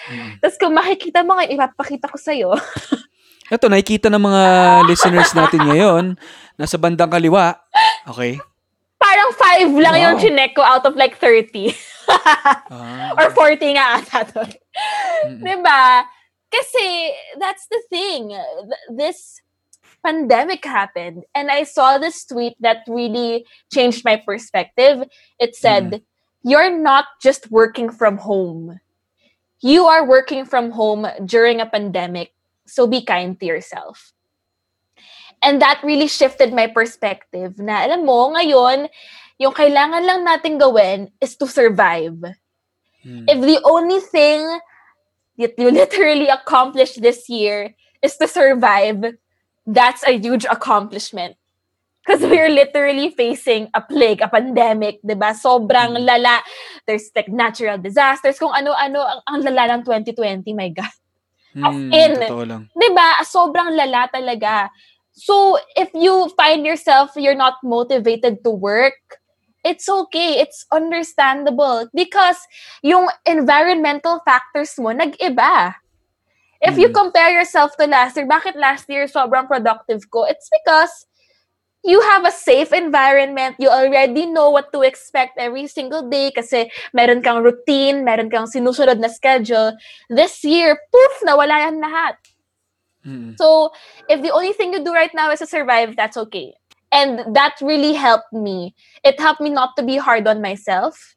[0.06, 0.38] Mm.
[0.38, 2.53] Tapos kung makikita mo ngayon, ipapakita ko sa'yo.
[3.53, 4.43] Ito, nakikita ng mga
[4.85, 6.06] listeners natin ngayon,
[6.57, 7.57] nasa bandang kaliwa.
[8.10, 8.38] Okay?
[9.02, 10.22] Parang five lang yung Wow.
[10.22, 11.73] chinek ko out of like 30.
[12.69, 14.45] Ah, Or 40 nga ata to.
[15.26, 15.41] mm-mm.
[15.41, 16.06] diba?
[16.56, 18.32] Kasi that's the thing.
[18.95, 19.41] This
[20.03, 25.03] pandemic happened and I saw this tweet that really changed my perspective.
[25.40, 26.02] It said,
[26.45, 28.80] You're not just working from home.
[29.60, 32.38] You are working from home during a pandemic.
[32.69, 34.14] So be kind to yourself.
[35.41, 38.88] And that really shifted my perspective na alam mo, ngayon,
[39.41, 42.18] yung kailangan lang natin gawin is to survive.
[43.02, 43.26] Mm.
[43.26, 44.41] If the only thing
[45.37, 49.17] that you literally accomplished this year is to survive,
[49.65, 51.35] that's a huge accomplishment.
[52.05, 55.33] Because we're literally facing a plague, a pandemic, di ba?
[55.33, 56.05] Sobrang Mm.
[56.05, 56.37] lala.
[56.85, 60.93] There's like natural disasters, kung ano-ano, ang, ang lala ng 2020, my God.
[61.55, 62.13] Mm, in.
[62.75, 63.23] 'di ba?
[63.23, 64.69] Sobrang lala talaga.
[65.15, 68.99] So, if you find yourself you're not motivated to work,
[69.65, 70.37] it's okay.
[70.37, 72.37] It's understandable because
[72.85, 75.81] yung environmental factors mo nag-iba.
[76.61, 76.95] If you Mm.
[76.95, 80.23] compare yourself to last year, bakit last year sobrang productive ko?
[80.29, 80.93] It's because
[81.85, 83.57] you have a safe environment.
[83.61, 88.49] You already know what to expect every single day kasi meron kang routine, meron kang
[88.49, 89.77] sinusunod na schedule.
[90.09, 92.15] This year, poof, nawala yan lahat.
[93.05, 93.37] Mm.
[93.37, 93.69] So,
[94.09, 96.57] if the only thing you do right now is to survive, that's okay.
[96.91, 98.75] And that really helped me.
[99.03, 101.15] It helped me not to be hard on myself.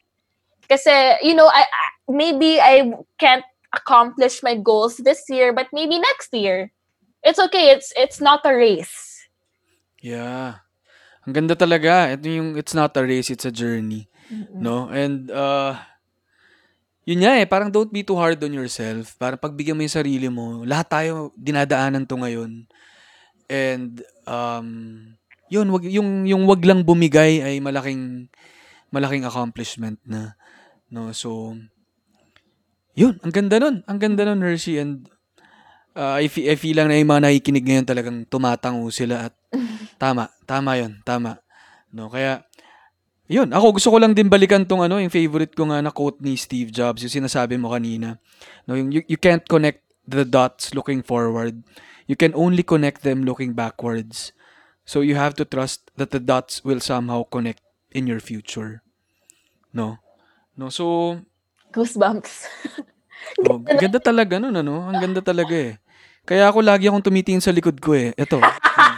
[0.69, 5.99] Kasi, you know, I, I maybe I can't accomplish my goals this year, but maybe
[5.99, 6.73] next year.
[7.23, 7.71] It's okay.
[7.75, 9.27] It's it's not a race.
[10.01, 10.63] Yeah.
[11.27, 12.15] Ang ganda talaga.
[12.15, 14.09] Ito yung it's not a race, it's a journey.
[14.55, 14.89] No?
[14.89, 15.77] And uh
[17.09, 19.17] yun nga eh, parang don't be too hard on yourself.
[19.17, 20.63] Parang pagbigyan mo yung sarili mo.
[20.63, 22.69] Lahat tayo dinadaanan to ngayon.
[23.49, 25.18] And um
[25.49, 28.29] yun, wag, yung yung wag lang bumigay ay malaking
[28.93, 30.37] malaking accomplishment na.
[30.89, 31.13] No?
[31.13, 31.57] So
[32.99, 33.87] yun, ang ganda nun.
[33.87, 34.83] Ang ganda nun, Hershey.
[34.83, 35.07] And
[35.95, 39.35] uh, I, fe- I feel lang na yung mga nakikinig ngayon talagang tumatango sila at
[40.03, 41.39] tama, tama yun, tama.
[41.95, 42.43] No, kaya,
[43.31, 46.19] yun, ako gusto ko lang din balikan tong ano, yung favorite ko nga na quote
[46.27, 48.19] ni Steve Jobs, yung sinasabi mo kanina.
[48.67, 51.63] No, yung you, you can't connect the dots looking forward.
[52.11, 54.35] You can only connect them looking backwards.
[54.89, 57.61] So you have to trust that the dots will somehow connect
[57.93, 58.81] in your future.
[59.69, 60.01] No?
[60.57, 61.21] No, so
[61.77, 62.49] Goosebumps.
[63.45, 64.89] Oh, ganda talaga nun, ano?
[64.89, 65.77] Ang ganda talaga eh.
[66.25, 68.17] Kaya ako lagi akong tumitingin sa likod ko eh.
[68.17, 68.41] Ito.
[68.41, 68.97] Mm.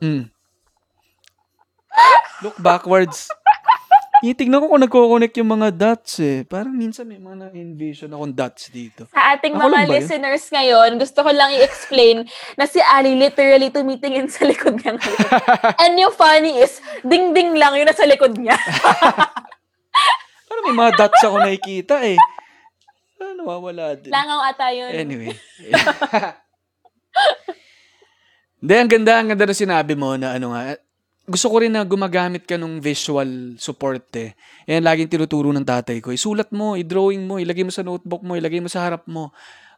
[0.00, 0.24] Mm.
[2.40, 3.28] Look backwards.
[4.20, 6.44] Itignan ko kung nagko-connect yung mga dots eh.
[6.44, 9.08] Parang minsan may mga na-envision akong dots dito.
[9.08, 9.92] Sa ating Ako mga ba yun?
[9.96, 12.28] listeners ngayon, gusto ko lang i-explain
[12.60, 15.28] na si Ali literally tumitingin sa likod niya ngayon.
[15.88, 18.60] And yung funny is, ding-ding lang yun nasa likod niya.
[20.52, 22.20] Parang may mga dots ako nakikita eh.
[23.16, 24.12] Parang nawawala din.
[24.12, 24.92] Langaw ata yun.
[24.92, 25.32] Anyway.
[28.60, 30.76] Hindi, ang ganda, ang ganda na sinabi mo na ano nga,
[31.30, 34.34] gusto ko rin na gumagamit ka ng visual support eh.
[34.66, 36.10] Yan, laging tinuturo ng tatay ko.
[36.10, 39.30] Isulat mo, i-drawing mo, ilagay mo sa notebook mo, ilagay mo sa harap mo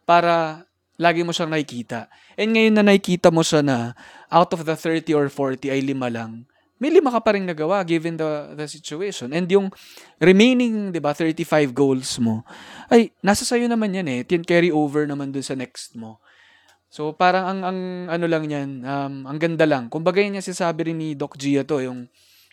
[0.09, 0.65] para
[0.97, 2.09] lagi mo siyang nakikita.
[2.41, 3.93] And ngayon na nakikita mo siya na
[4.33, 6.49] out of the 30 or 40 ay lima lang,
[6.83, 9.31] may lima ka pa rin nagawa given the, the situation.
[9.31, 9.71] And yung
[10.19, 12.43] remaining, di ba, 35 goals mo,
[12.91, 14.27] ay, nasa sayo naman yan eh.
[14.27, 16.19] Tin carry over naman dun sa next mo.
[16.93, 17.79] So, parang ang, ang
[18.13, 19.89] ano lang yan, um, ang ganda lang.
[19.89, 22.05] Kumbaga yun yung sinasabi rin ni Doc Gia to, yung,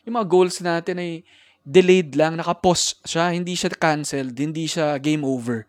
[0.08, 1.28] yung mga goals natin ay
[1.60, 5.68] delayed lang, nakapause siya, hindi siya canceled, hindi siya game over.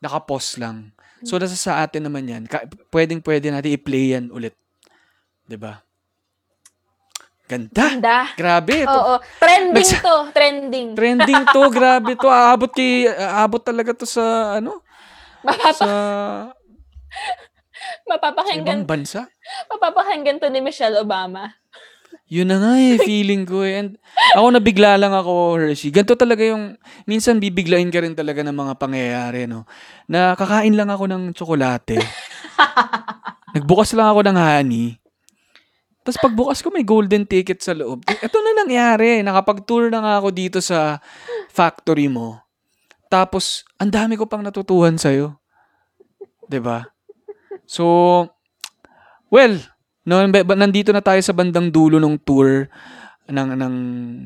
[0.00, 0.96] Nakapause lang.
[1.20, 2.42] So, nasa sa atin naman yan.
[2.48, 4.54] Ka- pwedeng pwede natin i-play yan ulit.
[5.44, 5.82] 'Di ba?
[7.48, 7.74] Ganda.
[7.74, 8.18] Ganda.
[8.36, 8.84] Grabe.
[8.84, 9.14] Ito, Oo.
[9.40, 10.16] Trending Nagsa- to.
[10.30, 10.88] Trending.
[10.94, 12.28] Trending to, grabe to.
[12.28, 14.22] Aabot kay aabot talaga to sa
[14.60, 14.84] ano?
[15.42, 15.88] Mapapa- Sa,
[17.88, 19.20] sa mapapakinggan, ibang bansa.
[19.70, 21.54] mapapakinggan to ni Michelle Obama.
[22.28, 23.80] Yun na nga eh, feeling ko eh.
[23.80, 23.90] And
[24.36, 25.88] ako nabigla lang ako, Hershey.
[25.88, 26.76] Ganito talaga yung,
[27.08, 29.64] minsan bibiglain ka rin talaga ng mga pangyayari, no?
[30.04, 31.96] Na kakain lang ako ng tsokolate.
[33.56, 35.00] Nagbukas lang ako ng honey.
[36.04, 38.04] Tapos pagbukas ko may golden ticket sa loob.
[38.04, 39.20] Ito na nangyari.
[39.20, 41.00] Nakapag-tour na nga ako dito sa
[41.52, 42.40] factory mo.
[43.08, 45.36] Tapos, ang dami ko pang natutuhan sa'yo.
[46.60, 46.92] ba?
[47.68, 47.84] So,
[49.28, 49.60] well,
[50.08, 52.72] no, ba- nandito na tayo sa bandang dulo ng tour
[53.28, 53.74] ng, ng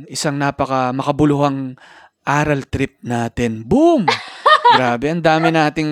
[0.06, 1.74] isang napaka makabuluhang
[2.23, 3.66] aral trip natin.
[3.66, 4.06] Boom!
[4.78, 5.90] Grabe, ang dami nating...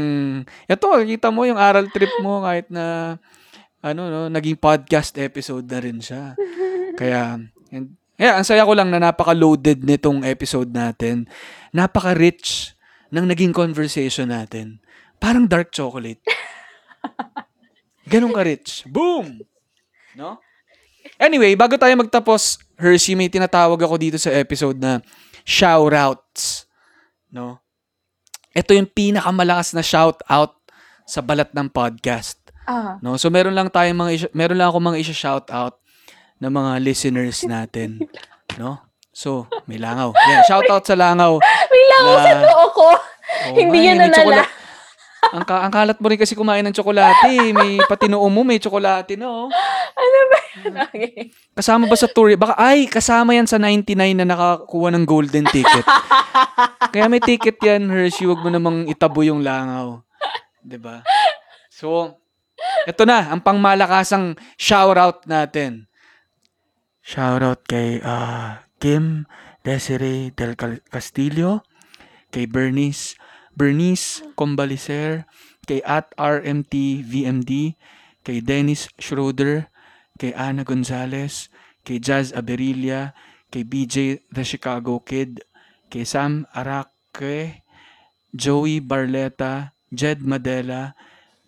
[0.71, 3.19] Ito, kita mo yung aral trip mo kahit na
[3.81, 6.39] ano no, naging podcast episode na rin siya.
[6.97, 7.41] Kaya
[7.75, 11.27] and, yeah, ang saya ko lang na napaka-loaded nitong episode natin.
[11.75, 12.79] Napaka-rich
[13.11, 14.79] ng naging conversation natin.
[15.21, 16.23] Parang dark chocolate.
[18.13, 18.85] Ganun ka-rich.
[18.87, 19.39] Boom!
[20.15, 20.39] No?
[21.17, 25.01] Anyway, bago tayo magtapos, Hershey, may tinatawag ako dito sa episode na
[25.45, 26.67] shoutouts.
[27.31, 27.61] No?
[28.51, 30.59] Ito yung pinakamalakas na shoutout
[31.07, 32.37] sa balat ng podcast.
[32.67, 32.99] Ah.
[32.99, 33.15] No?
[33.15, 35.79] So meron lang tayong mga isya- meron lang ako mga i-shoutout
[36.41, 38.01] ng mga listeners natin,
[38.57, 38.81] no?
[39.11, 40.15] So, may langaw.
[40.15, 41.37] Yan, shoutout sa langaw.
[41.43, 42.89] May langaw Na- sa noo ko.
[42.95, 44.15] Oo Hindi yan nanala.
[44.15, 44.51] tsokola-
[45.31, 47.29] ang, ka- ang kalat mo rin kasi kumain ng tsokolate.
[47.29, 47.53] eh.
[47.53, 49.49] May pati noo mo, may tsokolate na, oh.
[49.93, 50.75] Ano ba yun?
[50.89, 51.29] Okay.
[51.53, 52.33] Kasama ba sa tour?
[52.35, 55.85] Baka, ay, kasama yan sa 99 na nakakuha ng golden ticket.
[56.89, 58.25] Kaya may ticket yan, Hershey.
[58.25, 60.01] Huwag mo namang itabo yung langaw.
[60.61, 61.05] 'Di ba?
[61.69, 62.17] So,
[62.85, 65.89] eto na, ang pangmalakasang shoutout natin.
[67.01, 69.25] Shoutout kay ah, Kim
[69.61, 71.65] Desiree Del Cal- Castillo,
[72.29, 73.17] kay Bernice,
[73.55, 75.27] Bernice Combalicer,
[75.67, 77.77] kay at RMT VMD,
[78.25, 79.69] kay Dennis Schroeder,
[80.19, 81.49] kay Ana Gonzalez,
[81.85, 83.13] kay Jazz Aberilla,
[83.49, 85.43] kay BJ The Chicago Kid,
[85.91, 87.65] kay Sam Araque,
[88.35, 90.95] Joey Barleta, Jed Madela,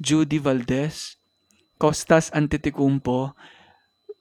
[0.02, 1.16] Judy Valdez,
[1.78, 3.34] Costas Antetokounmpo,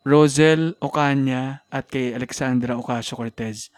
[0.05, 3.69] Rosel Ocaña, at kay Alexandra Ocasio-Cortez.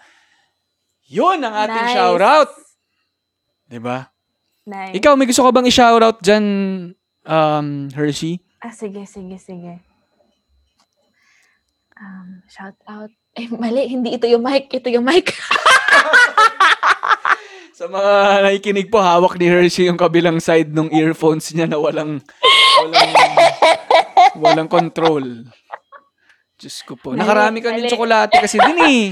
[1.12, 1.96] Yun ang ating Nice.
[2.00, 2.63] shoutout!
[3.68, 4.12] 'Di ba?
[4.64, 4.96] Nice.
[4.96, 6.46] Ikaw, may gusto ka bang i-shoutout dyan,
[7.28, 8.40] um, Hershey?
[8.64, 9.84] Ah, sige, sige, sige.
[12.00, 13.12] Um, shout out.
[13.34, 13.90] Eh, mali.
[13.90, 14.70] Hindi ito yung mic.
[14.70, 15.34] Ito yung mic.
[17.74, 22.22] Sa mga nakikinig po, hawak ni Hershey yung kabilang side ng earphones niya na walang,
[22.78, 23.12] walang,
[24.38, 25.50] walang control.
[26.62, 27.18] Diyos ko po.
[27.18, 29.04] Nakarami ka ng tsokolate kasi din eh.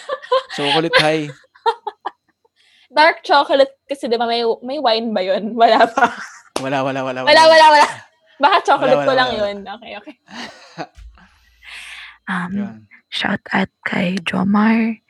[0.60, 1.32] Chocolate high.
[2.92, 5.52] Dark chocolate kasi di ba may, may wine ba yun?
[5.60, 6.08] Wala pa.
[6.64, 7.20] Wala, wala, wala.
[7.28, 7.88] Wala, wala, wala.
[8.40, 9.40] Baka chocolate Wala, ko wala, lang wala.
[9.44, 9.56] yun.
[9.78, 10.16] Okay, okay.
[12.30, 12.86] Um, Yan.
[13.10, 15.02] shout out kay Jomar,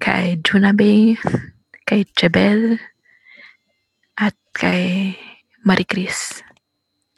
[0.00, 1.12] kay Junabe,
[1.84, 2.80] kay Jebel,
[4.16, 5.12] at kay
[5.60, 6.40] Marie Chris.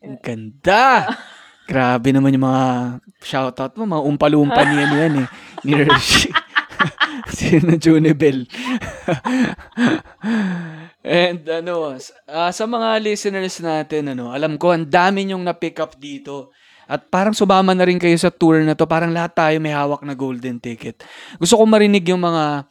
[0.02, 1.06] Ang ganda!
[1.70, 2.66] Grabe naman yung mga
[3.22, 3.86] shoutout mo.
[3.86, 5.28] Mga umpalumpa niya yan eh.
[5.66, 6.30] Ni Hershey.
[7.36, 8.46] Sino Junibel.
[11.06, 11.94] And ano,
[12.26, 16.50] ah, sa mga listeners natin, ano, alam ko, ang dami nyong na-pick up dito.
[16.86, 18.86] At parang sumama na rin kayo sa tour na to.
[18.86, 21.02] Parang lahat tayo may hawak na golden ticket.
[21.38, 22.66] Gusto ko marinig yung mga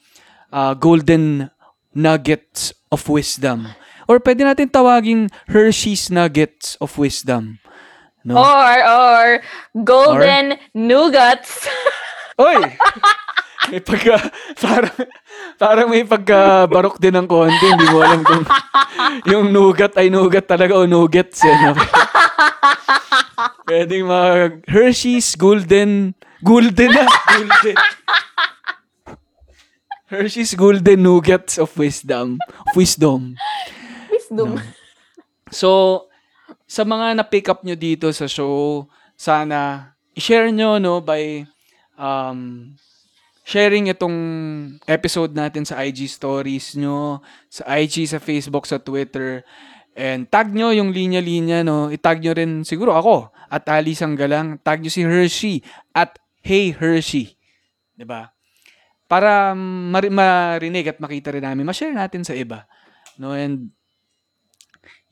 [0.52, 1.52] ah, golden
[1.96, 3.72] nuggets of wisdom.
[4.06, 7.58] Or pwede natin tawaging Hershey's nuggets of wisdom.
[8.26, 8.42] No?
[8.42, 9.28] Or, or,
[9.86, 11.66] golden nougats.
[12.42, 12.58] Oy!
[13.72, 14.16] May pagka,
[14.64, 14.96] parang,
[15.58, 17.66] parang may pagka barok din ng konti.
[17.66, 18.44] Hindi mo alam kung
[19.32, 21.42] yung nugat ay nugat talaga o nuggets.
[21.44, 21.74] Eh, no?
[23.68, 24.32] Pwedeng mga
[24.70, 26.14] Hershey's Golden,
[26.46, 27.76] Golden na, Golden.
[30.06, 32.38] Hershey's Golden Nuggets of Wisdom.
[32.46, 33.34] Of wisdom.
[34.14, 34.62] Wisdom.
[35.50, 36.06] So,
[36.70, 38.86] sa mga na-pick up nyo dito sa show,
[39.18, 41.50] sana i-share nyo no, by
[41.98, 42.72] um,
[43.46, 44.18] sharing itong
[44.90, 49.46] episode natin sa IG stories nyo, sa IG, sa Facebook, sa Twitter.
[49.94, 51.94] And tag nyo yung linya-linya, no?
[51.94, 54.58] Itag nyo rin siguro ako at Ali Sanggalang.
[54.66, 55.62] Tag nyo si Hershey
[55.94, 57.38] at Hey Hershey.
[58.02, 58.34] ba?
[59.06, 62.66] Para mari- marinig at makita rin namin, ma-share natin sa iba.
[63.22, 63.32] No?
[63.32, 63.70] And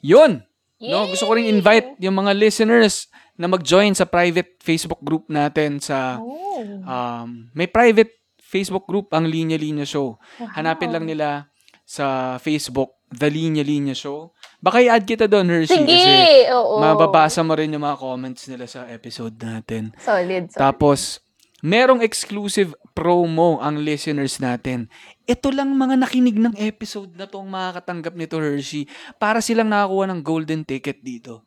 [0.01, 0.41] yun!
[0.84, 3.07] No, gusto ko rin invite yung mga listeners
[3.39, 6.60] na mag-join sa private Facebook group natin sa Oh.
[6.84, 8.11] um, may private
[8.54, 10.22] Facebook group ang Linya Linya Show.
[10.54, 11.50] Hanapin lang nila
[11.82, 14.30] sa Facebook The Linya Linya Show.
[14.62, 15.82] Baka i-add kita doon, Hershey.
[15.82, 15.98] Sige!
[15.98, 16.78] Kasi Oo.
[16.78, 19.90] mababasa mo rin yung mga comments nila sa episode natin.
[19.98, 20.62] Solid, solid.
[20.62, 21.20] Tapos,
[21.66, 24.88] merong exclusive promo ang listeners natin.
[25.26, 28.86] Ito lang mga nakinig ng episode na to ang makakatanggap nito, Hershey,
[29.18, 31.44] para silang nakakuha ng golden ticket dito.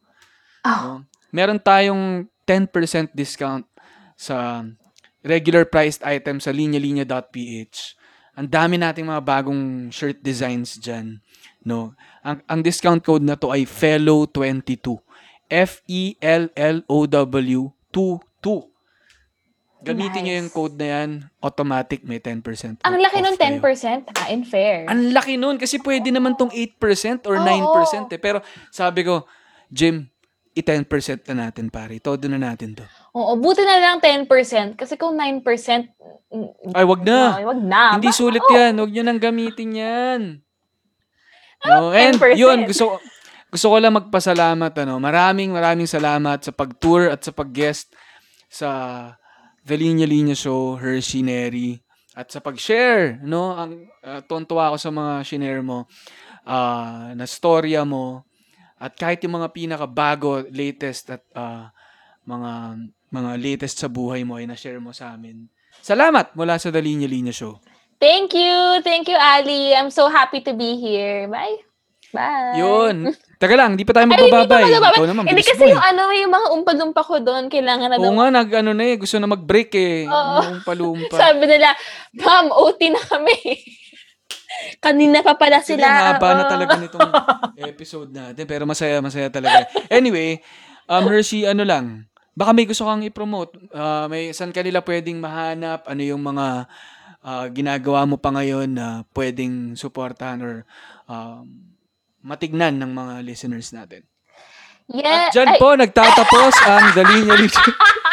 [0.66, 1.01] Oh.
[1.01, 1.09] No?
[1.31, 3.66] Meron tayong 10% discount
[4.16, 4.65] sa
[5.27, 7.78] regular priced item sa linya-linya.ph.
[8.36, 11.19] Ang dami nating mga bagong shirt designs dyan.
[11.66, 11.98] No?
[12.23, 15.03] Ang, ang discount code na to ay FELLOW22.
[15.51, 15.59] E
[16.16, 18.77] F-E-L-L-O-W 22.
[19.86, 20.40] Gamitin nyo Nice.
[20.43, 22.82] yung code na yan, automatic may 10%.
[22.82, 23.62] Ang laki off ng kayo.
[23.62, 24.11] 10%.
[24.19, 24.82] Ah, unfair.
[24.90, 27.47] Ang laki nun kasi pwede naman tong 8% or Oo.
[27.47, 28.19] 9% eh.
[28.19, 28.43] Pero
[28.74, 29.31] sabi ko,
[29.70, 30.11] Jim,
[30.57, 32.01] i-10% na natin pare.
[32.01, 32.85] Todo na natin to.
[33.12, 34.73] Oo, buti na lang 10%.
[34.73, 35.45] Kasi kung 9%,
[36.33, 37.37] mm, Ay, wag na.
[37.37, 38.01] ay, wag na.
[38.01, 38.57] Hindi Ba- sulit oo.
[38.57, 38.73] yan.
[38.81, 40.20] Huwag nyo nang gamitin yan.
[41.65, 42.37] No, and 10%.
[42.37, 43.01] yun, gusto,
[43.49, 44.73] gusto ko lang magpasalamat.
[44.85, 47.93] Ano, maraming maraming salamat sa pag-tour at sa pag-guest
[48.49, 48.69] sa
[49.66, 51.81] The Linya Linya Show, Hershey Neri,
[52.15, 53.19] at sa pag-share.
[53.20, 53.53] No?
[53.53, 55.85] Ang, uh, tuwan-tuwa ako sa mga shinare mo,
[56.47, 58.26] ah, na storya mo,
[58.77, 61.73] at kahit yung mga pinakabago, latest at ah,
[62.24, 62.77] mga
[63.09, 65.48] mga latest sa buhay mo ay na-share mo sa amin.
[65.81, 67.62] Salamat mula sa The Linya Linya Show.
[67.97, 68.82] Thank you.
[68.85, 69.73] Thank you, Ali.
[69.73, 71.24] I'm so happy to be here.
[71.31, 71.65] Bye.
[72.12, 72.61] Bye.
[72.61, 73.12] Yun.
[73.36, 74.62] Taga lang, di pa tayo Ay, hindi magbababay.
[74.65, 74.97] magbababay.
[74.97, 75.90] Ikaw naman, Hindi kasi mo yung eh.
[75.93, 78.12] ano, yung mga umpa-lumpa ko doon, kailangan na Oo daw.
[78.16, 80.09] nga, nag, ano na eh, gusto na mag-break eh.
[80.09, 80.35] Oo.
[80.40, 81.16] Yung palumpa.
[81.20, 81.77] Sabi nila,
[82.16, 83.36] ma'am, OT na kami.
[84.78, 85.87] Kanina pa pala sila.
[85.87, 86.53] ang haba na oo.
[86.53, 87.12] talaga nitong
[87.73, 88.45] episode natin.
[88.45, 89.66] Pero masaya, masaya talaga.
[89.89, 90.41] Anyway,
[90.91, 92.07] um, Hershey, ano lang,
[92.37, 93.57] baka may gusto kang i-promote.
[93.73, 95.89] Ah, may, saan kanila pwedeng mahanap?
[95.89, 96.69] Ano yung mga
[97.24, 100.55] ah, ginagawa mo pa ngayon na pwedeng supportahan or
[101.09, 101.74] um,
[102.20, 104.05] matignan ng mga listeners natin?
[104.87, 105.31] Yeah.
[105.31, 107.65] At dyan ay, po, nagtatapos ang The Linya Linya.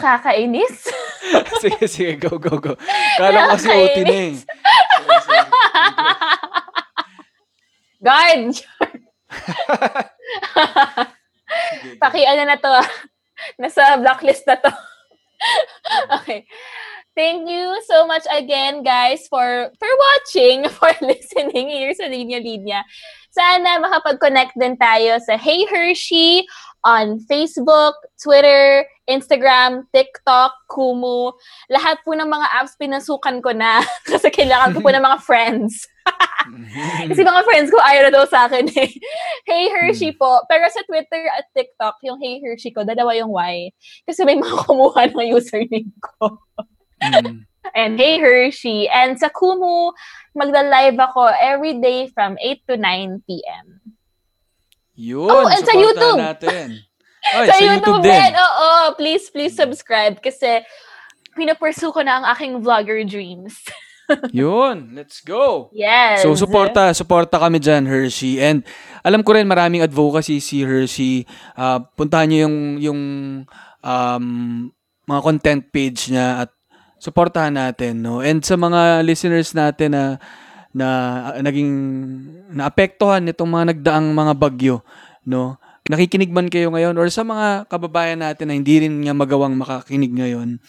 [0.00, 0.88] Nakakainis.
[1.60, 2.72] sige, sige, go, go, go.
[3.20, 4.32] Kala ko kasi OT na eh.
[8.00, 8.56] Guard!
[12.00, 12.72] Paki ano na to.
[12.72, 12.88] ah.
[13.60, 14.72] Nasa blacklist na to.
[16.16, 16.48] okay.
[17.18, 22.86] Thank you so much again, guys, for for watching, for listening here sa Linya Linya.
[23.34, 26.46] Sana makapag-connect din tayo sa Hey Hershey
[26.86, 31.34] on Facebook, Twitter, Instagram, TikTok, Kumu.
[31.70, 35.86] Lahat po ng mga apps pinasukan ko na kasi kailangan ko po ng mga friends.
[37.10, 38.90] Kasi mga friends ko ayaw na daw sa akin eh.
[39.46, 40.46] Hey Hershey po.
[40.46, 43.74] Pero sa Twitter at TikTok, yung Hey Hershey ko, dalawa yung Y.
[44.06, 46.38] Kasi may mga kumuha ng username ko.
[47.02, 47.48] Mm.
[47.74, 48.88] And Hey Hershey.
[48.88, 49.92] And sa Kumu,
[50.34, 53.66] magla-live ako every day from 8 to 9 p.m.
[55.00, 56.18] Yun, Oh, and sa YouTube.
[56.20, 56.66] natin.
[57.36, 58.16] Ay, sa, sa, YouTube, din.
[58.16, 58.32] din.
[58.32, 60.64] Oo, please, please subscribe kasi
[61.36, 63.60] pinapursue ko na ang aking vlogger dreams.
[64.34, 65.70] Yun, let's go.
[65.70, 66.24] yes.
[66.26, 68.42] So, suporta, suporta kami dyan, Hershey.
[68.42, 68.66] And
[69.06, 71.28] alam ko rin maraming advocacy si Hershey.
[71.54, 73.00] Ah, puntahan niyo yung, yung
[73.84, 74.24] um,
[75.06, 76.50] mga content page niya at
[77.00, 78.20] suportahan natin, no?
[78.20, 80.04] And sa mga listeners natin na
[80.70, 80.86] na
[81.42, 81.72] naging
[82.54, 84.76] naapektuhan nitong mga nagdaang mga bagyo,
[85.24, 85.58] no?
[85.90, 90.14] Nakikinig man kayo ngayon or sa mga kababayan natin na hindi rin nga magawang makakinig
[90.14, 90.62] ngayon,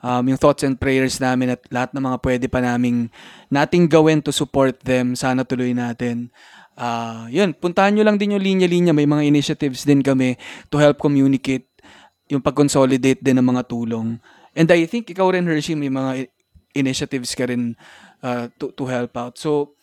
[0.00, 3.12] um, yung thoughts and prayers namin at lahat ng mga pwede pa naming
[3.52, 6.32] nating gawin to support them, sana tuloy natin.
[6.74, 8.96] Ah, yun, puntahan nyo lang din yung linya-linya.
[8.96, 10.34] May mga initiatives din kami
[10.72, 11.70] to help communicate
[12.32, 14.16] yung pag-consolidate din ng mga tulong.
[14.54, 16.30] And I think ikaw rin, Hershey, may mga
[16.74, 17.74] initiatives ka rin
[18.22, 19.34] ah, to, to help out.
[19.38, 19.74] So,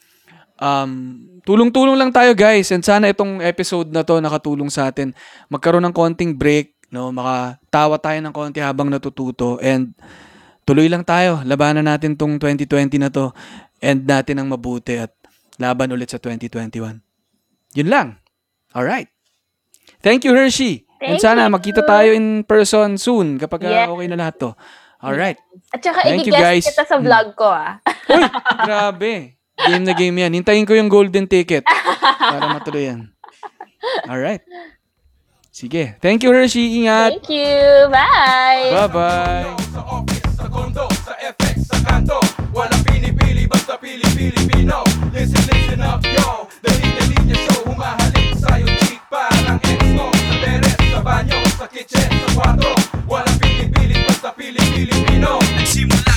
[0.59, 2.71] um, tulong-tulong lang tayo guys.
[2.71, 5.11] And sana itong episode na to nakatulong sa atin.
[5.51, 7.11] Magkaroon ng konting break no?
[7.11, 9.55] Makatawa tayo ng konti habang natututo.
[9.63, 9.95] And
[10.67, 11.39] tuloy lang tayo.
[11.47, 13.31] Labanan natin tong 2020 na to.
[13.79, 15.15] And natin ang mabuti at
[15.61, 17.05] laban ulit sa 2021
[17.77, 18.17] yun lang.
[18.73, 19.13] Alright
[20.01, 21.53] thank you Hershey Thank And sana you.
[21.57, 23.89] magkita tayo in person soon kapag yeah.
[23.89, 24.49] okay na lahat to.
[25.01, 25.33] All right.
[25.73, 26.61] At saka Thank you guys.
[26.61, 27.09] kita sa mm.
[27.09, 27.81] vlog ko ah.
[28.13, 28.21] Uy,
[28.69, 29.13] grabe.
[29.57, 30.37] Game na game yan.
[30.37, 33.09] Hintayin ko yung golden ticket para matuloy yan.
[34.05, 34.45] All right.
[35.49, 35.97] Sige.
[35.97, 36.85] Thank you Hershey.
[36.85, 37.17] Ingat.
[37.17, 37.89] Thank you.
[37.89, 38.69] Bye.
[38.85, 39.57] Bye-bye.
[39.73, 40.21] Sa office.
[42.53, 44.83] Wala pinipili basta pili Pilipino.
[45.13, 46.47] Listen, listen up, yo.
[46.61, 47.63] Dali-dali niya show.
[47.63, 48.99] Humahalik sa'yo, chick.
[49.07, 50.30] Parang ex mo
[51.01, 52.69] banyo, sa kitchen, sa kwarto
[53.09, 56.10] Walang pinipilit, basta piling Pilipino Nagsimula